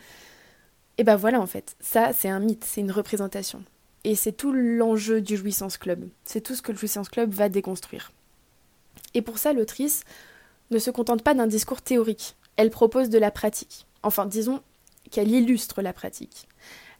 Et 0.97 1.03
ben 1.03 1.15
voilà 1.15 1.39
en 1.39 1.47
fait, 1.47 1.75
ça 1.79 2.11
c'est 2.13 2.29
un 2.29 2.39
mythe, 2.39 2.65
c'est 2.65 2.81
une 2.81 2.91
représentation. 2.91 3.63
Et 4.07 4.15
c'est 4.15 4.31
tout 4.31 4.53
l'enjeu 4.53 5.19
du 5.19 5.35
Jouissance 5.35 5.77
Club. 5.77 6.07
C'est 6.23 6.39
tout 6.39 6.55
ce 6.55 6.61
que 6.61 6.71
le 6.71 6.77
Jouissance 6.77 7.09
Club 7.09 7.29
va 7.33 7.49
déconstruire. 7.49 8.13
Et 9.13 9.21
pour 9.21 9.37
ça, 9.37 9.51
l'autrice 9.51 10.05
ne 10.71 10.79
se 10.79 10.89
contente 10.91 11.23
pas 11.23 11.33
d'un 11.33 11.45
discours 11.45 11.81
théorique. 11.81 12.37
Elle 12.55 12.69
propose 12.69 13.09
de 13.09 13.17
la 13.17 13.31
pratique. 13.31 13.85
Enfin, 14.03 14.25
disons 14.25 14.61
qu'elle 15.11 15.29
illustre 15.29 15.81
la 15.81 15.91
pratique. 15.91 16.47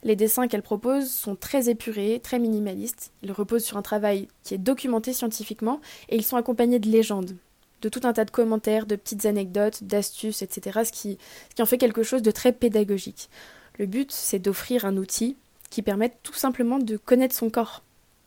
Les 0.02 0.16
dessins 0.16 0.48
qu'elle 0.48 0.60
propose 0.60 1.10
sont 1.10 1.34
très 1.34 1.70
épurés, 1.70 2.20
très 2.22 2.38
minimalistes. 2.38 3.10
Ils 3.22 3.32
reposent 3.32 3.64
sur 3.64 3.78
un 3.78 3.82
travail 3.82 4.28
qui 4.42 4.52
est 4.52 4.58
documenté 4.58 5.14
scientifiquement 5.14 5.80
et 6.10 6.16
ils 6.16 6.26
sont 6.26 6.36
accompagnés 6.36 6.78
de 6.78 6.90
légendes, 6.90 7.38
de 7.80 7.88
tout 7.88 8.02
un 8.04 8.12
tas 8.12 8.26
de 8.26 8.30
commentaires, 8.30 8.84
de 8.84 8.96
petites 8.96 9.24
anecdotes, 9.24 9.82
d'astuces, 9.82 10.42
etc. 10.42 10.80
Ce 10.84 10.92
qui, 10.92 11.16
en 11.58 11.64
fait 11.64 11.78
quelque 11.78 12.02
chose 12.02 12.20
de 12.20 12.30
très 12.30 12.52
pédagogique. 12.52 13.30
Le 13.78 13.86
but, 13.86 14.12
c'est 14.12 14.40
d'offrir 14.40 14.84
un 14.84 14.98
outil 14.98 15.38
qui 15.70 15.82
permettent 15.82 16.18
tout 16.22 16.34
simplement 16.34 16.78
de 16.78 16.96
connaître 16.96 17.34
son 17.34 17.50
corps. 17.50 17.82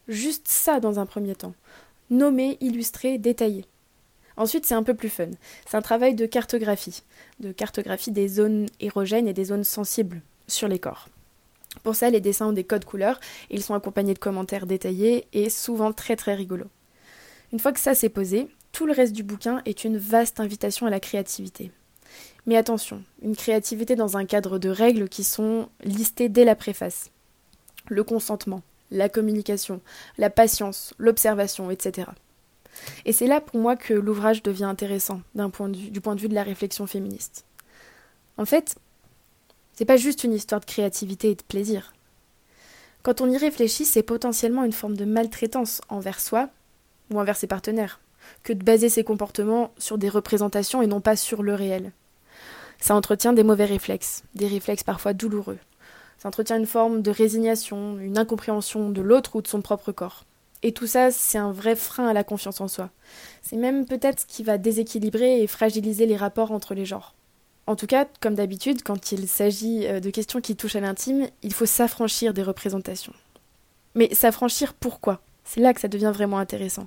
Juste 0.08 0.48
ça 0.48 0.80
dans 0.80 1.00
un 1.00 1.06
premier 1.06 1.36
temps. 1.36 1.54
Nommer, 2.10 2.58
illustrer, 2.62 3.18
détailler. 3.18 3.66
Ensuite, 4.38 4.66
c'est 4.66 4.76
un 4.76 4.84
peu 4.84 4.94
plus 4.94 5.10
fun. 5.10 5.30
C'est 5.66 5.78
un 5.78 5.82
travail 5.82 6.16
de 6.16 6.26
cartographie, 6.26 7.04
de 7.40 7.52
cartographie 7.52 8.12
des 8.12 8.28
zones 8.28 8.68
érogènes 8.80 9.28
et 9.28 9.34
des 9.34 9.46
zones 9.46 9.64
sensibles 9.64 10.22
sur 10.48 10.68
les 10.68 10.80
corps. 10.80 11.10
Pour 11.84 11.96
ça, 11.96 12.10
les 12.10 12.22
dessins 12.22 12.48
ont 12.48 12.54
des 12.54 12.64
codes 12.64 12.86
couleurs, 12.86 13.20
ils 13.50 13.64
sont 13.64 13.74
accompagnés 13.74 14.14
de 14.14 14.20
commentaires 14.20 14.66
détaillés 14.66 15.28
et 15.34 15.50
souvent 15.50 15.94
très 15.94 16.16
très 16.16 16.36
rigolos. 16.36 16.70
Une 17.54 17.60
fois 17.60 17.72
que 17.72 17.80
ça 17.80 17.96
s'est 17.96 18.10
posé, 18.10 18.48
tout 18.72 18.86
le 18.86 18.94
reste 18.94 19.14
du 19.14 19.24
bouquin 19.24 19.62
est 19.66 19.84
une 19.84 19.98
vaste 19.98 20.40
invitation 20.40 20.86
à 20.86 20.90
la 20.90 21.00
créativité. 21.00 21.72
Mais 22.46 22.58
attention, 22.58 23.04
une 23.22 23.36
créativité 23.36 23.96
dans 23.96 24.18
un 24.18 24.26
cadre 24.26 24.60
de 24.60 24.70
règles 24.70 25.08
qui 25.08 25.24
sont 25.24 25.70
listées 25.84 26.30
dès 26.30 26.46
la 26.46 26.56
préface 26.56 27.12
le 27.88 28.04
consentement, 28.04 28.62
la 28.92 29.10
communication, 29.10 29.82
la 30.18 30.30
patience, 30.30 30.94
l'observation, 30.98 31.72
etc. 31.72 32.10
Et 33.06 33.14
c'est 33.14 33.28
là 33.28 33.42
pour 33.42 33.60
moi 33.60 33.76
que 33.76 33.94
l'ouvrage 33.94 34.44
devient 34.44 34.66
intéressant 34.66 35.22
point 35.54 35.70
du 35.70 36.02
point 36.02 36.16
de 36.16 36.22
vue 36.22 36.30
de 36.30 36.36
la 36.36 36.44
réflexion 36.44 36.88
féministe. 36.88 37.46
En 38.38 38.46
fait, 38.46 38.76
c'est 39.74 39.86
pas 39.86 39.98
juste 39.98 40.24
une 40.24 40.34
histoire 40.34 40.62
de 40.62 40.66
créativité 40.66 41.32
et 41.32 41.36
de 41.36 41.44
plaisir. 41.44 41.94
Quand 43.04 43.22
on 43.22 43.30
y 43.30 43.38
réfléchit, 43.38 43.86
c'est 43.86 44.04
potentiellement 44.04 44.64
une 44.64 44.74
forme 44.74 44.96
de 44.96 45.06
maltraitance 45.06 45.82
envers 45.90 46.20
soi 46.20 46.50
ou 47.10 47.20
envers 47.20 47.36
ses 47.36 47.48
partenaires, 47.48 48.00
que 48.44 48.54
de 48.54 48.64
baser 48.64 48.90
ses 48.90 49.04
comportements 49.04 49.72
sur 49.78 49.98
des 49.98 50.10
représentations 50.10 50.82
et 50.82 50.88
non 50.88 51.02
pas 51.02 51.16
sur 51.16 51.44
le 51.44 51.56
réel. 51.56 51.92
Ça 52.80 52.96
entretient 52.96 53.34
des 53.34 53.44
mauvais 53.44 53.66
réflexes, 53.66 54.24
des 54.36 54.48
réflexes 54.48 54.84
parfois 54.84 55.14
douloureux, 55.14 55.58
ça 56.22 56.28
entretient 56.28 56.60
une 56.60 56.68
forme 56.68 57.02
de 57.02 57.10
résignation, 57.10 57.98
une 57.98 58.20
incompréhension 58.20 58.92
de 58.92 59.02
l'autre 59.02 59.36
ou 59.36 59.42
de 59.42 59.48
son 59.48 59.64
propre 59.64 59.92
corps. 59.92 60.26
Et 60.62 60.72
tout 60.72 60.86
ça, 60.86 61.10
c'est 61.10 61.40
un 61.40 61.52
vrai 61.52 61.76
frein 61.76 62.08
à 62.08 62.14
la 62.14 62.24
confiance 62.24 62.62
en 62.62 62.68
soi. 62.68 62.92
C'est 63.42 63.56
même 63.56 63.88
peut-être 63.88 64.20
ce 64.20 64.26
qui 64.28 64.44
va 64.44 64.60
déséquilibrer 64.60 65.42
et 65.42 65.48
fragiliser 65.48 66.06
les 66.06 66.16
rapports 66.16 66.52
entre 66.52 66.76
les 66.76 66.86
genres. 66.86 67.16
En 67.66 67.76
tout 67.76 67.88
cas, 67.88 68.06
comme 68.20 68.36
d'habitude, 68.36 68.84
quand 68.84 69.12
il 69.12 69.28
s'agit 69.28 69.88
euh, 69.88 70.00
de 70.00 70.12
questions 70.12 70.42
qui 70.42 70.56
touchent 70.56 70.76
à 70.76 70.80
l'intime, 70.80 71.26
il 71.42 71.56
faut 71.56 71.66
s'affranchir 71.66 72.36
des 72.36 72.44
représentations. 72.44 73.14
Mais 73.96 74.14
s'affranchir 74.14 74.76
pourquoi? 74.76 75.22
C'est 75.44 75.60
là 75.60 75.74
que 75.74 75.82
ça 75.82 75.88
devient 75.88 76.12
vraiment 76.14 76.38
intéressant. 76.38 76.86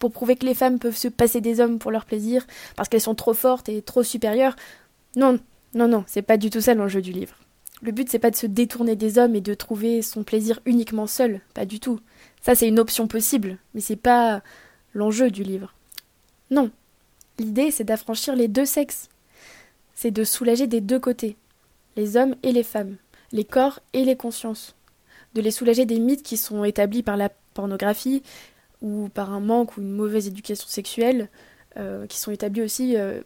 Pour 0.00 0.10
prouver 0.10 0.34
que 0.34 0.44
les 0.44 0.54
femmes 0.54 0.80
peuvent 0.80 0.96
se 0.96 1.06
passer 1.06 1.40
des 1.40 1.60
hommes 1.60 1.78
pour 1.78 1.92
leur 1.92 2.04
plaisir, 2.04 2.44
parce 2.74 2.88
qu'elles 2.88 3.00
sont 3.00 3.14
trop 3.14 3.34
fortes 3.34 3.68
et 3.68 3.80
trop 3.80 4.02
supérieures 4.02 4.56
Non, 5.14 5.38
non, 5.72 5.86
non, 5.86 6.02
c'est 6.08 6.22
pas 6.22 6.36
du 6.36 6.50
tout 6.50 6.60
ça 6.60 6.74
l'enjeu 6.74 7.00
du 7.00 7.12
livre. 7.12 7.36
Le 7.82 7.90
but, 7.90 8.08
c'est 8.08 8.20
pas 8.20 8.30
de 8.30 8.36
se 8.36 8.46
détourner 8.46 8.94
des 8.94 9.18
hommes 9.18 9.34
et 9.34 9.40
de 9.40 9.54
trouver 9.54 10.02
son 10.02 10.22
plaisir 10.22 10.60
uniquement 10.66 11.08
seul, 11.08 11.40
pas 11.52 11.66
du 11.66 11.80
tout. 11.80 11.98
Ça, 12.40 12.54
c'est 12.54 12.68
une 12.68 12.78
option 12.78 13.08
possible, 13.08 13.58
mais 13.74 13.80
c'est 13.80 13.96
pas 13.96 14.40
l'enjeu 14.94 15.30
du 15.30 15.42
livre. 15.42 15.74
Non. 16.50 16.70
L'idée, 17.38 17.72
c'est 17.72 17.84
d'affranchir 17.84 18.36
les 18.36 18.46
deux 18.46 18.66
sexes. 18.66 19.08
C'est 19.94 20.12
de 20.12 20.22
soulager 20.22 20.68
des 20.68 20.80
deux 20.80 21.00
côtés, 21.00 21.36
les 21.96 22.16
hommes 22.16 22.36
et 22.44 22.52
les 22.52 22.62
femmes, 22.62 22.96
les 23.32 23.44
corps 23.44 23.80
et 23.92 24.04
les 24.04 24.16
consciences. 24.16 24.76
De 25.34 25.40
les 25.40 25.50
soulager 25.50 25.84
des 25.84 25.98
mythes 25.98 26.22
qui 26.22 26.36
sont 26.36 26.62
établis 26.64 27.02
par 27.02 27.16
la 27.16 27.30
pornographie 27.54 28.22
ou 28.80 29.08
par 29.08 29.32
un 29.32 29.40
manque 29.40 29.76
ou 29.76 29.80
une 29.80 29.92
mauvaise 29.92 30.28
éducation 30.28 30.68
sexuelle, 30.68 31.28
euh, 31.78 32.06
qui 32.06 32.18
sont 32.18 32.30
établis 32.30 32.62
aussi 32.62 32.96
euh, 32.96 33.22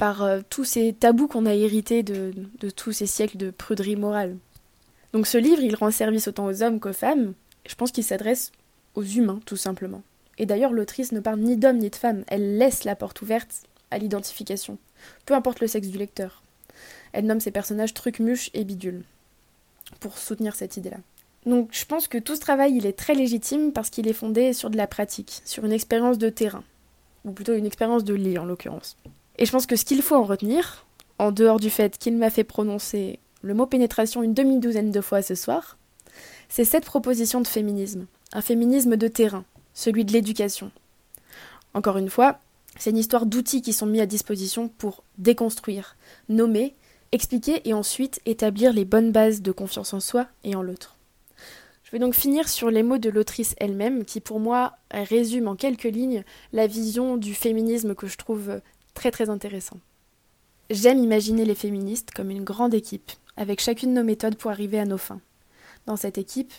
par 0.00 0.22
euh, 0.22 0.40
tous 0.48 0.64
ces 0.64 0.94
tabous 0.94 1.28
qu'on 1.28 1.44
a 1.44 1.52
hérités 1.52 2.02
de, 2.02 2.32
tous 2.74 2.90
ces 2.90 3.04
siècles 3.04 3.36
de 3.36 3.50
pruderie 3.50 3.96
morale. 3.96 4.38
Donc 5.12 5.26
ce 5.26 5.36
livre, 5.36 5.62
il 5.62 5.76
rend 5.76 5.90
service 5.90 6.26
autant 6.26 6.46
aux 6.46 6.62
hommes 6.62 6.80
qu'aux 6.80 6.94
femmes. 6.94 7.34
Je 7.66 7.74
pense 7.74 7.92
qu'il 7.92 8.02
s'adresse 8.02 8.50
aux 8.94 9.02
humains, 9.02 9.40
tout 9.44 9.58
simplement. 9.58 10.02
Et 10.38 10.46
d'ailleurs, 10.46 10.72
l'autrice 10.72 11.12
ne 11.12 11.20
parle 11.20 11.40
ni 11.40 11.58
d'hommes 11.58 11.76
ni 11.76 11.90
de 11.90 11.96
femmes. 11.96 12.24
Elle 12.28 12.56
laisse 12.56 12.84
la 12.84 12.96
porte 12.96 13.20
ouverte 13.20 13.64
à 13.90 13.98
l'identification, 13.98 14.78
peu 15.26 15.34
importe 15.34 15.60
le 15.60 15.66
sexe 15.66 15.88
du 15.88 15.98
lecteur. 15.98 16.42
Elle 17.12 17.26
nomme 17.26 17.40
ses 17.40 17.50
personnages 17.50 17.92
trucmuche 17.92 18.48
et 18.54 18.64
bidule, 18.64 19.02
pour 20.00 20.16
soutenir 20.16 20.54
cette 20.54 20.78
idée-là. 20.78 21.00
Donc 21.44 21.68
je 21.72 21.84
pense 21.84 22.08
que 22.08 22.16
tout 22.16 22.36
ce 22.36 22.40
travail, 22.40 22.74
il 22.74 22.86
est 22.86 22.96
très 22.96 23.14
légitime 23.14 23.70
parce 23.74 23.90
qu'il 23.90 24.08
est 24.08 24.14
fondé 24.14 24.54
sur 24.54 24.70
de 24.70 24.78
la 24.78 24.86
pratique, 24.86 25.42
sur 25.44 25.66
une 25.66 25.72
expérience 25.72 26.16
de 26.16 26.30
terrain, 26.30 26.64
ou 27.26 27.32
plutôt 27.32 27.52
une 27.52 27.66
expérience 27.66 28.04
de 28.04 28.14
lit 28.14 28.38
en 28.38 28.46
l'occurrence. 28.46 28.96
Et 29.40 29.46
je 29.46 29.52
pense 29.52 29.66
que 29.66 29.74
ce 29.74 29.86
qu'il 29.86 30.02
faut 30.02 30.16
en 30.16 30.24
retenir, 30.24 30.84
en 31.18 31.32
dehors 31.32 31.58
du 31.58 31.70
fait 31.70 31.96
qu'il 31.96 32.16
m'a 32.16 32.28
fait 32.28 32.44
prononcer 32.44 33.18
le 33.40 33.54
mot 33.54 33.66
pénétration 33.66 34.22
une 34.22 34.34
demi-douzaine 34.34 34.90
de 34.90 35.00
fois 35.00 35.22
ce 35.22 35.34
soir, 35.34 35.78
c'est 36.50 36.66
cette 36.66 36.84
proposition 36.84 37.40
de 37.40 37.46
féminisme, 37.46 38.06
un 38.34 38.42
féminisme 38.42 38.96
de 38.96 39.08
terrain, 39.08 39.44
celui 39.72 40.04
de 40.04 40.12
l'éducation. 40.12 40.70
Encore 41.72 41.96
une 41.96 42.10
fois, 42.10 42.38
c'est 42.78 42.90
une 42.90 42.98
histoire 42.98 43.24
d'outils 43.24 43.62
qui 43.62 43.72
sont 43.72 43.86
mis 43.86 44.02
à 44.02 44.06
disposition 44.06 44.68
pour 44.68 45.04
déconstruire, 45.16 45.96
nommer, 46.28 46.74
expliquer 47.10 47.66
et 47.66 47.72
ensuite 47.72 48.20
établir 48.26 48.74
les 48.74 48.84
bonnes 48.84 49.10
bases 49.10 49.40
de 49.40 49.52
confiance 49.52 49.94
en 49.94 50.00
soi 50.00 50.26
et 50.44 50.54
en 50.54 50.62
l'autre. 50.62 50.96
Je 51.84 51.92
vais 51.92 51.98
donc 51.98 52.14
finir 52.14 52.48
sur 52.48 52.70
les 52.70 52.82
mots 52.82 52.98
de 52.98 53.08
l'autrice 53.08 53.54
elle-même, 53.56 54.04
qui 54.04 54.20
pour 54.20 54.38
moi 54.38 54.74
résume 54.92 55.48
en 55.48 55.56
quelques 55.56 55.84
lignes 55.84 56.24
la 56.52 56.66
vision 56.66 57.16
du 57.16 57.34
féminisme 57.34 57.94
que 57.94 58.06
je 58.06 58.18
trouve 58.18 58.60
très 58.94 59.10
très 59.10 59.30
intéressant. 59.30 59.78
J'aime 60.70 60.98
imaginer 60.98 61.44
les 61.44 61.54
féministes 61.54 62.10
comme 62.12 62.30
une 62.30 62.44
grande 62.44 62.74
équipe, 62.74 63.10
avec 63.36 63.60
chacune 63.60 63.94
nos 63.94 64.04
méthodes 64.04 64.36
pour 64.36 64.50
arriver 64.50 64.78
à 64.78 64.84
nos 64.84 64.98
fins. 64.98 65.20
Dans 65.86 65.96
cette 65.96 66.18
équipe, 66.18 66.52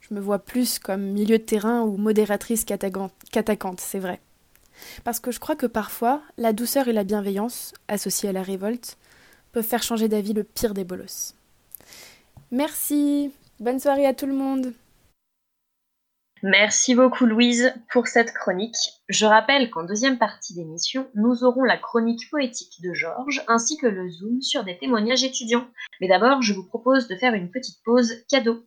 je 0.00 0.14
me 0.14 0.20
vois 0.20 0.38
plus 0.38 0.78
comme 0.78 1.00
milieu 1.00 1.38
de 1.38 1.44
terrain 1.44 1.82
ou 1.82 1.96
modératrice 1.96 2.64
qu'attaquante, 2.64 3.80
c'est 3.80 3.98
vrai. 3.98 4.20
Parce 5.04 5.20
que 5.20 5.30
je 5.30 5.40
crois 5.40 5.56
que 5.56 5.66
parfois, 5.66 6.20
la 6.36 6.52
douceur 6.52 6.88
et 6.88 6.92
la 6.92 7.04
bienveillance, 7.04 7.72
associées 7.88 8.28
à 8.28 8.32
la 8.32 8.42
révolte, 8.42 8.98
peuvent 9.52 9.64
faire 9.64 9.82
changer 9.82 10.08
d'avis 10.08 10.32
le 10.32 10.44
pire 10.44 10.74
des 10.74 10.84
bolosses. 10.84 11.34
Merci, 12.50 13.30
bonne 13.60 13.80
soirée 13.80 14.06
à 14.06 14.12
tout 14.12 14.26
le 14.26 14.34
monde. 14.34 14.74
Merci 16.46 16.94
beaucoup 16.94 17.24
Louise 17.24 17.72
pour 17.90 18.06
cette 18.06 18.34
chronique. 18.34 18.76
Je 19.08 19.24
rappelle 19.24 19.70
qu'en 19.70 19.82
deuxième 19.82 20.18
partie 20.18 20.52
d'émission, 20.52 21.06
nous 21.14 21.42
aurons 21.42 21.64
la 21.64 21.78
chronique 21.78 22.28
poétique 22.30 22.82
de 22.82 22.92
Georges 22.92 23.42
ainsi 23.48 23.78
que 23.78 23.86
le 23.86 24.10
zoom 24.10 24.42
sur 24.42 24.62
des 24.62 24.76
témoignages 24.76 25.24
étudiants. 25.24 25.66
Mais 26.02 26.08
d'abord, 26.08 26.42
je 26.42 26.52
vous 26.52 26.66
propose 26.66 27.08
de 27.08 27.16
faire 27.16 27.32
une 27.32 27.50
petite 27.50 27.78
pause 27.82 28.12
cadeau. 28.28 28.62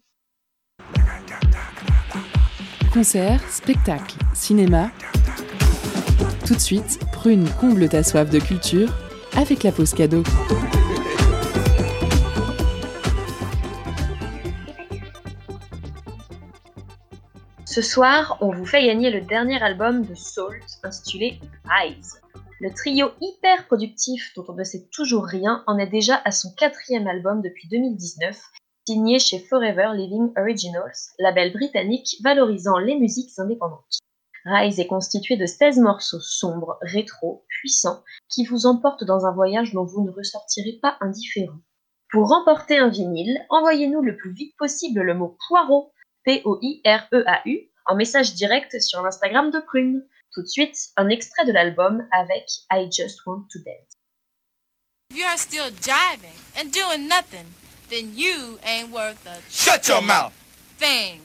Concert, 2.91 3.47
spectacle, 3.47 4.15
cinéma. 4.33 4.89
Tout 6.47 6.55
de 6.55 6.59
suite, 6.59 6.97
Prune 7.11 7.47
comble 7.61 7.87
ta 7.89 8.01
soif 8.01 8.31
de 8.31 8.39
culture 8.39 8.89
avec 9.35 9.61
la 9.61 9.71
pause 9.71 9.93
cadeau. 9.93 10.23
Ce 17.77 17.83
soir, 17.83 18.39
on 18.41 18.49
vous 18.49 18.65
fait 18.65 18.87
gagner 18.87 19.11
le 19.11 19.21
dernier 19.21 19.61
album 19.61 20.03
de 20.03 20.15
Salt 20.15 20.79
intitulé 20.81 21.39
Rise. 21.63 22.19
Le 22.59 22.73
trio 22.73 23.11
hyper 23.21 23.67
productif 23.67 24.33
dont 24.35 24.45
on 24.47 24.53
ne 24.53 24.63
sait 24.63 24.87
toujours 24.91 25.25
rien 25.25 25.63
en 25.67 25.77
est 25.77 25.85
déjà 25.85 26.19
à 26.25 26.31
son 26.31 26.55
quatrième 26.55 27.05
album 27.05 27.43
depuis 27.43 27.67
2019, 27.67 28.35
signé 28.87 29.19
chez 29.19 29.37
Forever 29.37 29.91
Living 29.93 30.33
Originals, 30.39 30.97
label 31.19 31.53
britannique 31.53 32.15
valorisant 32.23 32.79
les 32.79 32.97
musiques 32.97 33.37
indépendantes. 33.37 33.99
Rise 34.45 34.79
est 34.79 34.87
constitué 34.87 35.37
de 35.37 35.45
16 35.45 35.77
morceaux 35.77 36.19
sombres, 36.19 36.79
rétro, 36.81 37.45
puissants, 37.47 38.01
qui 38.27 38.43
vous 38.43 38.65
emportent 38.65 39.03
dans 39.03 39.27
un 39.27 39.33
voyage 39.33 39.73
dont 39.73 39.85
vous 39.85 40.03
ne 40.03 40.09
ressortirez 40.09 40.79
pas 40.81 40.97
indifférent. 40.99 41.59
Pour 42.11 42.29
remporter 42.29 42.79
un 42.79 42.89
vinyle, 42.89 43.37
envoyez-nous 43.51 44.01
le 44.01 44.17
plus 44.17 44.33
vite 44.33 44.55
possible 44.57 45.01
le 45.01 45.13
mot 45.13 45.37
poireau 45.47 45.91
P-O-I-R-E-A-U, 46.27 47.69
en 47.85 47.95
message 47.95 48.33
direct 48.33 48.77
sur 48.81 49.01
l'Instagram 49.01 49.49
de 49.49 49.61
Prune. 49.61 50.03
Tout 50.33 50.41
de 50.41 50.47
suite, 50.47 50.75
un 50.97 51.07
extrait 51.07 51.45
de 51.45 51.53
l'album 51.53 52.05
avec 52.11 52.45
I 52.69 52.91
Just 52.91 53.25
Want 53.25 53.45
to 53.49 53.59
Dance. 53.65 53.93
If 55.09 55.17
you're 55.17 55.37
still 55.37 55.71
jiving 55.81 56.35
and 56.59 56.69
doing 56.73 57.07
nothing, 57.07 57.45
then 57.89 58.11
you 58.13 58.59
ain't 58.65 58.91
worth 58.91 59.25
a 59.25 59.39
Shut 59.49 59.87
your 59.87 60.01
mouth. 60.01 60.33
thing. 60.77 61.21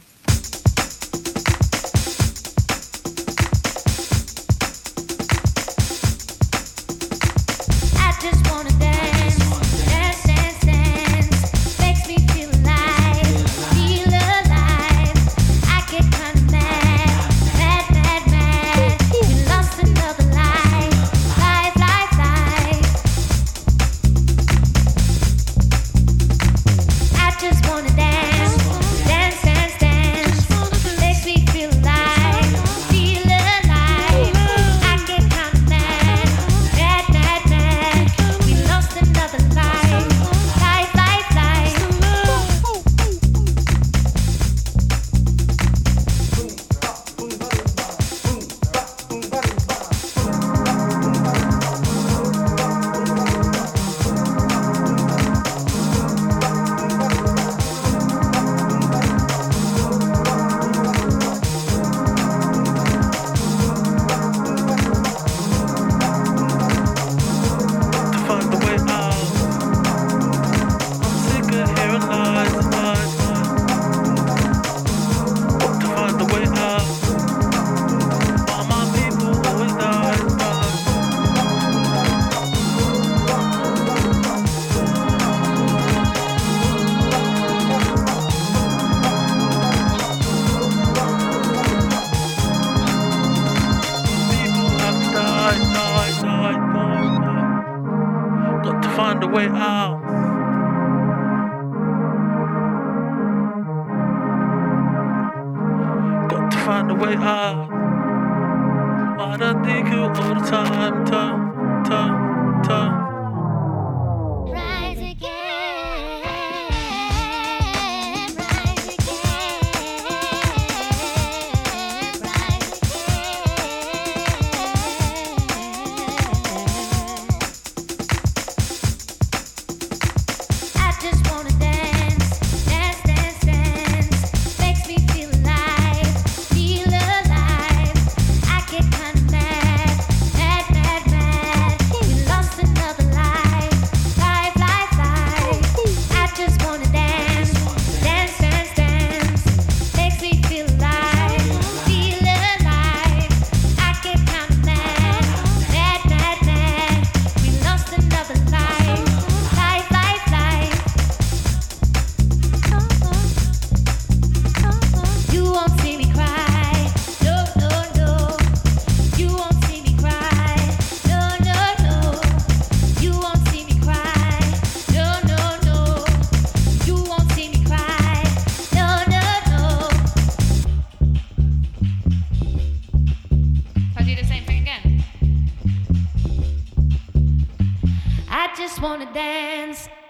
Wanna 188.83 189.07
dance. 189.15 190.02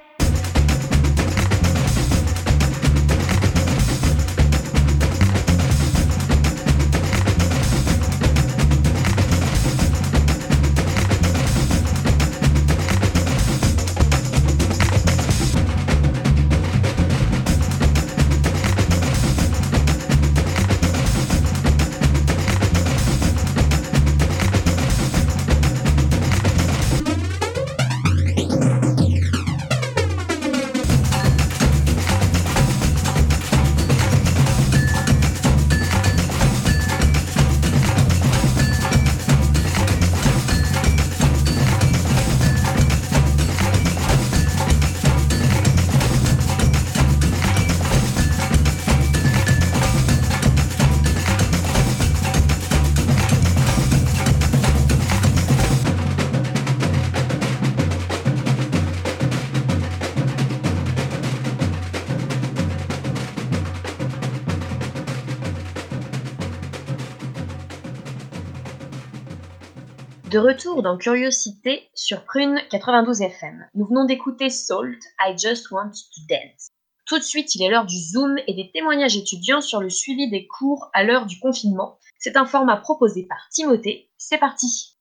De 70.32 70.38
retour 70.38 70.82
dans 70.82 70.96
Curiosité 70.96 71.90
sur 71.92 72.24
Prune 72.24 72.58
92 72.70 73.20
FM. 73.20 73.66
Nous 73.74 73.84
venons 73.86 74.06
d'écouter 74.06 74.48
Salt, 74.48 74.98
I 75.20 75.36
Just 75.36 75.70
Want 75.70 75.90
to 75.90 76.22
Dance. 76.26 76.70
Tout 77.04 77.18
de 77.18 77.22
suite, 77.22 77.54
il 77.54 77.62
est 77.62 77.68
l'heure 77.68 77.84
du 77.84 77.98
Zoom 77.98 78.36
et 78.46 78.54
des 78.54 78.70
témoignages 78.72 79.14
étudiants 79.14 79.60
sur 79.60 79.82
le 79.82 79.90
suivi 79.90 80.30
des 80.30 80.46
cours 80.46 80.88
à 80.94 81.04
l'heure 81.04 81.26
du 81.26 81.38
confinement. 81.38 81.98
C'est 82.18 82.38
un 82.38 82.46
format 82.46 82.78
proposé 82.78 83.26
par 83.28 83.46
Timothée. 83.50 84.08
C'est 84.16 84.38
parti 84.38 84.96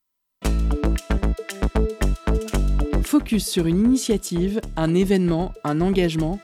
Focus 3.01 3.47
sur 3.47 3.67
une 3.67 3.85
initiative, 3.85 4.59
un 4.75 4.93
événement, 4.93 5.53
un 5.63 5.79
engagement. 5.79 6.39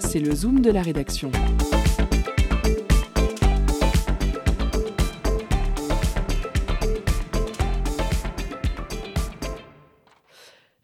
C'est 0.00 0.18
le 0.18 0.34
Zoom 0.34 0.60
de 0.60 0.72
la 0.72 0.82
rédaction. 0.82 1.30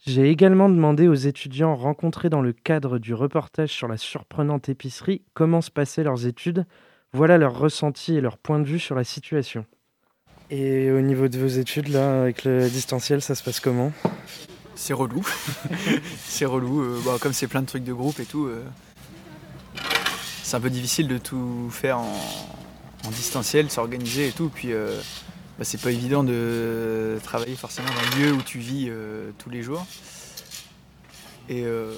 J'ai 0.04 0.30
également 0.30 0.68
demandé 0.68 1.06
aux 1.06 1.14
étudiants 1.14 1.76
rencontrés 1.76 2.28
dans 2.28 2.42
le 2.42 2.52
cadre 2.52 2.98
du 2.98 3.14
reportage 3.14 3.70
sur 3.70 3.86
la 3.86 3.96
surprenante 3.96 4.68
épicerie 4.68 5.22
comment 5.32 5.60
se 5.60 5.70
passaient 5.70 6.02
leurs 6.02 6.26
études. 6.26 6.66
Voilà 7.12 7.38
leur 7.38 7.56
ressenti 7.56 8.16
et 8.16 8.20
leur 8.20 8.36
point 8.36 8.58
de 8.58 8.64
vue 8.64 8.80
sur 8.80 8.96
la 8.96 9.04
situation. 9.04 9.64
Et 10.50 10.90
au 10.90 11.00
niveau 11.00 11.28
de 11.28 11.38
vos 11.38 11.46
études, 11.46 11.86
là, 11.86 12.22
avec 12.22 12.42
le 12.42 12.68
distanciel, 12.68 13.22
ça 13.22 13.36
se 13.36 13.44
passe 13.44 13.60
comment? 13.60 13.92
C'est 14.74 14.92
relou. 14.92 15.24
c'est 16.18 16.46
relou. 16.46 16.82
euh, 16.82 17.00
bah, 17.04 17.18
comme 17.20 17.32
c'est 17.32 17.46
plein 17.46 17.62
de 17.62 17.66
trucs 17.66 17.84
de 17.84 17.92
groupe 17.92 18.18
et 18.18 18.26
tout, 18.26 18.46
euh, 18.46 18.64
c'est 20.42 20.56
un 20.56 20.60
peu 20.60 20.70
difficile 20.70 21.06
de 21.06 21.18
tout 21.18 21.68
faire 21.70 21.98
en, 21.98 22.16
en 23.06 23.10
distanciel, 23.10 23.70
s'organiser 23.70 24.28
et 24.28 24.32
tout. 24.32 24.50
Puis 24.52 24.72
euh, 24.72 25.00
bah, 25.62 25.66
c'est 25.66 25.80
pas 25.80 25.92
évident 25.92 26.24
de 26.24 27.20
travailler 27.22 27.54
forcément 27.54 27.86
dans 27.86 28.16
le 28.16 28.24
lieu 28.24 28.32
où 28.32 28.42
tu 28.42 28.58
vis 28.58 28.88
euh, 28.88 29.30
tous 29.38 29.48
les 29.48 29.62
jours. 29.62 29.86
Et 31.48 31.62
euh, 31.64 31.94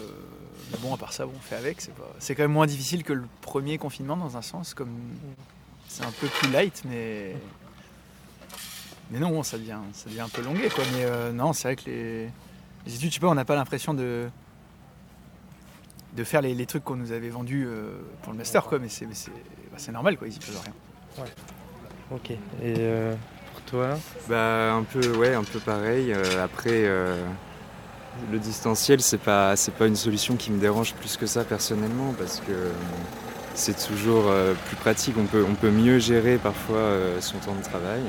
mais 0.71 0.77
bon, 0.83 0.93
à 0.93 0.99
part 0.99 1.15
ça, 1.15 1.25
bon, 1.25 1.33
on 1.35 1.41
fait 1.41 1.57
avec. 1.57 1.81
C'est 1.81 1.95
pas- 1.95 2.13
c'est 2.19 2.35
quand 2.35 2.43
même 2.43 2.53
moins 2.53 2.67
difficile 2.67 3.05
que 3.05 3.15
le 3.15 3.25
premier 3.41 3.79
confinement 3.79 4.19
dans 4.19 4.37
un 4.37 4.43
sens, 4.43 4.75
comme 4.75 4.95
c'est 5.89 6.05
un 6.05 6.11
peu 6.11 6.27
plus 6.27 6.51
light, 6.51 6.83
mais 6.85 7.37
mais 9.11 9.19
non, 9.19 9.43
ça 9.43 9.57
devient, 9.57 9.79
ça 9.95 10.11
devient 10.11 10.21
un 10.21 10.29
peu 10.29 10.43
longué, 10.43 10.69
quoi. 10.69 10.85
Mais 10.93 11.05
euh, 11.05 11.33
non, 11.33 11.55
c'est 11.55 11.69
vrai 11.69 11.77
que 11.77 11.89
les, 11.89 12.25
les 12.85 12.95
études, 12.97 13.09
je 13.09 13.15
sais 13.15 13.21
pas, 13.21 13.29
on 13.29 13.35
n'a 13.35 13.47
pas 13.47 13.57
l'impression 13.57 13.95
de 13.95 14.29
de 16.13 16.23
faire 16.25 16.43
les, 16.43 16.67
trucs 16.67 16.85
qu'on 16.85 16.97
nous 16.97 17.13
avait 17.13 17.31
vendus 17.31 17.65
euh, 17.67 17.97
pour 18.21 18.33
le 18.33 18.37
master, 18.37 18.65
quoi. 18.65 18.79
Mais 18.79 18.91
c'est 18.91 19.07
mais 19.07 19.15
c'est 19.15 19.31
bah, 19.31 19.79
c'est 19.79 19.93
normal, 19.93 20.19
quoi. 20.19 20.29
Ils 20.29 20.35
y 20.35 20.39
peuvent 20.39 20.61
rien. 21.17 21.25
Ok. 22.11 22.31
Et 22.63 22.75
toi 23.67 23.99
Bah 24.29 24.75
un 24.75 24.83
peu 24.83 25.17
ouais 25.17 25.35
un 25.35 25.45
peu 25.45 25.59
pareil. 25.59 26.13
Euh, 26.13 26.45
après 26.45 26.85
euh, 26.85 27.23
le 28.33 28.39
distanciel 28.39 29.01
c'est 29.01 29.19
pas 29.19 29.57
c'est 29.57 29.75
pas 29.75 29.87
une 29.87 29.97
solution 29.97 30.37
qui 30.37 30.51
me 30.51 30.61
dérange 30.61 30.95
plus 30.95 31.17
que 31.17 31.27
ça 31.27 31.45
personnellement 31.45 32.15
parce 32.19 32.41
que 32.41 32.53
euh, 32.53 32.71
c'est 33.55 33.87
toujours 33.87 34.33
plus 34.67 34.77
pratique. 34.77 35.15
On 35.17 35.55
peut 35.55 35.71
mieux 35.71 36.01
gérer 36.01 36.39
parfois 36.39 36.91
son 37.21 37.39
temps 37.39 37.55
de 37.55 37.63
travail. 37.63 38.01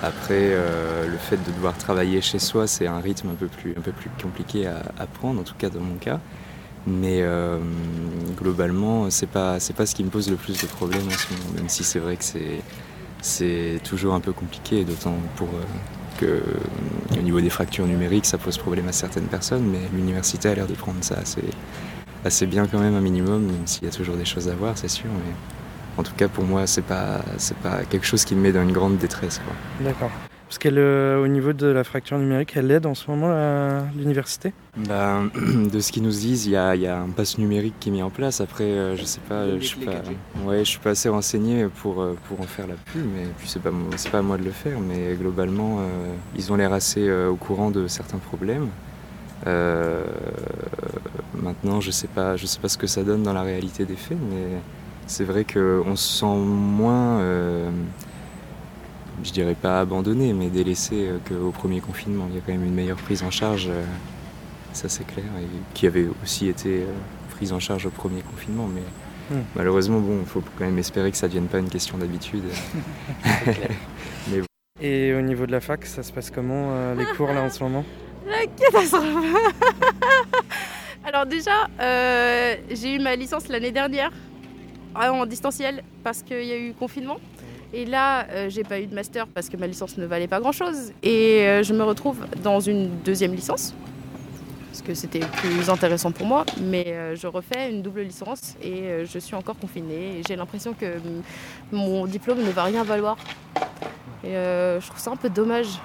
Après 0.00 0.54
le 0.54 1.18
fait 1.18 1.38
de 1.38 1.50
devoir 1.50 1.76
travailler 1.76 2.20
chez 2.20 2.38
soi 2.38 2.68
c'est 2.68 2.86
un 2.86 3.00
rythme 3.00 3.30
un 3.30 3.34
peu 3.34 3.48
plus 3.48 3.74
un 3.76 3.80
peu 3.80 3.90
plus 3.90 4.10
compliqué 4.22 4.68
à, 4.68 5.06
prendre 5.06 5.40
en 5.40 5.42
tout 5.42 5.56
cas 5.58 5.70
dans 5.70 5.80
mon 5.80 5.96
cas. 5.96 6.20
Mais 6.86 7.24
globalement 8.36 9.10
c'est 9.10 9.28
pas 9.28 9.58
c'est 9.58 9.74
pas 9.74 9.86
ce 9.86 9.96
qui 9.96 10.04
me 10.04 10.10
pose 10.10 10.30
le 10.30 10.36
plus 10.36 10.60
de 10.60 10.68
problèmes 10.68 11.08
en 11.08 11.10
ce 11.10 11.32
moment 11.32 11.50
même 11.56 11.68
si 11.68 11.82
c'est 11.82 11.98
vrai 11.98 12.16
que 12.16 12.22
c'est 12.24 12.60
c'est 13.26 13.80
toujours 13.82 14.14
un 14.14 14.20
peu 14.20 14.32
compliqué, 14.32 14.84
d'autant 14.84 15.16
pour 15.34 15.48
euh, 15.48 15.62
que 16.18 16.26
euh, 16.26 17.18
au 17.18 17.22
niveau 17.22 17.40
des 17.40 17.50
fractures 17.50 17.86
numériques, 17.86 18.24
ça 18.24 18.38
pose 18.38 18.56
problème 18.56 18.88
à 18.88 18.92
certaines 18.92 19.26
personnes, 19.26 19.64
mais 19.64 19.80
l'université 19.92 20.48
a 20.48 20.54
l'air 20.54 20.66
de 20.66 20.74
prendre 20.74 21.02
ça 21.02 21.16
assez, 22.24 22.46
bien 22.46 22.66
quand 22.66 22.78
même, 22.78 22.94
un 22.94 23.00
minimum, 23.00 23.42
même 23.46 23.66
s'il 23.66 23.84
y 23.84 23.88
a 23.88 23.90
toujours 23.90 24.16
des 24.16 24.24
choses 24.24 24.48
à 24.48 24.54
voir, 24.54 24.78
c'est 24.78 24.88
sûr. 24.88 25.10
Mais 25.12 25.34
en 25.98 26.02
tout 26.04 26.14
cas, 26.16 26.28
pour 26.28 26.44
moi, 26.44 26.66
c'est 26.66 26.84
pas, 26.84 27.20
pas 27.62 27.84
quelque 27.84 28.06
chose 28.06 28.24
qui 28.24 28.34
me 28.36 28.42
met 28.42 28.52
dans 28.52 28.62
une 28.62 28.72
grande 28.72 28.96
détresse. 28.96 29.40
D'accord. 29.80 30.10
Parce 30.56 30.74
qu'au 30.74 31.26
niveau 31.26 31.52
de 31.52 31.66
la 31.66 31.84
fracture 31.84 32.16
numérique, 32.16 32.54
elle 32.56 32.70
aide 32.70 32.86
en 32.86 32.94
ce 32.94 33.10
moment 33.10 33.28
l'université? 33.94 34.54
Bah, 34.88 35.20
de 35.70 35.80
ce 35.80 35.92
qu'ils 35.92 36.02
nous 36.02 36.08
disent, 36.08 36.46
il 36.46 36.52
y 36.52 36.56
a, 36.56 36.74
il 36.74 36.80
y 36.80 36.86
a 36.86 36.98
un 36.98 37.10
pass 37.10 37.36
numérique 37.36 37.74
qui 37.78 37.90
est 37.90 37.92
mis 37.92 38.02
en 38.02 38.08
place. 38.08 38.40
Après, 38.40 38.64
euh, 38.64 38.96
je 38.96 39.04
sais 39.04 39.20
pas, 39.28 39.46
je 39.58 39.64
suis 39.64 39.84
pas, 39.84 39.96
ouais, 40.46 40.60
je 40.60 40.70
suis 40.70 40.78
pas 40.78 40.90
assez 40.90 41.10
renseigné 41.10 41.66
pour, 41.82 42.00
euh, 42.00 42.16
pour 42.26 42.40
en 42.40 42.44
faire 42.44 42.66
la 42.66 42.74
pub, 42.74 43.04
mais 43.14 43.26
puis 43.36 43.48
c'est 43.48 43.60
pas, 43.60 43.70
pas 44.10 44.18
à 44.18 44.22
moi 44.22 44.38
de 44.38 44.44
le 44.44 44.50
faire. 44.50 44.78
Mais 44.80 45.14
globalement, 45.14 45.80
euh, 45.80 46.14
ils 46.36 46.50
ont 46.50 46.56
l'air 46.56 46.72
assez 46.72 47.06
euh, 47.06 47.28
au 47.28 47.36
courant 47.36 47.70
de 47.70 47.86
certains 47.86 48.18
problèmes. 48.18 48.68
Euh, 49.46 50.04
maintenant, 51.34 51.82
je 51.82 51.90
sais 51.90 52.08
pas, 52.08 52.36
je 52.36 52.46
sais 52.46 52.60
pas 52.60 52.68
ce 52.68 52.78
que 52.78 52.86
ça 52.86 53.02
donne 53.02 53.22
dans 53.22 53.34
la 53.34 53.42
réalité 53.42 53.84
des 53.84 53.96
faits, 53.96 54.18
mais 54.30 54.58
c'est 55.06 55.24
vrai 55.24 55.44
qu'on 55.44 55.96
se 55.96 56.20
sent 56.20 56.36
moins, 56.44 57.20
euh, 57.20 57.70
je 59.24 59.32
dirais 59.32 59.54
pas 59.54 59.80
abandonné, 59.80 60.32
mais 60.32 60.48
délaissé 60.48 61.08
euh, 61.08 61.18
qu'au 61.28 61.50
premier 61.50 61.80
confinement. 61.80 62.26
Il 62.30 62.36
y 62.36 62.38
a 62.38 62.42
quand 62.44 62.52
même 62.52 62.64
une 62.64 62.74
meilleure 62.74 62.98
prise 62.98 63.22
en 63.22 63.30
charge, 63.30 63.68
euh, 63.68 63.84
ça 64.72 64.88
c'est 64.88 65.06
clair, 65.06 65.24
et 65.40 65.46
qui 65.74 65.86
avait 65.86 66.06
aussi 66.22 66.48
été 66.48 66.82
euh, 66.82 66.92
prise 67.30 67.52
en 67.52 67.60
charge 67.60 67.86
au 67.86 67.90
premier 67.90 68.22
confinement. 68.22 68.68
Mais 68.72 68.82
Hmm. 69.30 69.40
malheureusement, 69.56 69.98
bon, 69.98 70.20
il 70.20 70.26
faut 70.26 70.42
quand 70.56 70.64
même 70.64 70.78
espérer 70.78 71.10
que 71.10 71.16
ça 71.16 71.26
ne 71.26 71.32
devienne 71.32 71.48
pas 71.48 71.58
une 71.58 71.68
question 71.68 71.98
d'habitude. 71.98 72.44
mais. 74.30 74.42
Et 74.80 75.14
au 75.14 75.22
niveau 75.22 75.46
de 75.46 75.52
la 75.52 75.60
fac, 75.60 75.84
ça 75.86 76.02
se 76.02 76.12
passe 76.12 76.30
comment 76.30 76.70
euh, 76.70 76.94
les 76.94 77.06
cours 77.16 77.32
là 77.32 77.42
en 77.42 77.50
ce 77.50 77.62
moment? 77.62 77.84
La 78.26 78.46
catastrophe 78.46 79.04
Alors 81.04 81.26
déjà, 81.26 81.68
euh, 81.80 82.54
j'ai 82.70 82.94
eu 82.94 82.98
ma 82.98 83.16
licence 83.16 83.48
l'année 83.48 83.72
dernière 83.72 84.10
en 84.94 85.26
distanciel 85.26 85.82
parce 86.04 86.22
qu'il 86.22 86.44
y 86.44 86.52
a 86.52 86.58
eu 86.58 86.72
confinement. 86.72 87.18
Et 87.72 87.84
là, 87.84 88.26
euh, 88.30 88.48
j'ai 88.48 88.64
pas 88.64 88.80
eu 88.80 88.86
de 88.86 88.94
master 88.94 89.26
parce 89.26 89.48
que 89.48 89.56
ma 89.56 89.66
licence 89.66 89.98
ne 89.98 90.06
valait 90.06 90.28
pas 90.28 90.40
grand-chose. 90.40 90.92
Et 91.02 91.42
euh, 91.42 91.62
je 91.62 91.72
me 91.72 91.82
retrouve 91.82 92.24
dans 92.42 92.60
une 92.60 92.88
deuxième 93.04 93.34
licence 93.34 93.74
parce 94.70 94.82
que 94.82 94.94
c'était 94.94 95.20
plus 95.20 95.68
intéressant 95.70 96.12
pour 96.12 96.26
moi. 96.26 96.44
Mais 96.60 96.84
euh, 96.88 97.16
je 97.16 97.26
refais 97.26 97.70
une 97.70 97.82
double 97.82 98.02
licence 98.02 98.56
et 98.62 98.82
euh, 98.82 99.06
je 99.06 99.18
suis 99.18 99.34
encore 99.34 99.58
confinée. 99.58 100.22
J'ai 100.26 100.36
l'impression 100.36 100.74
que 100.74 100.98
mon 101.72 102.06
diplôme 102.06 102.38
ne 102.38 102.50
va 102.50 102.64
rien 102.64 102.84
valoir. 102.84 103.16
Et 104.24 104.32
je 104.32 104.86
trouve 104.86 104.98
ça 104.98 105.12
un 105.12 105.16
peu 105.16 105.30
dommage. 105.30 105.78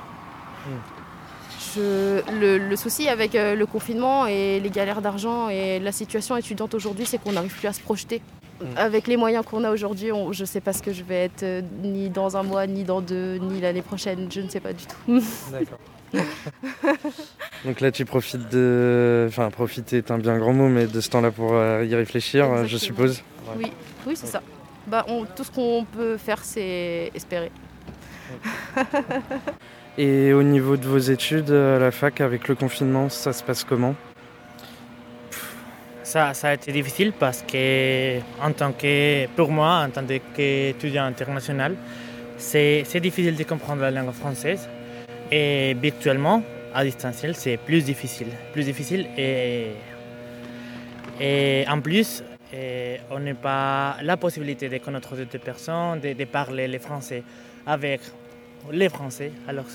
Le, 1.77 2.75
souci 2.75 3.07
avec 3.07 3.34
le 3.34 3.65
confinement 3.65 4.25
et 4.25 4.59
les 4.59 4.69
galères 4.71 5.01
d'argent 5.01 5.47
et 5.47 5.79
la 5.79 5.91
situation 5.91 6.36
étudiante 6.36 6.73
aujourd'hui, 6.73 7.05
c'est 7.05 7.19
qu'on 7.19 7.34
n'arrive 7.34 7.55
plus 7.55 7.67
à 7.67 7.73
se 7.73 7.82
projeter. 7.82 8.21
Avec 8.76 9.07
les 9.07 9.18
moyens 9.18 9.45
qu'on 9.45 9.64
a 9.64 9.72
aujourd'hui, 9.72 10.12
on- 10.12 10.32
je 10.34 10.41
ne 10.41 10.45
sais 10.45 10.62
pas 10.62 10.74
ce 10.74 10.82
que 10.82 10.93
je 10.93 11.03
vais 11.03 11.26
être 11.26 11.43
euh, 11.43 11.62
ni 11.84 12.09
dans 12.09 12.38
un 12.38 12.43
mois, 12.43 12.68
ni 12.68 12.84
dans 12.84 13.01
deux, 13.01 13.36
ni 13.38 13.59
l'année 13.62 13.82
prochaine. 13.82 14.28
Je 14.32 14.41
ne 14.41 14.49
sais 14.49 14.59
pas 14.59 14.74
du 14.74 14.84
tout. 14.86 14.95
D'accord. 15.51 15.80
Donc 17.66 17.80
là, 17.80 17.91
tu 17.91 18.03
profites 18.05 18.49
de. 18.49 19.26
Enfin, 19.30 19.49
profiter 19.49 19.97
est 19.97 20.12
un 20.12 20.18
bien 20.18 20.38
grand 20.38 20.53
mot, 20.53 20.68
mais 20.68 20.86
de 20.88 20.99
ce 21.01 21.09
temps-là 21.09 21.32
pour 21.32 21.53
euh, 21.53 21.86
y 21.86 21.95
réfléchir, 21.95 22.51
euh, 22.51 22.66
je 22.66 22.78
suppose. 22.78 23.24
Oui, 23.57 23.72
oui 24.05 24.14
c'est 24.16 24.28
ça. 24.28 24.41
Bah, 24.88 25.05
on- 25.07 25.26
tout 25.26 25.43
ce 25.43 25.51
qu'on 25.51 25.86
peut 25.86 26.18
faire, 26.18 26.43
c'est 26.43 27.12
espérer. 27.16 27.51
Et 29.97 30.34
au 30.34 30.41
niveau 30.43 30.78
de 30.78 30.86
vos 30.88 30.97
études 30.97 31.51
à 31.51 31.78
la 31.80 31.91
fac, 31.91 32.22
avec 32.22 32.47
le 32.47 32.55
confinement, 32.55 33.09
ça 33.09 33.34
se 33.34 33.43
passe 33.43 33.64
comment? 33.64 33.93
Ça, 36.12 36.34
a 36.43 36.53
été 36.55 36.74
difficile 36.74 37.14
parce 37.18 37.41
que, 37.41 38.20
en 38.41 38.51
tant 38.51 38.74
que, 38.74 39.28
pour 39.28 39.49
moi, 39.49 39.86
en 39.88 39.89
tant 39.91 40.03
qu'étudiant 40.36 41.05
international, 41.05 41.78
c'est 42.38 42.99
difficile 42.99 43.38
de 43.38 43.43
comprendre 43.45 43.84
la 43.84 43.91
langue 43.91 44.12
française. 44.12 44.68
Et 45.32 45.74
virtuellement, 45.82 46.43
à 46.74 46.84
distanciel, 46.84 47.34
c'est 47.34 47.55
plus 47.55 47.86
difficile. 47.86 48.28
Plus 48.51 48.66
difficile 48.66 49.07
et, 49.18 49.68
et 51.22 51.64
en 51.70 51.80
plus, 51.80 52.26
on 53.09 53.20
n'a 53.20 53.34
pas 53.36 53.95
la 54.01 54.18
possibilité 54.18 54.68
de 54.68 54.80
connaître 54.80 55.16
d'autres 55.16 55.38
personnes, 55.38 56.01
de, 56.01 56.12
de 56.12 56.26
parler 56.26 56.68
le 56.68 56.80
français 56.80 57.24
avec 57.66 58.01
les 58.70 58.89
Français. 58.89 59.32
Alors 59.47 59.68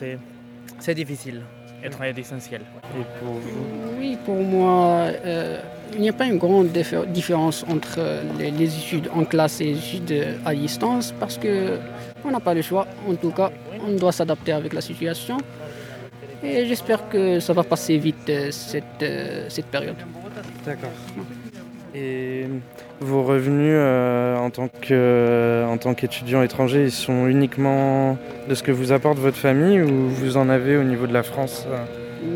c'est 0.80 0.94
difficile 0.94 1.40
être. 1.84 2.02
Et 2.02 2.18
pour 3.20 3.34
vous 3.34 3.98
Oui, 3.98 4.16
pour 4.24 4.36
moi, 4.36 5.08
euh, 5.24 5.60
il 5.94 6.00
n'y 6.00 6.08
a 6.08 6.12
pas 6.12 6.26
une 6.26 6.38
grande 6.38 6.68
diffé- 6.68 7.06
différence 7.06 7.64
entre 7.68 7.96
euh, 7.98 8.22
les, 8.38 8.50
les 8.50 8.76
études 8.76 9.08
en 9.14 9.24
classe 9.24 9.60
et 9.60 9.66
les 9.66 9.78
études 9.78 10.12
euh, 10.12 10.36
à 10.44 10.54
distance 10.54 11.12
parce 11.18 11.38
que 11.38 11.78
on 12.24 12.30
n'a 12.30 12.40
pas 12.40 12.54
le 12.54 12.62
choix. 12.62 12.86
En 13.08 13.14
tout 13.14 13.30
cas, 13.30 13.50
on 13.86 13.92
doit 13.92 14.12
s'adapter 14.12 14.52
avec 14.52 14.72
la 14.72 14.80
situation. 14.80 15.36
Et 16.42 16.66
j'espère 16.66 17.08
que 17.08 17.40
ça 17.40 17.52
va 17.52 17.62
passer 17.64 17.96
vite 17.98 18.30
cette, 18.50 19.04
cette 19.48 19.66
période. 19.66 19.96
D'accord. 20.64 20.90
Et 21.94 22.46
vos 23.00 23.22
revenus 23.22 23.74
euh, 23.74 24.36
en 24.36 24.50
tant 24.50 24.68
que 24.68 25.64
en 25.68 25.76
tant 25.76 25.94
qu'étudiant 25.94 26.42
étranger, 26.42 26.84
ils 26.84 26.90
sont 26.90 27.26
uniquement 27.26 28.18
de 28.48 28.54
ce 28.54 28.62
que 28.62 28.72
vous 28.72 28.92
apporte 28.92 29.18
votre 29.18 29.36
famille 29.36 29.80
ou 29.82 30.08
vous 30.08 30.36
en 30.36 30.48
avez 30.48 30.76
au 30.76 30.82
niveau 30.82 31.06
de 31.06 31.12
la 31.12 31.22
France 31.22 31.66
euh? 31.70 31.76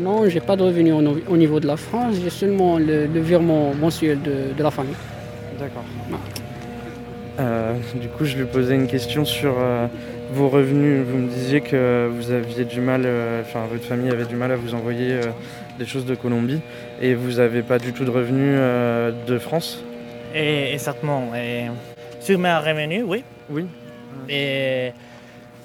Non, 0.03 0.29
j'ai 0.29 0.39
pas 0.39 0.55
de 0.55 0.63
revenus 0.63 0.93
au, 0.93 1.33
au 1.33 1.37
niveau 1.37 1.59
de 1.59 1.67
la 1.67 1.75
France, 1.77 2.15
j'ai 2.23 2.29
seulement 2.29 2.77
le, 2.77 3.07
le 3.07 3.19
virement 3.19 3.73
mensuel 3.73 4.21
de, 4.21 4.53
de 4.55 4.63
la 4.63 4.71
famille. 4.71 4.95
D'accord. 5.59 5.83
Euh, 7.39 7.73
du 7.99 8.07
coup, 8.07 8.25
je 8.25 8.37
lui 8.37 8.45
posais 8.45 8.75
une 8.75 8.87
question 8.87 9.25
sur 9.25 9.55
euh, 9.57 9.87
vos 10.33 10.49
revenus. 10.49 11.03
Vous 11.07 11.17
me 11.17 11.27
disiez 11.27 11.61
que 11.61 12.07
vous 12.07 12.31
aviez 12.31 12.65
du 12.65 12.81
mal, 12.81 13.01
euh, 13.05 13.41
enfin 13.41 13.61
votre 13.71 13.83
famille 13.83 14.11
avait 14.11 14.25
du 14.25 14.35
mal 14.35 14.51
à 14.51 14.55
vous 14.55 14.75
envoyer 14.75 15.13
euh, 15.13 15.23
des 15.79 15.85
choses 15.85 16.05
de 16.05 16.13
Colombie 16.13 16.61
et 17.01 17.15
vous 17.15 17.37
n'avez 17.37 17.63
pas 17.63 17.79
du 17.79 17.93
tout 17.93 18.05
de 18.05 18.11
revenus 18.11 18.55
euh, 18.57 19.11
de 19.27 19.39
France? 19.39 19.83
Et, 20.33 20.73
exactement. 20.73 21.33
Et 21.35 21.65
sur 22.19 22.39
mes 22.39 22.53
revenus, 22.53 23.03
oui. 23.05 23.23
Oui. 23.49 23.65
Et 24.29 24.91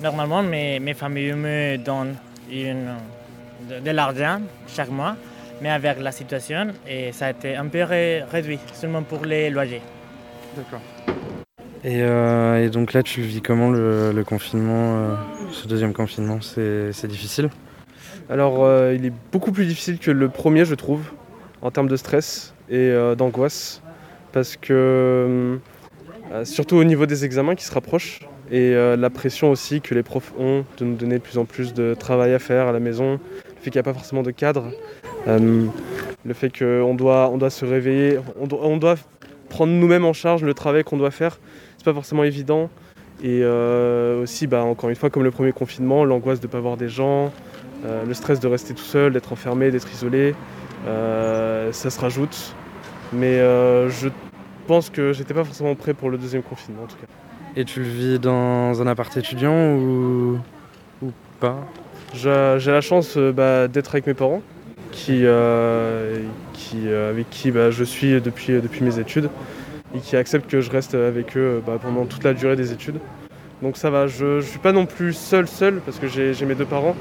normalement, 0.03 0.43
mes, 0.43 0.81
mes 0.81 0.95
familles 0.95 1.35
me 1.35 1.77
donnent 1.77 2.17
une, 2.51 2.89
de, 3.69 3.81
de 3.81 3.91
l'argent 3.91 4.41
chaque 4.67 4.91
mois, 4.91 5.17
mais 5.61 5.71
avec 5.71 6.01
la 6.01 6.13
situation, 6.13 6.69
et 6.89 7.13
ça 7.13 7.27
a 7.27 7.31
été 7.31 7.57
un 7.57 7.67
peu 7.67 7.83
ré- 7.83 8.23
réduit, 8.23 8.59
seulement 8.73 9.03
pour 9.03 9.25
les 9.25 9.51
loyers. 9.51 9.83
D'accord. 10.57 10.81
Et, 11.85 12.03
euh, 12.03 12.65
et 12.65 12.71
donc 12.71 12.93
là, 12.93 13.03
tu 13.03 13.21
vis 13.21 13.41
comment 13.43 13.71
le, 13.71 14.11
le 14.13 14.25
confinement, 14.25 14.97
euh, 14.97 15.15
ce 15.53 15.69
deuxième 15.69 15.93
confinement 15.93 16.41
C'est 16.41 17.07
difficile? 17.07 17.49
Alors, 18.29 18.65
euh, 18.65 18.95
il 18.95 19.07
est 19.07 19.13
beaucoup 19.31 19.53
plus 19.53 19.67
difficile 19.67 19.99
que 19.99 20.11
le 20.11 20.29
premier, 20.29 20.65
je 20.65 20.75
trouve, 20.75 21.03
en 21.63 21.71
termes 21.71 21.89
de 21.89 21.97
stress 21.97 22.55
et 22.69 22.77
euh, 22.77 23.15
d'angoisse. 23.15 23.83
Parce 24.37 24.59
que, 24.59 25.59
euh, 26.31 26.45
surtout 26.45 26.77
au 26.77 26.85
niveau 26.85 27.07
des 27.07 27.25
examens 27.25 27.55
qui 27.55 27.65
se 27.65 27.73
rapprochent, 27.73 28.21
et 28.51 28.75
euh, 28.75 28.95
la 28.95 29.09
pression 29.09 29.51
aussi 29.51 29.81
que 29.81 29.95
les 29.95 30.03
profs 30.03 30.35
ont 30.39 30.67
de 30.77 30.85
nous 30.85 30.95
donner 30.95 31.17
de 31.17 31.23
plus 31.23 31.39
en 31.39 31.47
plus 31.47 31.73
de 31.73 31.95
travail 31.99 32.35
à 32.35 32.39
faire 32.39 32.67
à 32.67 32.73
la 32.73 32.79
maison, 32.79 33.13
le 33.13 33.63
fait 33.63 33.71
qu'il 33.71 33.77
n'y 33.77 33.79
a 33.79 33.83
pas 33.83 33.95
forcément 33.95 34.23
de 34.23 34.31
cadre, 34.31 34.73
euh, 35.27 35.65
le 36.23 36.35
fait 36.35 36.51
qu'on 36.51 36.95
doit, 36.95 37.31
on 37.33 37.39
doit 37.39 37.49
se 37.49 37.65
réveiller, 37.65 38.19
on 38.39 38.47
doit, 38.47 38.59
on 38.63 38.77
doit 38.77 38.97
prendre 39.49 39.73
nous-mêmes 39.73 40.05
en 40.05 40.13
charge 40.13 40.45
le 40.45 40.53
travail 40.53 40.85
qu'on 40.85 40.99
doit 40.99 41.11
faire, 41.11 41.39
c'est 41.79 41.87
pas 41.87 41.95
forcément 41.95 42.23
évident. 42.23 42.69
Et 43.25 43.43
aussi, 43.43 44.47
bah, 44.47 44.65
encore 44.65 44.91
une 44.91 44.97
fois, 44.97 45.09
comme 45.09 45.23
le 45.23 45.31
premier 45.31 45.53
confinement, 45.53 46.05
l'angoisse 46.05 46.41
de 46.41 46.47
ne 46.47 46.53
pas 46.53 46.61
voir 46.61 46.77
des 46.77 46.91
gens, 46.91 47.33
le 47.85 48.13
stress 48.13 48.39
de 48.39 48.49
rester 48.49 48.75
tout 48.75 48.85
seul, 48.85 49.15
d'être 49.15 49.33
enfermé, 49.33 49.71
d'être 49.71 49.91
isolé, 49.91 50.35
ça 50.85 51.89
se 51.89 51.99
rajoute. 51.99 52.55
Mais 53.15 53.39
je 53.39 54.11
pense 54.67 54.91
que 54.91 55.13
j'étais 55.13 55.35
pas 55.35 55.45
forcément 55.45 55.75
prêt 55.75 55.95
pour 55.95 56.11
le 56.11 56.19
deuxième 56.19 56.43
confinement 56.43 56.83
en 56.85 56.87
tout 56.87 56.97
cas. 56.97 57.07
Et 57.57 57.65
tu 57.65 57.81
le 57.81 57.87
vis 57.87 58.19
dans 58.19 58.83
un 58.83 58.87
appart 58.87 59.17
étudiant 59.17 59.75
ou, 59.75 60.39
ou 61.03 61.13
pas? 61.41 61.67
J'ai 62.15 62.71
la 62.71 62.81
chance 62.81 63.17
euh, 63.17 63.33
bah, 63.33 63.69
d'être 63.69 63.95
avec 63.95 64.07
mes 64.07 64.15
parents, 64.15 64.43
qui, 64.93 65.21
euh, 65.25 66.23
qui, 66.53 66.87
euh, 66.87 67.11
avec 67.11 67.29
qui 67.31 67.51
bah, 67.51 67.71
je 67.71 67.85
suis 67.85 68.21
depuis, 68.21 68.61
depuis 68.61 68.83
mes 68.83 68.99
études, 68.99 69.31
et 69.95 69.99
qui 70.01 70.17
acceptent 70.17 70.51
que 70.51 70.61
je 70.61 70.71
reste 70.71 70.95
avec 70.95 71.37
eux 71.37 71.63
bah, 71.67 71.79
pendant 71.81 72.05
toute 72.05 72.25
la 72.25 72.35
durée 72.35 72.57
des 72.57 72.73
études. 72.73 72.99
Donc 73.63 73.79
ça 73.79 73.89
va, 73.89 74.07
je 74.07 74.37
ne 74.37 74.41
suis 74.43 74.59
pas 74.59 74.73
non 74.73 74.85
plus 74.85 75.15
seul 75.15 75.49
seul, 75.49 75.81
parce 75.85 75.99
que 75.99 76.07
j'ai 76.07 76.45
mes 76.45 76.55
deux 76.55 76.67
parents, 76.67 76.95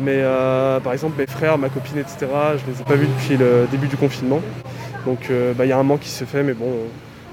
mais 0.00 0.18
euh, 0.18 0.78
par 0.80 0.92
exemple 0.92 1.14
mes 1.18 1.26
frères, 1.26 1.56
ma 1.56 1.70
copine, 1.70 1.98
etc., 1.98 2.26
je 2.56 2.70
les 2.70 2.80
ai 2.80 2.84
pas 2.84 2.94
vus 2.96 3.06
depuis 3.06 3.38
le 3.38 3.66
début 3.70 3.88
du 3.88 3.96
confinement. 3.96 4.40
Donc 5.06 5.28
euh, 5.30 5.54
bah, 5.54 5.64
il 5.64 5.68
y 5.68 5.72
a 5.72 5.78
un 5.78 5.82
manque 5.82 6.00
qui 6.00 6.10
se 6.10 6.24
fait, 6.24 6.42
mais 6.42 6.52
bon, 6.52 6.70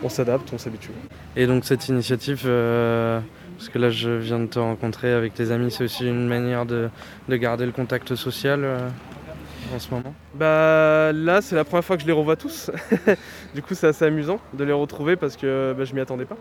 on, 0.04 0.10
s'adapte, 0.10 0.52
on 0.54 0.58
s'habitue. 0.58 0.92
Et 1.36 1.48
donc 1.48 1.66
cette 1.66 1.88
initiative, 1.88 2.44
euh, 2.46 3.20
parce 3.58 3.70
que 3.70 3.80
là 3.80 3.90
je 3.90 4.10
viens 4.10 4.40
de 4.40 4.48
te 4.48 4.60
rencontrer 4.60 5.14
avec 5.14 5.34
tes 5.34 5.52
amis, 5.52 5.72
c'est 5.72 5.84
aussi 5.84 6.08
une 6.08 6.28
manière 6.28 6.66
de, 6.66 6.90
de 7.30 7.36
garder 7.36 7.66
le 7.66 7.72
contact 7.72 8.16
social 8.16 8.62
euh, 8.64 8.90
en 9.74 9.80
ce 9.80 9.92
moment? 9.92 10.14
Bah 10.36 11.12
là 11.14 11.42
c'est 11.42 11.56
la 11.56 11.64
première 11.64 11.86
fois 11.86 11.96
que 11.96 12.02
je 12.02 12.08
les 12.08 12.14
revois 12.14 12.36
tous. 12.36 12.72
du 13.56 13.62
coup 13.62 13.74
c'est 13.74 13.88
assez 13.88 14.06
amusant 14.06 14.40
de 14.54 14.64
les 14.64 14.74
retrouver 14.74 15.16
parce 15.16 15.38
que 15.38 15.74
bah, 15.78 15.86
je 15.86 15.94
m'y 15.94 16.02
attendais 16.02 16.26
pas. 16.26 16.38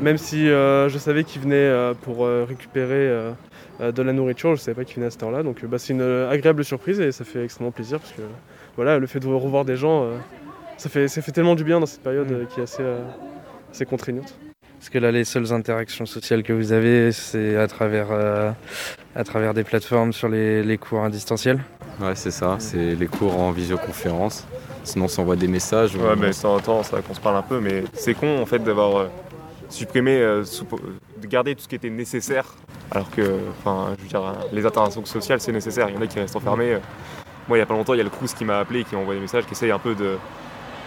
Même 0.00 0.18
si 0.18 0.48
euh, 0.48 0.88
je 0.88 0.98
savais 0.98 1.24
qu'ils 1.24 1.42
venaient 1.42 1.94
pour 2.02 2.26
récupérer 2.26 3.32
de 3.80 4.02
la 4.02 4.12
nourriture, 4.12 4.56
je 4.56 4.60
savais 4.60 4.74
pas 4.74 4.84
qu'ils 4.84 4.96
venaient 4.96 5.06
à 5.06 5.10
cette 5.10 5.22
heure-là. 5.22 5.42
Donc 5.42 5.64
bah, 5.64 5.78
c'est 5.78 5.92
une 5.92 6.02
agréable 6.02 6.64
surprise 6.64 7.00
et 7.00 7.12
ça 7.12 7.24
fait 7.24 7.44
extrêmement 7.44 7.72
plaisir 7.72 8.00
parce 8.00 8.12
que 8.12 8.22
voilà 8.76 8.98
le 8.98 9.06
fait 9.06 9.20
de 9.20 9.26
revoir 9.26 9.64
des 9.64 9.76
gens, 9.76 10.06
ça, 10.76 10.88
fait, 10.88 11.08
ça 11.08 11.22
fait 11.22 11.32
tellement 11.32 11.54
du 11.54 11.64
bien 11.64 11.80
dans 11.80 11.86
cette 11.86 12.02
période 12.02 12.30
euh, 12.30 12.44
qui 12.46 12.60
est 12.60 12.64
assez, 12.64 12.82
euh, 12.82 13.02
assez 13.70 13.84
contraignante. 13.84 14.34
Parce 14.78 14.90
que 14.90 14.98
là, 14.98 15.10
les 15.10 15.24
seules 15.24 15.52
interactions 15.52 16.06
sociales 16.06 16.42
que 16.42 16.52
vous 16.52 16.72
avez, 16.72 17.10
c'est 17.10 17.56
à 17.56 17.66
travers, 17.66 18.08
euh, 18.10 18.52
à 19.14 19.24
travers 19.24 19.54
des 19.54 19.64
plateformes 19.64 20.12
sur 20.12 20.28
les, 20.28 20.62
les 20.62 20.78
cours 20.78 21.02
à 21.02 21.08
distanciel 21.08 21.60
Ouais, 22.00 22.14
c'est 22.14 22.30
ça, 22.30 22.56
c'est 22.58 22.94
les 22.94 23.06
cours 23.06 23.38
en 23.38 23.52
visioconférence. 23.52 24.46
Sinon, 24.84 25.06
on 25.06 25.08
s'envoie 25.08 25.36
des 25.36 25.48
messages. 25.48 25.96
ou 25.96 26.00
Ouais, 26.00 26.14
mais 26.16 26.28
de 26.28 26.34
temps 26.34 26.54
en 26.54 26.60
temps, 26.60 26.82
c'est 26.82 26.92
vrai 26.92 27.02
qu'on 27.02 27.14
se 27.14 27.20
parle 27.20 27.36
un 27.36 27.42
peu, 27.42 27.58
mais 27.58 27.84
c'est 27.94 28.14
con 28.14 28.38
en 28.38 28.46
fait 28.46 28.58
d'avoir 28.58 28.98
euh, 28.98 29.08
supprimé, 29.70 30.20
euh, 30.20 30.44
de 31.20 31.26
garder 31.26 31.54
tout 31.54 31.62
ce 31.62 31.68
qui 31.68 31.74
était 31.74 31.90
nécessaire, 31.90 32.54
alors 32.90 33.10
que, 33.10 33.38
enfin, 33.58 33.94
je 33.96 34.02
veux 34.02 34.08
dire, 34.08 34.34
les 34.52 34.66
interactions 34.66 35.04
sociales 35.06 35.40
c'est 35.40 35.52
nécessaire. 35.52 35.88
Il 35.88 35.96
y 35.96 35.98
en 35.98 36.02
a 36.02 36.06
qui 36.06 36.20
restent 36.20 36.36
enfermés. 36.36 36.78
Moi, 37.48 37.56
il 37.56 37.60
y 37.60 37.62
a 37.62 37.66
pas 37.66 37.74
longtemps, 37.74 37.94
il 37.94 37.98
y 37.98 38.00
a 38.00 38.04
le 38.04 38.10
Crous 38.10 38.34
qui 38.34 38.44
m'a 38.44 38.58
appelé 38.58 38.80
et 38.80 38.84
qui 38.84 38.94
m'a 38.94 39.00
envoyé 39.00 39.18
des 39.18 39.22
messages, 39.22 39.46
qui 39.46 39.52
essaye 39.52 39.70
un 39.70 39.78
peu 39.78 39.94
de, 39.94 40.18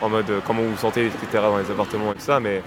en 0.01 0.09
mode 0.09 0.29
euh, 0.29 0.39
comment 0.45 0.61
vous 0.61 0.71
vous 0.71 0.77
sentez, 0.77 1.07
etc. 1.07 1.27
dans 1.33 1.57
les 1.57 1.69
appartements 1.69 2.11
et 2.11 2.15
tout 2.15 2.21
ça, 2.21 2.39
mais 2.39 2.61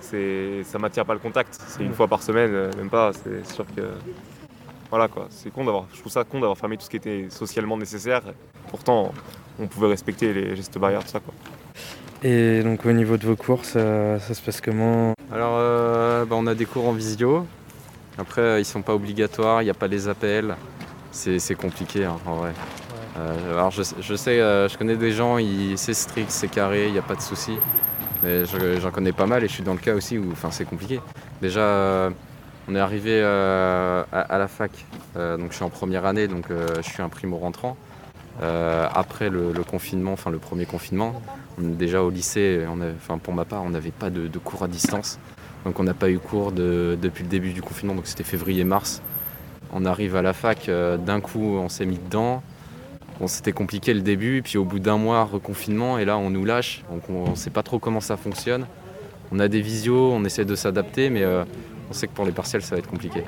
c'est, 0.00 0.62
ça 0.64 0.78
m'attire 0.78 1.04
pas 1.04 1.14
le 1.14 1.20
contact. 1.20 1.58
C'est 1.66 1.84
une 1.84 1.94
fois 1.94 2.08
par 2.08 2.22
semaine, 2.22 2.50
euh, 2.52 2.70
même 2.76 2.90
pas. 2.90 3.12
C'est 3.12 3.46
sûr 3.52 3.64
que, 3.76 3.82
voilà 4.90 5.08
quoi, 5.08 5.26
c'est 5.30 5.52
con 5.52 5.64
d'avoir, 5.64 5.84
je 5.92 6.00
trouve 6.00 6.12
ça 6.12 6.24
con 6.24 6.40
d'avoir 6.40 6.56
fermé 6.56 6.76
tout 6.76 6.84
ce 6.84 6.90
qui 6.90 6.96
était 6.96 7.26
socialement 7.30 7.76
nécessaire. 7.76 8.22
Pourtant, 8.70 9.12
on 9.58 9.66
pouvait 9.66 9.88
respecter 9.88 10.32
les 10.32 10.56
gestes 10.56 10.78
barrières, 10.78 11.02
tout 11.04 11.10
ça 11.10 11.20
quoi. 11.20 11.34
Et 12.22 12.62
donc 12.62 12.84
au 12.84 12.92
niveau 12.92 13.16
de 13.16 13.26
vos 13.26 13.36
cours, 13.36 13.64
ça, 13.64 14.18
ça 14.18 14.34
se 14.34 14.42
passe 14.42 14.60
comment? 14.60 15.14
Alors, 15.32 15.54
euh, 15.56 16.24
bah, 16.24 16.36
on 16.38 16.46
a 16.46 16.54
des 16.54 16.64
cours 16.64 16.88
en 16.88 16.92
visio. 16.92 17.46
Après, 18.16 18.40
euh, 18.40 18.58
ils 18.58 18.64
sont 18.64 18.82
pas 18.82 18.94
obligatoires, 18.94 19.62
il 19.62 19.66
n'y 19.66 19.70
a 19.70 19.74
pas 19.74 19.86
les 19.86 20.08
appels. 20.08 20.56
C'est 21.12 21.38
c'est 21.38 21.54
compliqué 21.54 22.04
hein, 22.04 22.16
en 22.26 22.36
vrai. 22.36 22.52
Euh, 23.18 23.52
alors, 23.54 23.70
je, 23.70 23.82
sais, 23.82 24.40
euh, 24.40 24.68
je 24.68 24.78
connais 24.78 24.96
des 24.96 25.12
gens, 25.12 25.38
c'est 25.76 25.94
strict, 25.94 26.30
c'est 26.30 26.48
carré, 26.48 26.86
il 26.86 26.92
n'y 26.92 26.98
a 26.98 27.02
pas 27.02 27.14
de 27.16 27.20
souci. 27.20 27.52
Mais 28.22 28.44
je- 28.46 28.80
j'en 28.80 28.90
connais 28.90 29.12
pas 29.12 29.26
mal 29.26 29.44
et 29.44 29.48
je 29.48 29.52
suis 29.52 29.62
dans 29.62 29.72
le 29.74 29.78
cas 29.78 29.94
aussi 29.94 30.18
où 30.18 30.32
c'est 30.50 30.64
compliqué. 30.68 31.00
Déjà, 31.40 31.60
euh, 31.60 32.10
on 32.68 32.74
est 32.74 32.80
arrivé 32.80 33.12
euh, 33.12 34.02
à, 34.12 34.38
la 34.38 34.48
fac, 34.48 34.70
euh, 35.16 35.36
donc 35.36 35.50
je 35.50 35.56
suis 35.56 35.64
en 35.64 35.70
première 35.70 36.04
année, 36.04 36.26
donc 36.28 36.50
euh, 36.50 36.66
je 36.82 36.88
suis 36.88 37.02
un 37.02 37.08
primo 37.08 37.38
rentrant. 37.38 37.76
Euh, 38.42 38.86
après 38.94 39.30
le, 39.30 39.52
confinement, 39.68 40.12
enfin 40.12 40.30
le 40.30 40.38
premier 40.38 40.66
confinement, 40.66 41.20
on- 41.58 41.62
déjà 41.68 42.02
au 42.02 42.10
lycée, 42.10 42.64
pour 43.22 43.34
ma 43.34 43.44
part, 43.44 43.62
on 43.64 43.70
n'avait 43.70 43.90
pas 43.90 44.10
de, 44.10 44.28
cours 44.38 44.62
à 44.64 44.68
distance. 44.68 45.18
Donc 45.64 45.80
on 45.80 45.84
n'a 45.84 45.94
pas 45.94 46.10
eu 46.10 46.18
cours 46.18 46.52
de- 46.52 46.96
depuis 47.00 47.24
le 47.24 47.28
début 47.28 47.52
du 47.52 47.62
confinement, 47.62 47.94
donc 47.94 48.06
c'était 48.06 48.24
février-mars. 48.24 49.00
On 49.72 49.84
arrive 49.84 50.16
à 50.16 50.22
la 50.22 50.32
fac, 50.32 50.68
euh, 50.68 50.96
d'un 50.96 51.20
coup 51.20 51.56
on 51.56 51.68
s'est 51.68 51.86
mis 51.86 51.98
dedans. 51.98 52.42
Bon, 53.20 53.26
c'était 53.26 53.52
compliqué 53.52 53.94
le 53.94 54.00
début, 54.00 54.42
puis 54.42 54.58
au 54.58 54.64
bout 54.64 54.78
d'un 54.78 54.96
mois, 54.96 55.24
reconfinement, 55.24 55.98
et 55.98 56.04
là 56.04 56.16
on 56.18 56.30
nous 56.30 56.44
lâche, 56.44 56.84
donc 56.90 57.02
on 57.10 57.30
ne 57.30 57.34
sait 57.34 57.50
pas 57.50 57.64
trop 57.64 57.78
comment 57.80 58.00
ça 58.00 58.16
fonctionne. 58.16 58.66
On 59.32 59.40
a 59.40 59.48
des 59.48 59.60
visios, 59.60 60.12
on 60.12 60.24
essaie 60.24 60.44
de 60.44 60.54
s'adapter, 60.54 61.10
mais 61.10 61.22
euh, 61.22 61.44
on 61.90 61.92
sait 61.92 62.06
que 62.06 62.12
pour 62.12 62.24
les 62.24 62.32
partiels 62.32 62.62
ça 62.62 62.76
va 62.76 62.78
être 62.78 62.88
compliqué. 62.88 63.24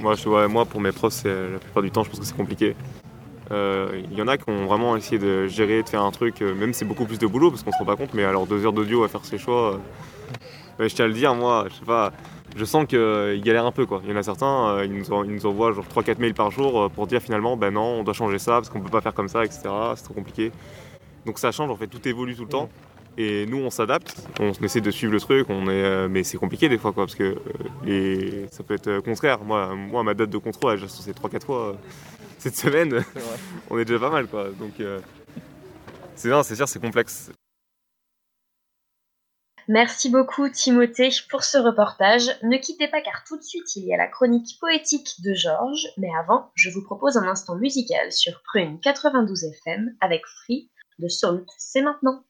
Moi, 0.00 0.14
je, 0.14 0.28
ouais, 0.28 0.48
moi, 0.48 0.64
pour 0.64 0.80
mes 0.80 0.92
profs, 0.92 1.24
la 1.24 1.58
plupart 1.58 1.82
du 1.82 1.90
temps, 1.90 2.02
je 2.02 2.10
pense 2.10 2.20
que 2.20 2.26
c'est 2.26 2.36
compliqué. 2.36 2.76
Euh, 3.50 4.00
Il 4.10 4.18
y 4.18 4.22
en 4.22 4.28
a 4.28 4.38
qui 4.38 4.48
ont 4.48 4.66
vraiment 4.66 4.96
essayé 4.96 5.18
de 5.18 5.46
gérer, 5.46 5.82
de 5.82 5.88
faire 5.88 6.02
un 6.02 6.10
truc, 6.10 6.40
euh, 6.40 6.54
même 6.54 6.72
si 6.72 6.80
c'est 6.80 6.84
beaucoup 6.84 7.04
plus 7.04 7.18
de 7.18 7.26
boulot 7.26 7.50
parce 7.50 7.62
qu'on 7.62 7.72
se 7.72 7.78
rend 7.78 7.84
pas 7.84 7.96
compte, 7.96 8.14
mais 8.14 8.24
alors 8.24 8.46
deux 8.46 8.64
heures 8.64 8.72
d'audio 8.72 9.04
à 9.04 9.08
faire 9.08 9.24
ses 9.24 9.36
choix, 9.36 9.78
euh, 10.80 10.88
je 10.88 10.94
tiens 10.94 11.04
à 11.04 11.08
le 11.08 11.14
dire, 11.14 11.34
moi, 11.34 11.66
je 11.68 11.74
sais 11.74 11.84
pas, 11.84 12.12
je 12.56 12.64
sens 12.64 12.86
qu'ils 12.86 13.42
galèrent 13.42 13.66
un 13.66 13.72
peu 13.72 13.86
quoi. 13.86 14.00
Il 14.04 14.10
y 14.10 14.12
en 14.12 14.16
a 14.16 14.22
certains, 14.22 14.68
euh, 14.76 14.84
ils, 14.84 14.92
nous 14.92 15.12
en- 15.12 15.24
ils 15.24 15.32
nous 15.32 15.46
envoient 15.46 15.72
genre 15.72 15.86
3-4 15.86 16.18
mails 16.20 16.34
par 16.34 16.50
jour 16.50 16.82
euh, 16.82 16.88
pour 16.88 17.06
dire 17.06 17.20
finalement, 17.20 17.56
ben 17.56 17.70
non, 17.72 18.00
on 18.00 18.04
doit 18.04 18.14
changer 18.14 18.38
ça 18.38 18.52
parce 18.52 18.68
qu'on 18.70 18.80
peut 18.80 18.90
pas 18.90 19.00
faire 19.00 19.14
comme 19.14 19.28
ça, 19.28 19.44
etc. 19.44 19.62
C'est 19.96 20.04
trop 20.04 20.14
compliqué. 20.14 20.52
Donc 21.26 21.38
ça 21.38 21.52
change, 21.52 21.70
en 21.70 21.76
fait, 21.76 21.86
tout 21.86 22.06
évolue 22.06 22.34
tout 22.36 22.42
le 22.42 22.48
temps. 22.48 22.68
Et 23.16 23.46
nous, 23.46 23.58
on 23.58 23.70
s'adapte, 23.70 24.26
on 24.40 24.50
essaie 24.64 24.80
de 24.80 24.90
suivre 24.90 25.12
le 25.12 25.20
truc, 25.20 25.46
on 25.48 25.68
est, 25.68 25.84
euh, 25.84 26.08
mais 26.10 26.24
c'est 26.24 26.36
compliqué 26.36 26.68
des 26.68 26.78
fois, 26.78 26.92
quoi, 26.92 27.04
parce 27.04 27.14
que 27.14 27.22
euh, 27.22 27.36
les... 27.84 28.48
ça 28.50 28.64
peut 28.64 28.74
être 28.74 28.88
euh, 28.88 29.00
contraire. 29.00 29.38
Moi, 29.44 29.72
moi, 29.76 30.02
ma 30.02 30.14
date 30.14 30.30
de 30.30 30.38
contrôle, 30.38 30.72
elle 30.72 30.78
est 30.78 30.82
déjà 30.82 30.92
censée 30.92 31.12
3-4 31.12 31.44
fois 31.44 31.68
euh, 31.68 31.72
cette 32.38 32.56
semaine. 32.56 33.04
on 33.70 33.78
est 33.78 33.84
déjà 33.84 34.00
pas 34.00 34.10
mal, 34.10 34.26
quoi. 34.26 34.46
Donc, 34.58 34.80
euh, 34.80 34.98
c'est 36.16 36.28
c'est 36.42 36.56
sûr, 36.56 36.66
c'est 36.68 36.80
complexe. 36.80 37.30
Merci 39.68 40.10
beaucoup 40.10 40.50
Timothée 40.50 41.08
pour 41.30 41.42
ce 41.42 41.56
reportage. 41.56 42.28
Ne 42.42 42.58
quittez 42.58 42.86
pas 42.86 43.00
car 43.00 43.24
tout 43.24 43.38
de 43.38 43.42
suite 43.42 43.76
il 43.76 43.86
y 43.86 43.94
a 43.94 43.96
la 43.96 44.06
chronique 44.06 44.58
poétique 44.60 45.22
de 45.22 45.32
Georges, 45.32 45.88
mais 45.96 46.10
avant 46.20 46.50
je 46.54 46.68
vous 46.68 46.84
propose 46.84 47.16
un 47.16 47.26
instant 47.26 47.56
musical 47.56 48.12
sur 48.12 48.42
Prune 48.42 48.78
92 48.80 49.44
FM 49.44 49.96
avec 50.02 50.26
Free 50.26 50.70
de 50.98 51.08
Salt. 51.08 51.46
C'est 51.56 51.80
maintenant. 51.80 52.24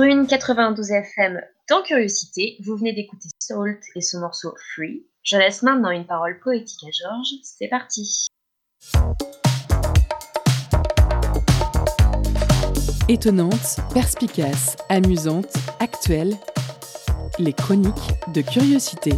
Prune 0.00 0.26
92 0.26 0.92
FM 0.92 1.42
dans 1.68 1.82
Curiosité, 1.82 2.56
vous 2.64 2.74
venez 2.74 2.94
d'écouter 2.94 3.28
Salt 3.38 3.80
et 3.94 4.00
son 4.00 4.20
morceau 4.20 4.54
Free. 4.72 5.04
Je 5.22 5.36
laisse 5.36 5.62
maintenant 5.62 5.90
une 5.90 6.06
parole 6.06 6.40
poétique 6.40 6.82
à 6.84 6.90
Georges. 6.90 7.34
C'est 7.42 7.68
parti. 7.68 8.28
Étonnante, 13.10 13.76
perspicace, 13.92 14.78
amusante, 14.88 15.52
actuelle, 15.80 16.34
les 17.38 17.52
chroniques 17.52 17.92
de 18.32 18.40
curiosité. 18.40 19.12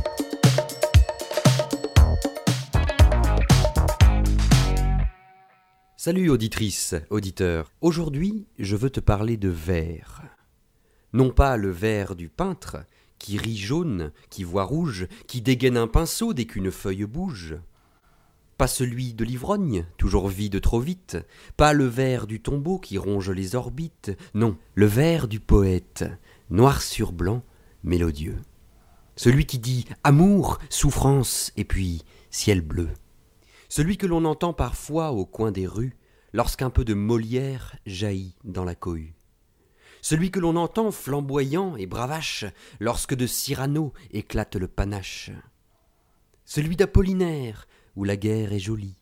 Salut 5.97 6.29
auditrice, 6.29 6.97
auditeur. 7.11 7.71
Aujourd'hui, 7.81 8.49
je 8.59 8.75
veux 8.75 8.91
te 8.91 8.99
parler 8.99 9.37
de 9.37 9.49
verre. 9.49 10.32
Non 11.13 11.31
pas 11.31 11.57
le 11.57 11.71
verre 11.71 12.15
du 12.15 12.29
peintre, 12.29 12.79
qui 13.19 13.39
rit 13.39 13.57
jaune, 13.57 14.13
qui 14.31 14.45
voit 14.45 14.65
rouge, 14.65 15.07
qui 15.27 15.41
dégaine 15.41 15.77
un 15.77 15.87
pinceau 15.87 16.35
dès 16.35 16.45
qu'une 16.45 16.71
feuille 16.71 17.05
bouge. 17.05 17.57
Pas 18.59 18.67
celui 18.67 19.15
de 19.15 19.25
l'ivrogne, 19.25 19.87
toujours 19.97 20.29
vide 20.29 20.61
trop 20.61 20.81
vite, 20.81 21.19
pas 21.57 21.73
le 21.73 21.87
verre 21.87 22.27
du 22.27 22.41
tombeau 22.41 22.79
qui 22.79 22.99
ronge 22.99 23.31
les 23.31 23.55
orbites, 23.55 24.13
non, 24.35 24.57
le 24.75 24.87
verre 24.87 25.29
du 25.29 25.41
poète, 25.41 26.05
noir 26.51 26.83
sur 26.83 27.13
blanc, 27.13 27.43
mélodieux. 27.83 28.39
Celui 29.17 29.47
qui 29.47 29.59
dit 29.59 29.87
amour, 30.05 30.59
souffrance, 30.71 31.53
et 31.57 31.65
puis 31.65 32.03
ciel 32.31 32.61
bleu. 32.61 32.89
Celui 33.69 33.97
que 33.97 34.07
l'on 34.07 34.25
entend 34.25 34.53
parfois 34.53 35.13
au 35.13 35.27
coin 35.27 35.53
des 35.53 35.67
rues, 35.67 35.97
lorsqu'un 36.33 36.71
peu 36.71 36.85
de 36.85 36.95
Molière 36.95 37.77
jaillit 37.87 38.37
dans 38.45 38.65
la 38.65 38.75
cohue. 38.75 39.15
Celui 40.03 40.33
que 40.33 40.41
l'on 40.41 40.57
entend 40.57 40.91
flamboyant 40.91 41.77
et 41.77 41.87
bravache, 41.87 42.45
lorsque 42.81 43.15
de 43.15 43.29
Cyrano 43.29 43.93
éclate 44.11 44.57
le 44.57 44.67
panache. 44.67 45.31
Celui 46.45 46.75
d'Apollinaire, 46.75 47.69
où 47.95 48.03
la 48.03 48.17
guerre 48.17 48.53
est 48.53 48.59
jolie. 48.59 48.97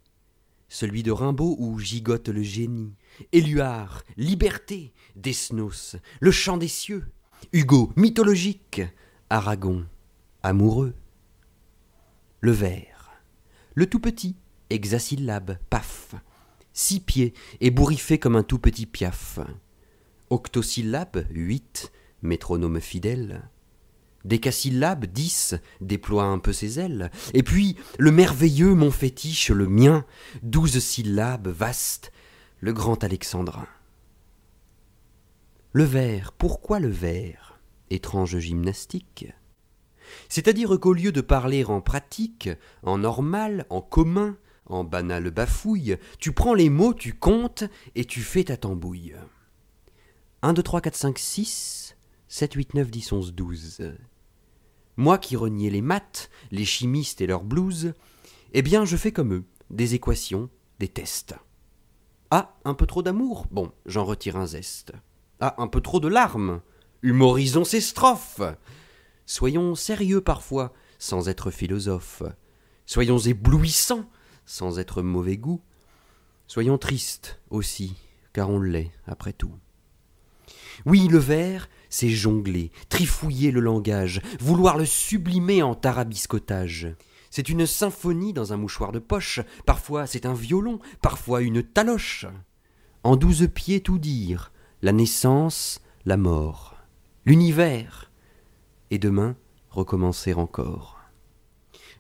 Celui 0.69 1.03
de 1.03 1.11
Rimbaud, 1.11 1.57
où 1.59 1.79
gigote 1.79 2.29
le 2.29 2.43
génie. 2.43 2.95
Éluard, 3.33 4.05
liberté, 4.19 4.93
Desnos, 5.17 5.97
le 6.21 6.31
chant 6.31 6.59
des 6.59 6.69
cieux. 6.69 7.07
Hugo, 7.53 7.93
mythologique. 7.97 8.83
Aragon, 9.31 9.87
amoureux. 10.43 10.95
Le 12.41 12.53
vers, 12.53 13.11
le 13.75 13.87
tout 13.87 14.01
petit, 14.01 14.37
hexasyllabe, 14.69 15.57
paf. 15.71 16.15
Six 16.75 17.01
pieds, 17.01 17.35
ébouriffé 17.61 18.19
comme 18.19 18.37
un 18.37 18.43
tout 18.43 18.59
petit 18.59 18.87
piaf. 18.87 19.41
Octosyllabe, 20.31 21.27
huit, 21.31 21.91
métronome 22.23 22.81
fidèle. 22.81 23.51
Décasyllabe, 24.25 25.07
dix, 25.07 25.57
déploie 25.81 26.25
un 26.25 26.39
peu 26.39 26.53
ses 26.53 26.79
ailes. 26.79 27.11
Et 27.35 27.43
puis, 27.43 27.77
le 27.99 28.13
merveilleux, 28.13 28.75
mon 28.75 28.93
fétiche, 28.93 29.51
le 29.51 29.67
mien, 29.67 30.05
douze 30.43 30.79
syllabes, 30.79 31.49
vaste, 31.49 32.13
le 32.61 32.73
grand 32.73 33.03
alexandrin. 33.03 33.67
Le 35.73 35.85
vers, 35.85 36.33
pourquoi 36.33 36.79
le 36.79 36.91
vers 36.91 37.59
Étrange 37.91 38.39
gymnastique. 38.39 39.27
C'est-à-dire 40.29 40.79
qu'au 40.79 40.93
lieu 40.93 41.11
de 41.11 41.21
parler 41.21 41.65
en 41.65 41.81
pratique, 41.81 42.51
en 42.85 42.99
normal, 42.99 43.67
en 43.69 43.81
commun, 43.81 44.37
en 44.67 44.85
banale 44.85 45.33
bafouille, 45.33 45.97
tu 46.21 46.31
prends 46.31 46.55
les 46.55 46.71
mots, 46.71 46.95
tu 46.95 47.15
comptes 47.15 47.65
et 47.97 48.05
tu 48.05 48.21
fais 48.21 48.45
ta 48.45 48.57
tambouille. 48.57 49.17
1, 50.43 50.55
2, 50.55 50.63
3, 50.63 50.81
4, 50.81 50.97
5, 50.97 51.19
6, 51.19 51.97
7, 52.29 52.55
8, 52.55 52.75
9, 52.75 52.91
10, 52.91 53.13
11, 53.13 53.35
12. 53.35 53.93
Moi 54.97 55.19
qui 55.19 55.37
reniais 55.37 55.69
les 55.69 55.83
maths, 55.83 56.31
les 56.51 56.65
chimistes 56.65 57.21
et 57.21 57.27
leurs 57.27 57.45
blues, 57.45 57.93
eh 58.55 58.63
bien 58.63 58.87
je 58.87 58.97
fais 58.97 59.13
comme 59.13 59.35
eux, 59.35 59.45
des 59.69 59.95
équations, 59.95 60.49
des 60.79 60.89
tests. 60.89 61.35
Ah, 62.31 62.57
un 62.65 62.73
peu 62.73 62.87
trop 62.87 63.03
d'amour? 63.03 63.49
Bon, 63.51 63.71
j'en 63.85 64.07
retire 64.07 64.37
un 64.37 64.47
zeste. 64.47 64.93
Ah, 65.41 65.55
un 65.59 65.67
peu 65.67 65.83
trop 65.83 66.01
de 66.01 66.09
larmes? 66.09 66.63
Humorisons 67.03 67.65
ces 67.65 67.83
strophes 67.83 68.41
Soyons 69.27 69.75
sérieux 69.75 70.23
parfois, 70.23 70.73
sans 70.99 71.29
être 71.29 71.51
philosophes. 71.51 72.23
Soyons 72.87 73.19
éblouissants, 73.19 74.09
sans 74.47 74.79
être 74.79 75.03
mauvais 75.03 75.37
goût. 75.37 75.61
Soyons 76.47 76.79
tristes 76.79 77.41
aussi, 77.51 77.95
car 78.33 78.49
on 78.49 78.59
l'est, 78.59 78.91
après 79.07 79.35
tout. 79.35 79.55
Oui, 80.87 81.09
le 81.09 81.19
vers, 81.19 81.69
c'est 81.89 82.09
jongler, 82.09 82.71
trifouiller 82.89 83.51
le 83.51 83.61
langage, 83.61 84.21
vouloir 84.41 84.77
le 84.79 84.87
sublimer 84.87 85.63
en 85.63 85.75
tarabiscotage. 85.75 86.95
C'est 87.31 87.49
une 87.49 87.67
symphonie 87.67 88.33
dans 88.33 88.53
un 88.53 88.57
mouchoir 88.57 88.93
de 88.93 88.99
poche, 88.99 89.41
parfois 89.67 90.07
c'est 90.07 90.27
un 90.27 90.35
violon, 90.35 90.81
parfois 91.01 91.43
une 91.43 91.63
taloche. 91.63 92.27
En 93.05 93.17
douze 93.17 93.49
pieds 93.55 93.81
tout 93.81 93.99
dire, 93.99 94.53
la 94.83 94.93
naissance, 94.93 95.81
la 96.05 96.17
mort, 96.17 96.77
l'univers, 97.25 98.11
et 98.91 98.99
demain 98.99 99.37
recommencer 99.71 100.35
encore. 100.35 100.99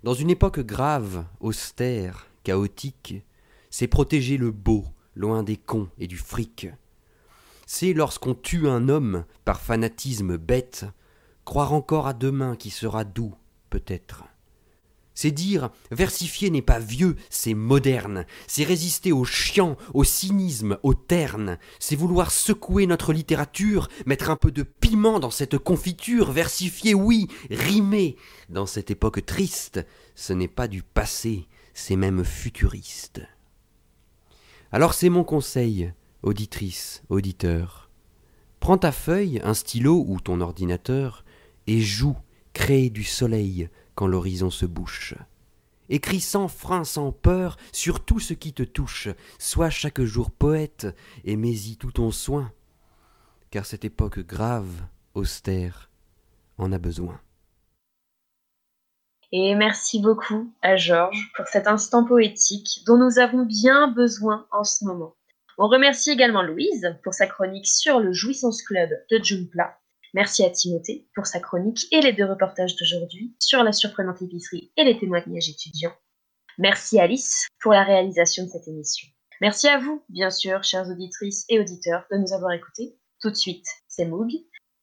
Dans 0.03 0.15
une 0.15 0.31
époque 0.31 0.61
grave, 0.61 1.27
austère, 1.41 2.27
chaotique, 2.43 3.23
c'est 3.71 3.87
protéger 3.87 4.37
le 4.37 4.51
beau, 4.51 4.85
loin 5.15 5.43
des 5.43 5.57
cons 5.57 5.89
et 5.99 6.07
du 6.07 6.17
fric. 6.17 6.69
C'est 7.73 7.93
lorsqu'on 7.93 8.35
tue 8.35 8.67
un 8.67 8.89
homme 8.89 9.25
par 9.45 9.61
fanatisme 9.61 10.37
bête, 10.37 10.87
croire 11.45 11.73
encore 11.73 12.09
à 12.09 12.15
demain 12.15 12.57
qui 12.57 12.69
sera 12.69 13.05
doux, 13.05 13.33
peut-être. 13.71 14.25
C'est 15.15 15.31
dire 15.31 15.71
versifier 15.93 16.51
n'est 16.51 16.63
pas 16.63 16.81
vieux, 16.81 17.15
c'est 17.31 17.55
moderne. 17.55 18.27
C'est 18.49 18.65
résister 18.65 19.13
au 19.13 19.25
chiant, 19.25 19.77
au 19.95 20.03
cynisme, 20.03 20.79
au 20.83 20.95
terne. 20.95 21.59
C'est 21.79 21.95
vouloir 21.95 22.33
secouer 22.33 22.89
notre 22.89 23.13
littérature, 23.13 23.89
mettre 24.05 24.31
un 24.31 24.37
peu 24.37 24.51
de 24.51 24.65
piment 24.65 25.21
dans 25.21 25.31
cette 25.31 25.57
confiture, 25.57 26.33
versifier, 26.33 26.93
oui, 26.93 27.29
rimer. 27.51 28.17
Dans 28.49 28.67
cette 28.67 28.91
époque 28.91 29.25
triste, 29.25 29.87
ce 30.17 30.33
n'est 30.33 30.49
pas 30.49 30.67
du 30.67 30.83
passé, 30.83 31.47
c'est 31.73 31.95
même 31.95 32.25
futuriste. 32.25 33.21
Alors 34.73 34.93
c'est 34.93 35.09
mon 35.09 35.23
conseil, 35.23 35.93
auditrice, 36.23 37.03
auditeur. 37.09 37.91
Prends 38.61 38.79
ta 38.79 38.93
feuille, 38.93 39.41
un 39.43 39.55
stylo 39.55 40.05
ou 40.07 40.21
ton 40.21 40.41
ordinateur, 40.41 41.25
et 41.67 41.81
joue, 41.81 42.17
crée 42.53 42.91
du 42.91 43.05
soleil 43.05 43.69
quand 43.95 44.07
l'horizon 44.07 44.51
se 44.51 44.67
bouche. 44.67 45.15
Écris 45.89 46.21
sans 46.21 46.49
frein, 46.49 46.85
sans 46.85 47.11
peur, 47.11 47.57
sur 47.73 48.05
tout 48.05 48.21
ce 48.21 48.35
qui 48.35 48.53
te 48.53 48.63
touche. 48.63 49.09
Sois 49.39 49.71
chaque 49.71 50.03
jour 50.03 50.31
poète, 50.31 50.87
et 51.25 51.37
mets-y 51.37 51.77
tout 51.77 51.93
ton 51.93 52.11
soin, 52.11 52.53
car 53.51 53.67
cette 53.67 53.85
époque 53.85 54.21
grave, 54.21 54.71
austère, 55.15 55.91
en 56.59 56.71
a 56.73 56.79
besoin. 56.79 57.21
Et 59.33 59.55
merci 59.55 60.01
beaucoup 60.01 60.53
à 60.61 60.77
Georges 60.77 61.31
pour 61.37 61.47
cet 61.47 61.67
instant 61.69 62.05
poétique 62.05 62.83
dont 62.87 62.99
nous 62.99 63.19
avons 63.19 63.45
bien 63.45 63.89
besoin 63.89 64.47
en 64.51 64.65
ce 64.65 64.85
moment. 64.85 65.15
On 65.63 65.69
remercie 65.69 66.11
également 66.11 66.43
Louise 66.43 66.97
pour 67.05 67.13
sa 67.13 67.27
chronique 67.27 67.67
sur 67.67 68.01
le 68.01 68.15
Jouissance 68.15 68.63
Club 68.63 68.89
de 69.11 69.23
Jumpla. 69.23 69.77
Merci 70.15 70.43
à 70.43 70.49
Timothée 70.49 71.07
pour 71.15 71.27
sa 71.27 71.39
chronique 71.39 71.87
et 71.93 72.01
les 72.01 72.15
deux 72.15 72.25
reportages 72.25 72.77
d'aujourd'hui 72.77 73.37
sur 73.39 73.63
la 73.63 73.73
surprenante 73.73 74.23
épicerie 74.23 74.73
et 74.79 74.85
les 74.85 74.99
témoignages 74.99 75.51
étudiants. 75.51 75.93
Merci 76.57 76.99
Alice 76.99 77.47
pour 77.61 77.73
la 77.73 77.85
réalisation 77.85 78.45
de 78.45 78.49
cette 78.49 78.69
émission. 78.69 79.07
Merci 79.43 79.69
à 79.69 79.77
vous, 79.77 80.03
bien 80.09 80.31
sûr, 80.31 80.65
chères 80.65 80.89
auditrices 80.89 81.45
et 81.51 81.61
auditeurs, 81.61 82.07
de 82.11 82.17
nous 82.17 82.33
avoir 82.33 82.53
écoutés. 82.53 82.97
Tout 83.21 83.29
de 83.29 83.37
suite, 83.37 83.67
c'est 83.87 84.07
Moog. 84.07 84.31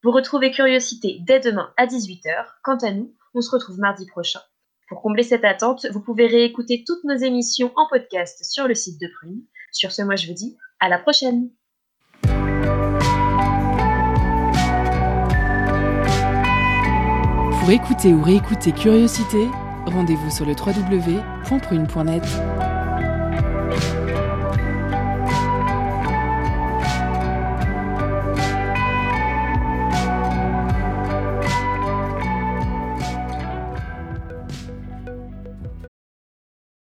Vous 0.03 0.11
retrouvez 0.11 0.51
Curiosité 0.51 1.17
dès 1.25 1.39
demain 1.39 1.73
à 1.77 1.87
18h. 1.87 2.45
Quant 2.63 2.77
à 2.77 2.91
nous, 2.91 3.15
on 3.33 3.41
se 3.41 3.49
retrouve 3.49 3.79
mardi 3.79 4.05
prochain. 4.05 4.41
Pour 4.89 5.01
combler 5.01 5.23
cette 5.23 5.43
attente, 5.43 5.87
vous 5.91 6.01
pouvez 6.01 6.27
réécouter 6.27 6.83
toutes 6.85 7.03
nos 7.03 7.17
émissions 7.17 7.73
en 7.75 7.87
podcast 7.89 8.45
sur 8.45 8.67
le 8.67 8.75
site 8.75 9.01
de 9.01 9.07
Prune. 9.07 9.41
Sur 9.71 9.91
ce, 9.91 10.03
moi 10.03 10.15
je 10.15 10.27
vous 10.27 10.33
dis 10.33 10.55
à 10.79 10.89
la 10.89 10.99
prochaine. 10.99 11.49
Pour 17.59 17.71
écouter 17.71 18.13
ou 18.13 18.21
réécouter 18.21 18.71
Curiosité, 18.71 19.47
rendez-vous 19.85 20.31
sur 20.31 20.45
le 20.45 20.53
www.prune.net. 20.53 22.23